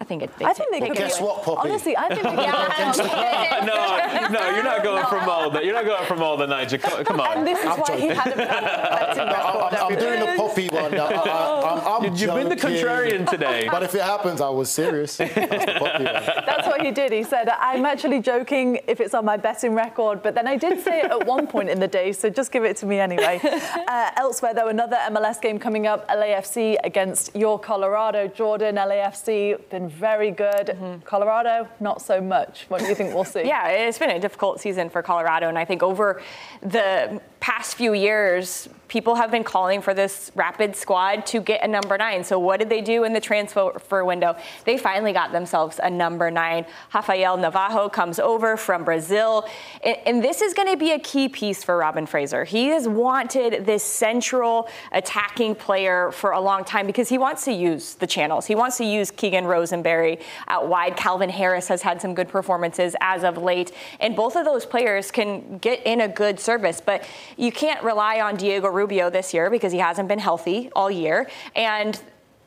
I 0.00 0.04
think 0.04 0.22
it. 0.22 0.30
They 0.38 0.46
I 0.46 0.52
think 0.54 0.70
they 0.70 0.80
take 0.80 0.92
could. 0.92 0.98
it 0.98 1.00
Guess 1.00 1.18
be, 1.18 1.24
what, 1.24 1.42
Poppy? 1.42 1.68
Honestly, 1.68 1.94
I 1.94 2.08
think 2.08 2.22
they 2.22 2.30
could. 2.30 2.36
no, 3.66 4.40
no, 4.40 4.50
you're 4.54 4.64
not 4.64 4.82
going 4.82 5.06
from 5.06 5.28
all 5.28 5.50
the. 5.50 5.62
You're 5.62 5.74
not 5.74 5.84
going 5.84 6.06
from 6.06 6.22
all 6.22 6.38
the 6.38 6.46
Nigel. 6.46 6.78
Come, 6.78 7.04
come 7.04 7.20
on. 7.20 7.38
And 7.38 7.46
this 7.46 7.58
is 7.58 7.66
I'm 7.66 7.80
why 7.80 8.00
he 8.00 8.06
had 8.08 8.32
a 8.32 8.36
betting 8.36 9.26
record. 9.26 9.74
I'm, 9.74 9.92
I'm 9.92 9.98
doing 9.98 10.20
the 10.20 10.34
poppy 10.36 10.68
one. 10.68 10.94
I, 10.94 11.06
I, 11.06 11.70
I'm, 11.70 12.04
I'm 12.04 12.14
You've 12.16 12.34
been 12.34 12.48
the 12.48 12.56
contrarian 12.56 13.28
today. 13.28 13.68
But 13.70 13.82
if 13.82 13.94
it 13.94 14.00
happens, 14.00 14.40
I 14.40 14.48
was 14.48 14.70
serious. 14.70 15.18
That's 15.18 15.34
the 15.34 15.76
poppy 15.78 16.04
one. 16.04 16.44
That's 16.46 16.66
what 16.66 16.80
he 16.80 16.90
did. 16.92 17.12
He 17.12 17.22
said, 17.22 17.50
I'm 17.50 17.84
actually 17.84 18.20
joking 18.20 18.80
if 18.88 19.00
it's 19.00 19.12
on 19.12 19.26
my 19.26 19.36
betting 19.36 19.74
record, 19.74 20.22
but 20.22 20.34
then 20.34 20.46
I 20.46 20.56
did 20.56 20.82
say 20.82 21.00
it 21.00 21.10
at 21.10 21.26
one 21.26 21.46
point 21.46 21.68
in 21.68 21.78
the 21.78 21.88
day, 21.88 22.12
so 22.12 22.30
just 22.30 22.52
give 22.52 22.64
it 22.64 22.76
to 22.78 22.86
me 22.86 22.98
anyway. 23.00 23.38
Uh, 23.42 24.10
elsewhere, 24.16 24.54
though, 24.54 24.68
another 24.68 24.96
MLS 25.10 25.40
game 25.40 25.58
coming 25.58 25.86
up 25.86 26.08
LAFC 26.08 26.76
against 26.84 27.34
your 27.36 27.58
Colorado. 27.58 28.28
Jordan, 28.28 28.76
LAFC, 28.76 29.58
been 29.68 29.89
very 29.90 30.30
good. 30.30 30.66
Mm-hmm. 30.66 31.00
Colorado, 31.04 31.68
not 31.80 32.00
so 32.00 32.20
much. 32.20 32.64
What 32.68 32.80
do 32.80 32.86
you 32.86 32.94
think 32.94 33.14
we'll 33.14 33.24
see? 33.24 33.40
Yeah, 33.50 33.68
it's 33.68 33.98
been 33.98 34.10
a 34.10 34.20
difficult 34.20 34.60
season 34.60 34.90
for 34.90 35.02
Colorado, 35.02 35.48
and 35.48 35.58
I 35.58 35.64
think 35.64 35.82
over 35.82 36.22
the 36.62 37.20
past 37.40 37.74
few 37.74 37.94
years, 37.94 38.68
people 38.90 39.14
have 39.14 39.30
been 39.30 39.44
calling 39.44 39.80
for 39.80 39.94
this 39.94 40.32
rapid 40.34 40.74
squad 40.74 41.24
to 41.24 41.40
get 41.40 41.64
a 41.64 41.68
number 41.68 41.96
nine. 41.96 42.24
So 42.24 42.40
what 42.40 42.58
did 42.58 42.68
they 42.68 42.80
do 42.80 43.04
in 43.04 43.12
the 43.12 43.20
transfer 43.20 44.04
window? 44.04 44.36
They 44.64 44.76
finally 44.76 45.12
got 45.12 45.30
themselves 45.30 45.78
a 45.80 45.88
number 45.88 46.28
nine. 46.30 46.66
Rafael 46.92 47.36
Navarro 47.36 47.88
comes 47.88 48.18
over 48.18 48.56
from 48.56 48.84
Brazil, 48.84 49.48
and, 49.82 50.20
this 50.20 50.42
is 50.42 50.52
going 50.54 50.68
to 50.68 50.76
be 50.76 50.90
a 50.90 50.98
key 50.98 51.28
piece 51.28 51.62
for 51.62 51.78
Robin 51.78 52.04
Fraser. 52.04 52.44
He 52.44 52.66
has 52.66 52.88
wanted 52.88 53.64
this 53.64 53.84
central 53.84 54.68
attacking 54.90 55.54
player 55.54 56.10
for 56.10 56.32
a 56.32 56.40
long 56.40 56.64
time 56.64 56.86
because 56.86 57.08
he 57.08 57.16
wants 57.16 57.44
to 57.44 57.52
use 57.52 57.94
the 57.94 58.08
channels. 58.08 58.44
He 58.44 58.56
wants 58.56 58.76
to 58.78 58.84
use 58.84 59.12
Keegan 59.12 59.46
Rosenberry 59.46 60.18
out 60.48 60.68
wide. 60.68 60.96
Calvin 60.96 61.30
Harris 61.30 61.68
has 61.68 61.80
had 61.80 62.02
some 62.02 62.12
good 62.12 62.28
performances 62.28 62.96
as 63.00 63.22
of 63.22 63.38
late, 63.38 63.70
and 64.00 64.16
both 64.16 64.34
of 64.34 64.44
those 64.44 64.66
players 64.66 65.12
can 65.12 65.58
get 65.58 65.80
in 65.86 66.00
a 66.00 66.08
good 66.08 66.40
service, 66.40 66.82
but 66.84 67.06
you 67.36 67.52
can't 67.52 67.82
rely 67.84 68.20
on 68.20 68.36
Diego 68.36 68.68
Rubio 68.80 69.10
this 69.10 69.34
year 69.34 69.50
because 69.50 69.72
he 69.72 69.78
hasn't 69.78 70.08
been 70.08 70.18
healthy 70.18 70.70
all 70.74 70.90
year. 70.90 71.28
And 71.54 72.00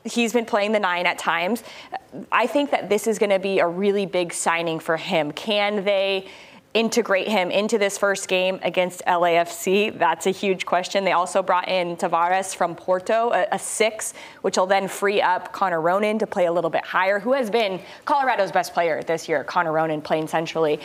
he's 0.03 0.33
been 0.33 0.45
playing 0.45 0.71
the 0.71 0.79
nine 0.79 1.05
at 1.05 1.17
times. 1.17 1.63
I 2.31 2.47
think 2.47 2.71
that 2.71 2.89
this 2.89 3.07
is 3.07 3.19
going 3.19 3.29
to 3.29 3.39
be 3.39 3.59
a 3.59 3.67
really 3.67 4.05
big 4.05 4.33
signing 4.33 4.79
for 4.79 4.97
him. 4.97 5.31
Can 5.31 5.83
they? 5.83 6.27
integrate 6.73 7.27
him 7.27 7.51
into 7.51 7.77
this 7.77 7.99
first 7.99 8.27
game 8.27 8.59
against 8.63 9.03
LAFC? 9.05 9.95
That's 9.95 10.25
a 10.25 10.31
huge 10.31 10.65
question. 10.65 11.03
They 11.03 11.11
also 11.11 11.43
brought 11.43 11.67
in 11.67 11.95
Tavares 11.97 12.55
from 12.55 12.75
Porto, 12.75 13.31
a, 13.31 13.45
a, 13.51 13.59
six, 13.59 14.15
which 14.41 14.57
will 14.57 14.65
then 14.65 14.87
free 14.87 15.21
up 15.21 15.53
Connor 15.53 15.81
Ronan 15.81 16.17
to 16.17 16.25
play 16.25 16.47
a 16.47 16.51
little 16.51 16.71
bit 16.71 16.83
higher, 16.83 17.19
who 17.19 17.33
has 17.33 17.51
been 17.51 17.79
Colorado's 18.05 18.51
best 18.51 18.73
player 18.73 19.03
this 19.03 19.29
year, 19.29 19.43
Connor 19.43 19.71
Ronan 19.71 20.01
playing 20.01 20.27
centrally. 20.27 20.79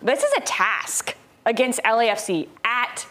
This 0.00 0.22
is 0.22 0.32
a 0.36 0.42
task 0.42 1.16
against 1.44 1.80
LAFC 1.82 2.46
at 2.64 3.04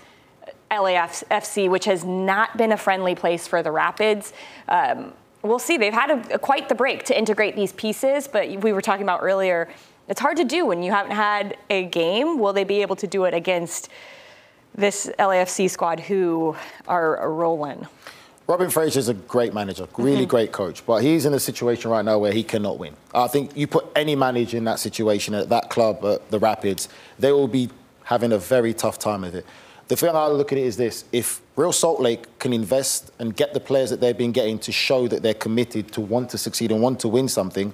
LAFC, 0.72 1.70
which 1.70 1.86
has 1.86 2.04
not 2.04 2.58
been 2.58 2.72
a 2.72 2.78
friendly 2.78 3.14
place 3.14 3.48
for 3.48 3.62
the 3.62 3.72
Rapids. 3.72 4.34
Um, 4.68 5.14
we'll 5.42 5.60
see. 5.60 5.78
They've 5.78 5.94
had 5.94 6.12
a, 6.12 6.36
a, 6.36 6.40
quite 6.40 6.70
the 6.70 6.76
break 6.76 7.04
to 7.06 7.18
integrate 7.18 7.56
these 7.56 7.74
pieces, 7.74 8.28
but 8.28 8.50
we 8.62 8.74
were 8.74 8.82
talking 8.82 9.04
about 9.04 9.20
earlier 9.22 9.70
it's 10.08 10.20
hard 10.20 10.36
to 10.38 10.44
do 10.44 10.66
when 10.66 10.84
you 10.84 10.92
haven't 10.92 11.14
had 11.14 11.56
a 11.70 11.86
game. 11.86 12.38
Will 12.38 12.52
they 12.52 12.66
be 12.66 12.82
able 12.82 12.98
to 12.98 13.08
do 13.08 13.24
it 13.24 13.34
against 13.34 13.88
this 14.76 15.10
LAFC 15.18 15.70
squad 15.70 16.02
who 16.02 16.56
are 16.86 17.32
rolling? 17.32 17.88
Robin 18.48 18.70
Fraser 18.70 19.00
is 19.00 19.08
a 19.08 19.14
great 19.14 19.54
manager, 19.54 19.88
really 19.98 20.24
mm-hmm. 20.24 20.30
great 20.30 20.52
coach, 20.52 20.86
but 20.86 21.02
he's 21.02 21.26
in 21.26 21.34
a 21.34 21.40
situation 21.40 21.90
right 21.90 22.04
now 22.04 22.20
where 22.20 22.34
he 22.34 22.44
cannot 22.44 22.78
win. 22.78 22.94
I 23.14 23.28
think 23.28 23.56
you 23.56 23.68
put 23.68 23.86
any 23.96 24.16
manager 24.16 24.58
in 24.58 24.66
that 24.66 24.80
situation 24.80 25.34
at 25.34 25.48
that 25.48 25.70
club, 25.70 26.04
at 26.04 26.30
the 26.30 26.40
Rapids, 26.40 26.90
they 27.18 27.32
will 27.32 27.48
be 27.48 27.70
having 28.04 28.34
a 28.34 28.38
very 28.38 28.74
tough 28.74 29.00
time 29.00 29.24
of 29.24 29.34
it. 29.36 29.46
The 29.92 29.98
thing 29.98 30.16
I 30.16 30.28
look 30.28 30.54
at 30.54 30.58
it 30.58 30.64
is 30.64 30.78
this: 30.78 31.04
if 31.12 31.42
Real 31.58 31.74
Salt 31.74 32.00
Lake 32.00 32.40
can 32.40 32.54
invest 32.54 33.12
and 33.20 33.36
get 33.36 33.54
the 33.54 33.60
players 33.60 33.90
that 33.90 34.00
they've 34.00 34.18
been 34.18 34.32
getting 34.32 34.58
to 34.60 34.72
show 34.72 35.06
that 35.10 35.22
they're 35.22 35.34
committed 35.34 35.92
to 35.92 36.00
want 36.00 36.30
to 36.30 36.38
succeed 36.38 36.72
and 36.72 36.82
want 36.82 37.02
to 37.02 37.10
win 37.10 37.28
something, 37.28 37.74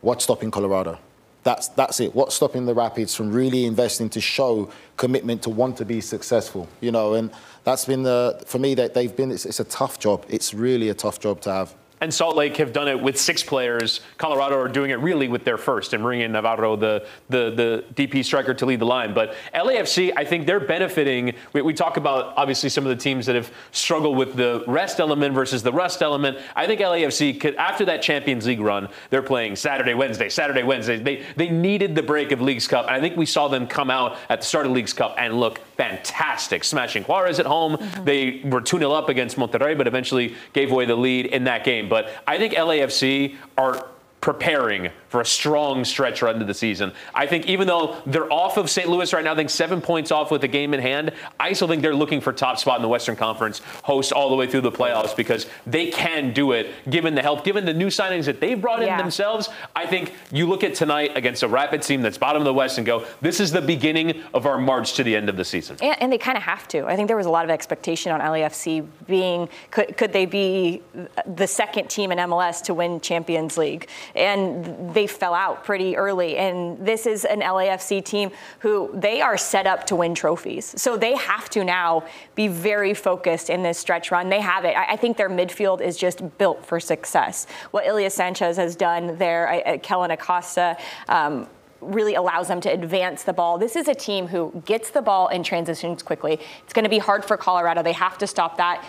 what's 0.00 0.22
stopping 0.22 0.52
Colorado? 0.52 0.96
That's, 1.42 1.66
that's 1.66 1.98
it. 1.98 2.14
What's 2.14 2.36
stopping 2.36 2.66
the 2.66 2.74
Rapids 2.74 3.16
from 3.16 3.32
really 3.32 3.64
investing 3.64 4.08
to 4.10 4.20
show 4.20 4.70
commitment 4.96 5.42
to 5.42 5.50
want 5.50 5.76
to 5.78 5.84
be 5.84 6.00
successful? 6.00 6.68
You 6.80 6.92
know, 6.92 7.14
and 7.14 7.32
that's 7.64 7.84
been 7.84 8.04
the, 8.04 8.40
for 8.46 8.60
me, 8.60 8.74
that 8.76 8.94
they've 8.94 9.16
been, 9.16 9.32
it's, 9.32 9.44
it's 9.44 9.58
a 9.58 9.64
tough 9.64 9.98
job. 9.98 10.24
It's 10.28 10.54
really 10.54 10.90
a 10.90 10.94
tough 10.94 11.18
job 11.18 11.40
to 11.40 11.50
have 11.50 11.74
and 12.00 12.12
Salt 12.12 12.36
Lake 12.36 12.56
have 12.56 12.72
done 12.72 12.88
it 12.88 13.00
with 13.00 13.18
six 13.18 13.42
players. 13.42 14.00
Colorado 14.16 14.58
are 14.58 14.68
doing 14.68 14.90
it 14.90 14.98
really 15.00 15.28
with 15.28 15.44
their 15.44 15.58
first 15.58 15.92
and 15.92 16.02
bringing 16.02 16.32
Navarro, 16.32 16.76
the, 16.76 17.06
the, 17.28 17.84
the 17.94 18.06
DP 18.06 18.24
striker, 18.24 18.54
to 18.54 18.66
lead 18.66 18.80
the 18.80 18.86
line. 18.86 19.12
But 19.12 19.34
LAFC, 19.54 20.12
I 20.16 20.24
think 20.24 20.46
they're 20.46 20.60
benefiting. 20.60 21.34
We, 21.52 21.62
we, 21.62 21.74
talk 21.74 21.96
about 21.96 22.34
obviously 22.36 22.68
some 22.68 22.84
of 22.84 22.90
the 22.90 23.02
teams 23.02 23.24
that 23.26 23.34
have 23.36 23.50
struggled 23.72 24.16
with 24.16 24.34
the 24.34 24.64
rest 24.66 25.00
element 25.00 25.34
versus 25.34 25.62
the 25.62 25.72
rust 25.72 26.02
element. 26.02 26.38
I 26.54 26.66
think 26.66 26.80
LAFC, 26.80 27.40
could, 27.40 27.54
after 27.56 27.84
that 27.86 28.02
Champions 28.02 28.46
League 28.46 28.60
run, 28.60 28.88
they're 29.08 29.22
playing 29.22 29.56
Saturday, 29.56 29.94
Wednesday, 29.94 30.28
Saturday, 30.28 30.62
Wednesday. 30.62 30.98
They, 30.98 31.24
they 31.36 31.48
needed 31.50 31.94
the 31.94 32.02
break 32.02 32.32
of 32.32 32.40
Leagues 32.40 32.66
Cup. 32.66 32.86
And 32.86 32.94
I 32.94 33.00
think 33.00 33.16
we 33.16 33.26
saw 33.26 33.48
them 33.48 33.66
come 33.66 33.90
out 33.90 34.18
at 34.28 34.40
the 34.40 34.46
start 34.46 34.66
of 34.66 34.72
Leagues 34.72 34.92
Cup 34.92 35.14
and 35.18 35.38
look 35.38 35.60
fantastic, 35.80 36.62
smashing 36.62 37.04
Juarez 37.04 37.40
at 37.40 37.46
home. 37.46 37.76
Mm-hmm. 37.76 38.04
They 38.04 38.42
were 38.44 38.60
2 38.60 38.78
0 38.78 38.92
up 38.92 39.08
against 39.08 39.38
Monterrey, 39.38 39.76
but 39.76 39.86
eventually 39.86 40.34
gave 40.52 40.70
away 40.70 40.84
the 40.84 40.94
lead 40.94 41.26
in 41.26 41.44
that 41.44 41.64
game. 41.64 41.88
But 41.88 42.10
I 42.26 42.36
think 42.36 42.52
LAFC 42.52 43.36
are 43.56 43.88
preparing 44.20 44.90
for 45.10 45.20
a 45.20 45.26
strong 45.26 45.84
stretch 45.84 46.22
run 46.22 46.38
to 46.38 46.44
the 46.44 46.54
season. 46.54 46.92
I 47.14 47.26
think 47.26 47.46
even 47.46 47.66
though 47.66 48.00
they're 48.06 48.32
off 48.32 48.56
of 48.56 48.70
St. 48.70 48.88
Louis 48.88 49.12
right 49.12 49.24
now, 49.24 49.32
I 49.32 49.34
think 49.34 49.50
seven 49.50 49.80
points 49.80 50.12
off 50.12 50.30
with 50.30 50.40
the 50.40 50.48
game 50.48 50.72
in 50.72 50.80
hand, 50.80 51.12
I 51.38 51.52
still 51.52 51.66
think 51.66 51.82
they're 51.82 51.94
looking 51.94 52.20
for 52.20 52.32
top 52.32 52.58
spot 52.58 52.76
in 52.76 52.82
the 52.82 52.88
Western 52.88 53.16
Conference, 53.16 53.60
host 53.82 54.12
all 54.12 54.30
the 54.30 54.36
way 54.36 54.46
through 54.46 54.60
the 54.62 54.72
playoffs 54.72 55.14
because 55.14 55.46
they 55.66 55.90
can 55.90 56.32
do 56.32 56.52
it 56.52 56.70
given 56.88 57.16
the 57.16 57.22
help, 57.22 57.44
given 57.44 57.64
the 57.64 57.74
new 57.74 57.88
signings 57.88 58.24
that 58.26 58.40
they've 58.40 58.60
brought 58.60 58.82
in 58.82 58.96
themselves. 58.96 59.48
I 59.74 59.86
think 59.86 60.14
you 60.30 60.46
look 60.46 60.62
at 60.62 60.74
tonight 60.74 61.16
against 61.16 61.42
a 61.42 61.48
Rapid 61.48 61.82
team 61.82 62.02
that's 62.02 62.16
bottom 62.16 62.40
of 62.40 62.46
the 62.46 62.54
West 62.54 62.78
and 62.78 62.86
go, 62.86 63.04
this 63.20 63.40
is 63.40 63.50
the 63.50 63.60
beginning 63.60 64.22
of 64.32 64.46
our 64.46 64.58
march 64.58 64.94
to 64.94 65.02
the 65.02 65.16
end 65.16 65.28
of 65.28 65.36
the 65.36 65.44
season. 65.44 65.76
And, 65.82 66.00
and 66.00 66.12
they 66.12 66.18
kind 66.18 66.38
of 66.38 66.44
have 66.44 66.68
to. 66.68 66.86
I 66.86 66.94
think 66.94 67.08
there 67.08 67.16
was 67.16 67.26
a 67.26 67.30
lot 67.30 67.44
of 67.44 67.50
expectation 67.50 68.12
on 68.12 68.20
LAFC 68.20 68.86
being, 69.08 69.48
could, 69.72 69.96
could 69.96 70.12
they 70.12 70.26
be 70.26 70.82
the 71.26 71.48
second 71.48 71.90
team 71.90 72.12
in 72.12 72.18
MLS 72.18 72.62
to 72.64 72.74
win 72.74 73.00
Champions 73.00 73.58
League? 73.58 73.88
And 74.14 74.94
they 74.94 74.99
fell 75.06 75.34
out 75.34 75.64
pretty 75.64 75.96
early. 75.96 76.36
And 76.36 76.84
this 76.84 77.06
is 77.06 77.24
an 77.24 77.40
LAFC 77.40 78.04
team 78.04 78.30
who 78.60 78.90
they 78.94 79.20
are 79.20 79.36
set 79.36 79.66
up 79.66 79.86
to 79.88 79.96
win 79.96 80.14
trophies. 80.14 80.74
So 80.80 80.96
they 80.96 81.16
have 81.16 81.48
to 81.50 81.64
now 81.64 82.04
be 82.34 82.48
very 82.48 82.94
focused 82.94 83.50
in 83.50 83.62
this 83.62 83.78
stretch 83.78 84.10
run. 84.10 84.28
They 84.28 84.40
have 84.40 84.64
it. 84.64 84.76
I, 84.76 84.96
think 84.96 85.16
their 85.16 85.30
midfield 85.30 85.80
is 85.80 85.96
just 85.96 86.36
built 86.38 86.64
for 86.64 86.78
success. 86.78 87.46
What 87.70 87.86
Ilie 87.86 88.10
Sanchez 88.10 88.56
has 88.58 88.76
done 88.76 89.16
there, 89.16 89.78
Kellyn 89.82 90.10
Acosta, 90.10 90.76
um, 91.08 91.46
really 91.80 92.14
allows 92.14 92.48
them 92.48 92.60
to 92.60 92.68
advance 92.70 93.22
the 93.22 93.32
ball. 93.32 93.58
This 93.58 93.76
is 93.76 93.88
a 93.88 93.94
team 93.94 94.26
who 94.26 94.62
gets 94.66 94.90
the 94.90 95.02
ball 95.02 95.28
and 95.28 95.44
transitions 95.44 96.02
quickly. 96.02 96.38
It's 96.62 96.72
going 96.72 96.84
to 96.84 96.90
be 96.90 96.98
hard 96.98 97.24
for 97.24 97.36
Colorado. 97.36 97.82
They 97.82 97.92
have 97.92 98.18
to 98.18 98.26
stop 98.26 98.58
that 98.58 98.84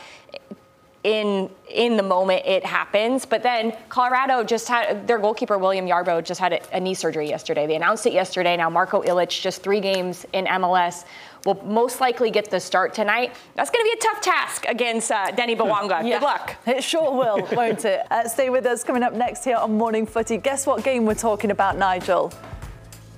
in 1.03 1.49
in 1.69 1.97
the 1.97 2.03
moment 2.03 2.45
it 2.45 2.65
happens. 2.65 3.25
But 3.25 3.43
then 3.43 3.75
Colorado 3.89 4.43
just 4.43 4.67
had 4.67 5.07
their 5.07 5.17
goalkeeper 5.17 5.57
William 5.57 5.85
Yarbrough 5.85 6.23
just 6.23 6.39
had 6.39 6.53
a, 6.53 6.75
a, 6.75 6.79
knee 6.79 6.93
surgery 6.93 7.27
yesterday. 7.27 7.65
They 7.65 7.75
announced 7.75 8.05
it 8.05 8.13
yesterday. 8.13 8.57
Now 8.57 8.69
Marco 8.69 9.01
Ilic 9.01 9.41
just 9.41 9.63
three 9.63 9.79
games 9.79 10.25
in 10.33 10.45
MLS 10.45 11.05
will 11.45 11.61
most 11.65 12.01
likely 12.01 12.29
get 12.29 12.51
the 12.51 12.59
start 12.59 12.93
tonight. 12.93 13.33
That's 13.55 13.71
going 13.71 13.83
to 13.83 13.89
be 13.91 13.97
a 13.97 14.01
tough 14.01 14.21
task 14.21 14.65
against 14.67 15.11
uh, 15.11 15.31
Denis 15.31 15.57
Bouanga. 15.57 16.03
yeah. 16.07 16.19
Good 16.19 16.23
luck. 16.23 16.55
It 16.67 16.83
sure 16.83 17.11
will, 17.11 17.47
won't 17.51 17.83
it? 17.85 18.05
Uh, 18.09 18.27
stay 18.27 18.49
with 18.49 18.65
us. 18.65 18.83
Coming 18.83 19.03
up 19.03 19.13
next 19.13 19.43
here 19.43 19.57
on 19.57 19.77
Morning 19.77 20.05
Footy. 20.05 20.37
Guess 20.37 20.67
what 20.67 20.83
game 20.83 21.05
we're 21.05 21.15
talking 21.15 21.51
about, 21.51 21.77
Nigel? 21.77 22.31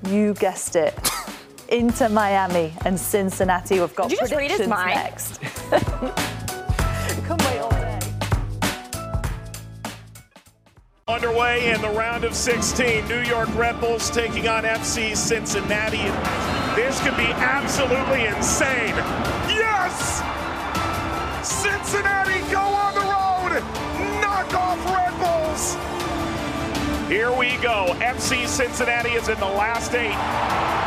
You 0.08 0.34
guessed 0.36 0.76
it. 0.76 0.98
Inter 1.70 2.10
Miami 2.10 2.74
and 2.86 3.00
Cincinnati. 3.00 3.80
We've 3.80 3.96
got 3.96 4.12
predictions 4.12 4.68
next. 4.68 5.40
Underway 11.06 11.74
in 11.74 11.82
the 11.82 11.90
round 11.90 12.24
of 12.24 12.34
16, 12.34 13.10
New 13.10 13.24
York 13.24 13.54
Red 13.56 13.82
Bulls 13.82 14.10
taking 14.10 14.48
on 14.48 14.64
FC 14.64 15.18
Cincinnati. 15.18 15.98
This 16.82 16.98
could 17.02 17.18
be 17.18 17.26
absolutely 17.26 18.26
insane. 18.26 18.96
Yes! 19.52 20.24
Cincinnati 21.46 22.40
go 22.50 22.62
on 22.62 22.94
the 22.94 23.02
road, 23.02 23.62
knock 24.22 24.54
off 24.54 24.80
Red 24.86 25.14
Bulls. 25.20 25.76
Here 27.10 27.38
we 27.38 27.58
go. 27.62 27.94
FC 28.00 28.48
Cincinnati 28.48 29.10
is 29.10 29.28
in 29.28 29.38
the 29.42 29.46
last 29.46 29.94
eight. 29.94 30.83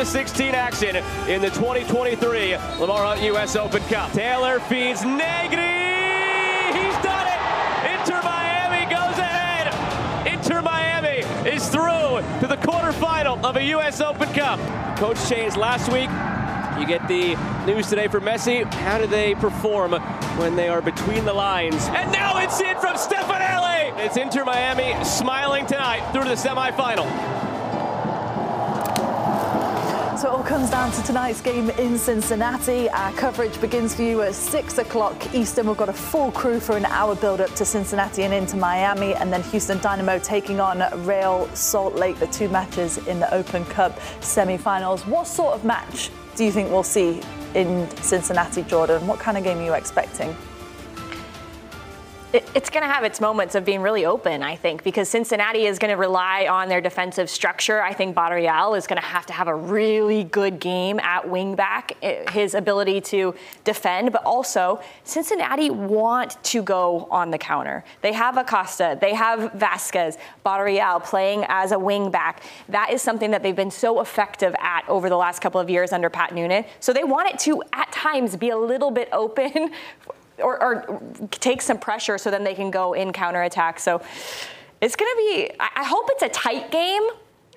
For 0.00 0.02
of 0.02 0.08
16 0.08 0.54
action 0.54 0.96
in 1.28 1.42
the 1.42 1.50
2023 1.50 2.56
Lamar 2.78 3.04
Hunt 3.04 3.22
U.S. 3.22 3.54
Open 3.56 3.82
Cup. 3.82 4.10
Taylor 4.12 4.58
feeds 4.60 5.04
Negri. 5.04 5.60
He's 6.72 6.96
done 7.02 7.26
it. 7.26 7.98
Inter 7.98 8.22
Miami 8.22 8.88
goes 8.90 9.18
ahead. 9.18 10.26
Inter 10.26 10.62
Miami 10.62 11.18
is 11.48 11.68
through 11.68 12.22
to 12.40 12.46
the 12.46 12.56
quarterfinal 12.56 13.44
of 13.44 13.56
a 13.56 13.64
U.S. 13.64 14.00
Open 14.00 14.32
Cup. 14.32 14.58
Coach 14.96 15.28
changed 15.28 15.56
last 15.56 15.92
week. 15.92 16.08
You 16.80 16.86
get 16.86 17.06
the 17.06 17.36
news 17.66 17.88
today 17.88 18.08
from 18.08 18.24
Messi. 18.24 18.64
How 18.72 18.96
do 18.96 19.06
they 19.06 19.34
perform 19.34 19.92
when 20.38 20.56
they 20.56 20.68
are 20.68 20.80
between 20.80 21.26
the 21.26 21.34
lines? 21.34 21.86
And 21.88 22.10
now 22.10 22.38
it's 22.38 22.58
in 22.60 22.78
from 22.78 22.96
Stefanelli. 22.96 23.98
It's 23.98 24.16
Inter 24.16 24.44
Miami 24.44 25.04
smiling 25.04 25.66
tonight 25.66 26.10
through 26.12 26.22
to 26.22 26.28
the 26.30 26.36
semifinal. 26.36 27.39
So 30.20 30.28
it 30.28 30.34
all 30.34 30.44
comes 30.44 30.68
down 30.68 30.92
to 30.92 31.02
tonight's 31.02 31.40
game 31.40 31.70
in 31.70 31.96
Cincinnati. 31.96 32.90
Our 32.90 33.10
coverage 33.12 33.58
begins 33.58 33.94
for 33.94 34.02
you 34.02 34.20
at 34.20 34.34
6 34.34 34.76
o'clock 34.76 35.34
Eastern. 35.34 35.66
We've 35.66 35.78
got 35.78 35.88
a 35.88 35.94
full 35.94 36.30
crew 36.30 36.60
for 36.60 36.76
an 36.76 36.84
hour 36.84 37.16
build 37.16 37.40
up 37.40 37.48
to 37.54 37.64
Cincinnati 37.64 38.24
and 38.24 38.34
Inter 38.34 38.58
Miami, 38.58 39.14
and 39.14 39.32
then 39.32 39.42
Houston 39.44 39.78
Dynamo 39.78 40.18
taking 40.18 40.60
on 40.60 40.82
Real 41.06 41.48
Salt 41.54 41.94
Lake, 41.94 42.18
the 42.18 42.26
two 42.26 42.50
matches 42.50 42.98
in 43.06 43.18
the 43.18 43.32
Open 43.32 43.64
Cup 43.64 43.98
semi 44.20 44.58
finals. 44.58 45.06
What 45.06 45.26
sort 45.26 45.54
of 45.54 45.64
match 45.64 46.10
do 46.36 46.44
you 46.44 46.52
think 46.52 46.68
we'll 46.68 46.82
see 46.82 47.22
in 47.54 47.88
Cincinnati, 48.02 48.62
Jordan? 48.64 49.06
What 49.06 49.20
kind 49.20 49.38
of 49.38 49.44
game 49.44 49.56
are 49.56 49.64
you 49.64 49.72
expecting? 49.72 50.36
It's 52.32 52.70
going 52.70 52.84
to 52.84 52.88
have 52.88 53.02
its 53.02 53.20
moments 53.20 53.56
of 53.56 53.64
being 53.64 53.82
really 53.82 54.06
open, 54.06 54.40
I 54.44 54.54
think, 54.54 54.84
because 54.84 55.08
Cincinnati 55.08 55.66
is 55.66 55.80
going 55.80 55.90
to 55.90 55.96
rely 55.96 56.46
on 56.46 56.68
their 56.68 56.80
defensive 56.80 57.28
structure. 57.28 57.82
I 57.82 57.92
think 57.92 58.14
Barreal 58.14 58.74
is 58.74 58.86
going 58.86 59.00
to 59.00 59.06
have 59.06 59.26
to 59.26 59.32
have 59.32 59.48
a 59.48 59.54
really 59.54 60.22
good 60.22 60.60
game 60.60 61.00
at 61.00 61.24
wingback, 61.24 61.90
eh, 62.02 62.30
his 62.30 62.54
ability 62.54 63.00
to 63.00 63.34
defend, 63.64 64.12
but 64.12 64.22
also 64.22 64.80
Cincinnati 65.02 65.70
want 65.70 66.42
to 66.44 66.62
go 66.62 67.08
on 67.10 67.32
the 67.32 67.38
counter. 67.38 67.82
They 68.00 68.12
have 68.12 68.36
Acosta, 68.36 68.96
they 69.00 69.14
have 69.14 69.52
Vazquez, 69.54 70.16
Barreal 70.44 71.00
playing 71.00 71.46
as 71.48 71.72
a 71.72 71.76
wingback. 71.76 72.36
That 72.68 72.92
is 72.92 73.02
something 73.02 73.32
that 73.32 73.42
they've 73.42 73.56
been 73.56 73.72
so 73.72 74.00
effective 74.00 74.54
at 74.60 74.88
over 74.88 75.08
the 75.08 75.16
last 75.16 75.40
couple 75.42 75.60
of 75.60 75.68
years 75.68 75.92
under 75.92 76.08
Pat 76.08 76.32
Noonan. 76.32 76.64
So 76.78 76.92
they 76.92 77.02
want 77.02 77.28
it 77.28 77.40
to, 77.40 77.60
at 77.72 77.90
times, 77.90 78.36
be 78.36 78.50
a 78.50 78.56
little 78.56 78.92
bit 78.92 79.08
open 79.10 79.72
or, 80.42 80.62
or 80.62 81.02
take 81.30 81.62
some 81.62 81.78
pressure 81.78 82.18
so 82.18 82.30
then 82.30 82.44
they 82.44 82.54
can 82.54 82.70
go 82.70 82.92
in 82.92 83.12
counterattack. 83.12 83.78
So 83.80 84.02
it's 84.80 84.96
going 84.96 85.10
to 85.10 85.16
be, 85.16 85.50
I 85.58 85.84
hope 85.84 86.06
it's 86.10 86.22
a 86.22 86.28
tight 86.28 86.70
game. 86.70 87.02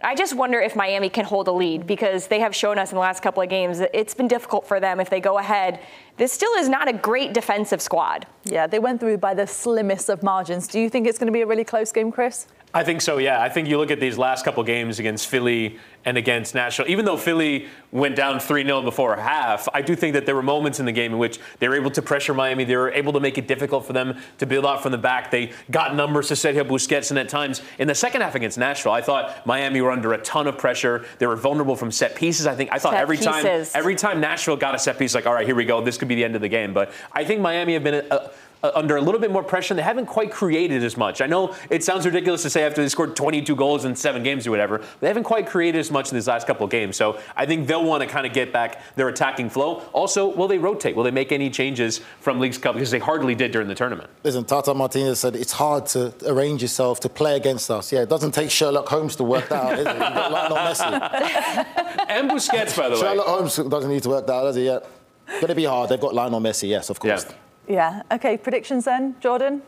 I 0.04 0.16
just 0.16 0.36
wonder 0.36 0.60
if 0.60 0.76
Miami 0.76 1.08
can 1.08 1.24
hold 1.24 1.48
a 1.48 1.52
lead 1.54 1.88
because 1.88 2.28
they 2.28 2.42
have 2.42 2.54
shown 2.54 2.78
us 2.78 2.92
in 2.92 2.96
the 2.96 3.02
last 3.02 3.24
couple 3.24 3.42
of 3.42 3.48
games 3.48 3.80
that 3.80 3.92
it's 3.94 4.14
been 4.14 4.28
difficult 4.28 4.68
for 4.68 4.82
them 4.82 5.00
if 5.00 5.10
they 5.10 5.22
go 5.22 5.38
ahead. 5.38 5.80
This 6.18 6.34
still 6.34 6.54
is 6.56 6.68
not 6.68 6.90
a 6.90 6.94
great 6.94 7.32
defensive 7.34 7.82
squad. 7.82 8.28
Yeah, 8.44 8.68
they 8.68 8.80
went 8.80 9.00
through 9.00 9.20
by 9.20 9.34
the 9.34 9.48
slimmest 9.48 10.10
of 10.10 10.22
margins. 10.22 10.68
Do 10.68 10.80
you 10.80 10.90
think 10.90 11.08
it's 11.08 11.18
going 11.18 11.28
to 11.28 11.34
be 11.34 11.42
a 11.42 11.48
really 11.48 11.64
close 11.64 11.94
game, 11.94 12.12
Chris? 12.12 12.48
I 12.76 12.84
think 12.84 13.02
so, 13.02 13.20
yeah. 13.20 13.40
I 13.40 13.50
think 13.50 13.68
you 13.68 13.78
look 13.78 13.92
at 13.92 14.00
these 14.00 14.18
last 14.18 14.44
couple 14.44 14.64
games 14.64 14.98
against 14.98 15.28
Philly 15.28 15.78
and 16.06 16.18
against 16.18 16.56
Nashville, 16.56 16.88
even 16.88 17.06
though 17.06 17.18
Philly 17.18 17.68
went 17.92 18.16
down 18.16 18.40
3 18.40 18.64
0 18.64 18.82
before 18.82 19.16
half, 19.16 19.70
I 19.76 19.84
do 19.84 19.96
think 19.96 20.14
that 20.16 20.26
there 20.26 20.36
were 20.36 20.42
moments 20.42 20.80
in 20.80 20.88
the 20.88 20.92
game 20.92 21.14
in 21.14 21.20
which 21.20 21.40
they 21.60 21.70
were 21.70 21.76
able 21.76 21.92
to 21.92 22.02
pressure 22.02 22.34
Miami. 22.34 22.64
They 22.64 22.76
were 22.76 22.92
able 22.92 23.14
to 23.14 23.20
make 23.20 23.38
it 23.38 23.48
difficult 23.48 23.86
for 23.86 23.94
them 23.94 24.18
to 24.40 24.48
build 24.48 24.66
out 24.66 24.82
from 24.82 24.92
the 24.92 24.98
back. 24.98 25.30
They 25.30 25.52
got 25.70 25.96
numbers 25.96 26.30
to 26.30 26.34
Sergio 26.34 26.68
Busquets, 26.68 27.12
and 27.12 27.20
at 27.20 27.30
times 27.30 27.62
in 27.78 27.88
the 27.88 27.96
second 27.96 28.22
half 28.22 28.34
against 28.34 28.58
Nashville, 28.58 28.92
I 28.92 29.02
thought 29.02 29.46
Miami 29.46 29.80
were 29.80 29.92
under 29.92 30.14
a 30.14 30.18
ton 30.18 30.48
of 30.48 30.58
pressure. 30.58 31.06
They 31.20 31.28
were 31.28 31.36
vulnerable 31.36 31.76
from 31.76 31.92
set 31.92 32.16
pieces. 32.16 32.48
I 32.48 32.56
think 32.56 32.72
I 32.72 32.80
thought 32.80 32.94
set 32.94 33.02
every 33.02 33.18
pieces. 33.18 33.72
time 33.72 33.80
every 33.80 33.96
time 33.96 34.20
Nashville 34.20 34.58
got 34.58 34.74
a 34.74 34.80
set 34.80 34.98
piece, 34.98 35.14
like, 35.14 35.28
all 35.28 35.34
right, 35.34 35.46
here 35.46 35.56
we 35.56 35.66
go, 35.66 35.84
this 35.84 36.00
could 36.00 36.08
be 36.08 36.16
the 36.16 36.24
end 36.24 36.36
of 36.36 36.42
the 36.42 36.50
game. 36.50 36.74
But 36.74 36.92
I 37.12 37.24
think 37.24 37.40
Miami 37.40 37.74
have 37.74 37.84
been 37.84 38.06
a, 38.10 38.16
a 38.16 38.32
uh, 38.64 38.72
under 38.76 38.96
a 38.96 39.02
little 39.02 39.20
bit 39.20 39.32
more 39.32 39.44
pressure. 39.44 39.74
And 39.74 39.80
they 39.80 39.84
haven't 39.84 40.06
quite 40.06 40.32
created 40.32 40.84
as 40.84 40.98
much. 40.98 41.22
I 41.22 41.28
know 41.28 41.56
it 41.70 41.84
sounds 41.84 42.06
ridiculous 42.06 42.42
to 42.44 42.50
say 42.50 42.64
after 42.64 42.82
they 42.82 42.90
scored 42.90 43.16
22 43.16 43.56
goals 43.56 43.86
in 43.86 43.96
seven 43.96 44.24
games 44.24 44.48
or 44.48 44.52
whatever. 44.52 44.82
They 45.02 45.08
haven't 45.08 45.24
quite 45.24 45.48
created 45.48 45.80
as 45.80 45.92
much 45.92 46.10
in 46.10 46.16
these 46.16 46.28
last 46.28 46.48
couple 46.48 46.64
of 46.64 46.72
games. 46.72 46.96
So 46.96 47.20
I 47.36 47.46
think 47.46 47.68
they'll 47.68 47.84
want 47.84 48.02
to 48.02 48.08
kind 48.08 48.26
of 48.26 48.34
get 48.34 48.54
back 48.54 48.82
their 48.96 49.10
attacking 49.10 49.50
flow. 49.50 49.84
Also, 49.92 50.28
will 50.28 50.48
they 50.48 50.58
rotate? 50.58 50.96
Will 50.96 51.04
they 51.04 51.12
make 51.12 51.32
any 51.32 51.50
changes 51.50 52.02
from 52.20 52.40
Leagues 52.40 52.58
Cup 52.58 52.74
because 52.76 52.92
they 52.92 53.00
hardly 53.00 53.36
did 53.36 53.52
during 53.52 53.68
the 53.68 53.76
tournament? 53.76 54.10
Listen, 54.24 54.46
Tata 54.46 54.74
Martino 54.74 55.14
said 55.14 55.36
it's 55.36 55.52
hard 55.52 55.86
to 55.88 56.14
arrange 56.26 56.62
yourself 56.62 57.00
to 57.02 57.10
play 57.10 57.36
against 57.36 57.70
us. 57.70 57.92
Yeah, 57.92 58.02
it 58.02 58.10
doesn't 58.10 58.32
take 58.32 58.50
Sherlock 58.50 58.88
Holmes 58.88 59.16
to 59.18 59.24
work 59.24 59.50
that 59.50 59.64
out, 59.64 59.74
is 59.74 59.86
it? 59.86 60.00
Got 60.00 60.32
Lionel 60.32 60.58
Messi. 60.58 62.06
and 62.10 62.30
Busquets, 62.32 62.78
by 62.78 62.90
the 62.90 62.96
way. 62.96 63.02
Sherlock 63.02 63.28
Holmes 63.28 63.56
doesn't 63.56 63.90
need 63.90 64.04
to 64.04 64.10
work 64.10 64.28
that 64.28 64.34
out, 64.34 64.44
does 64.44 64.56
he? 64.56 64.66
Yeah. 64.66 64.80
Going 65.28 65.48
to 65.48 65.56
be 65.56 65.66
hard. 65.66 65.90
They've 65.90 66.00
got 66.00 66.14
Lionel 66.14 66.42
Messi, 66.42 66.70
yes, 66.70 66.90
of 66.90 67.00
course. 67.00 67.26
Yeah. 67.28 67.36
Yeah. 67.68 68.04
Okay. 68.12 68.38
Predictions 68.38 68.86
then, 68.86 69.16
Jordan. 69.20 69.62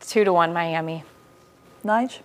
Two 0.00 0.24
to 0.24 0.32
one, 0.32 0.52
Miami. 0.52 1.04
Nige. 1.84 2.20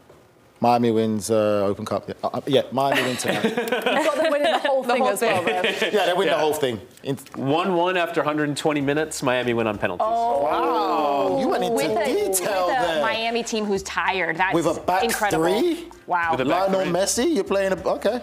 Miami 0.60 0.92
wins 0.92 1.30
uh, 1.30 1.66
Open 1.66 1.86
Cup. 1.86 2.08
Yeah, 2.08 2.16
uh, 2.24 2.42
yeah 2.48 2.62
Miami 2.72 3.04
wins 3.04 3.22
tonight. 3.22 3.44
You've 3.46 3.56
got 3.58 4.16
them 4.18 4.32
winning 4.32 4.52
the 4.52 4.60
whole 4.60 4.84
thing 4.84 4.98
whole 5.02 5.10
as 5.10 5.22
well. 5.22 5.44
though. 5.44 5.52
yeah, 5.52 6.06
they 6.08 6.14
win 6.14 6.28
Yeah. 6.28 6.34
the 6.34 6.40
whole 6.40 6.54
thing. 6.54 6.82
In- 7.04 7.18
1 7.36 7.76
1 7.76 7.98
after 7.98 8.22
120 8.22 8.82
minutes. 8.82 9.22
Miami 9.22 9.54
win 9.54 9.68
on 9.68 9.78
penalties. 9.78 10.06
Oh, 10.10 10.44
wow, 10.44 11.40
you 11.40 11.48
went 11.48 11.64
into 11.64 11.76
With 11.76 11.92
a, 11.98 12.06
detail 12.06 12.68
with 12.68 12.78
a 12.78 12.82
there. 12.82 13.02
Miami 13.02 13.44
team 13.44 13.66
who's 13.66 13.84
tired. 13.84 14.38
That's 14.38 14.54
With 14.56 14.66
a 14.66 14.80
back 14.80 15.04
incredible. 15.04 15.44
three? 15.46 15.90
Wow. 16.08 16.32
With 16.32 16.42
a 16.42 16.46
back 16.46 16.70
Lionel 16.70 16.82
three. 16.82 16.92
Messi, 16.92 17.36
you're 17.36 17.44
playing 17.44 17.74
a 17.74 17.88
okay. 17.90 18.22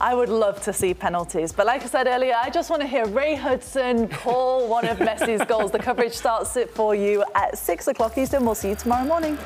I 0.00 0.14
would 0.14 0.28
love 0.28 0.62
to 0.62 0.72
see 0.72 0.94
penalties, 0.94 1.52
but 1.52 1.66
like 1.66 1.82
I 1.82 1.86
said 1.86 2.06
earlier, 2.06 2.34
I 2.40 2.50
just 2.50 2.70
want 2.70 2.82
to 2.82 2.88
hear 2.88 3.06
Ray 3.06 3.34
Hudson 3.34 4.08
call 4.08 4.68
one 4.68 4.86
of 4.86 4.98
Messi's 4.98 5.44
goals. 5.46 5.70
The 5.70 5.78
coverage 5.78 6.12
starts 6.12 6.56
it 6.56 6.70
for 6.70 6.94
you 6.94 7.24
at 7.34 7.56
six 7.58 7.88
o'clock 7.88 8.16
Eastern. 8.18 8.44
We'll 8.44 8.54
see 8.54 8.70
you 8.70 8.76
tomorrow 8.76 9.04
morning. 9.04 9.38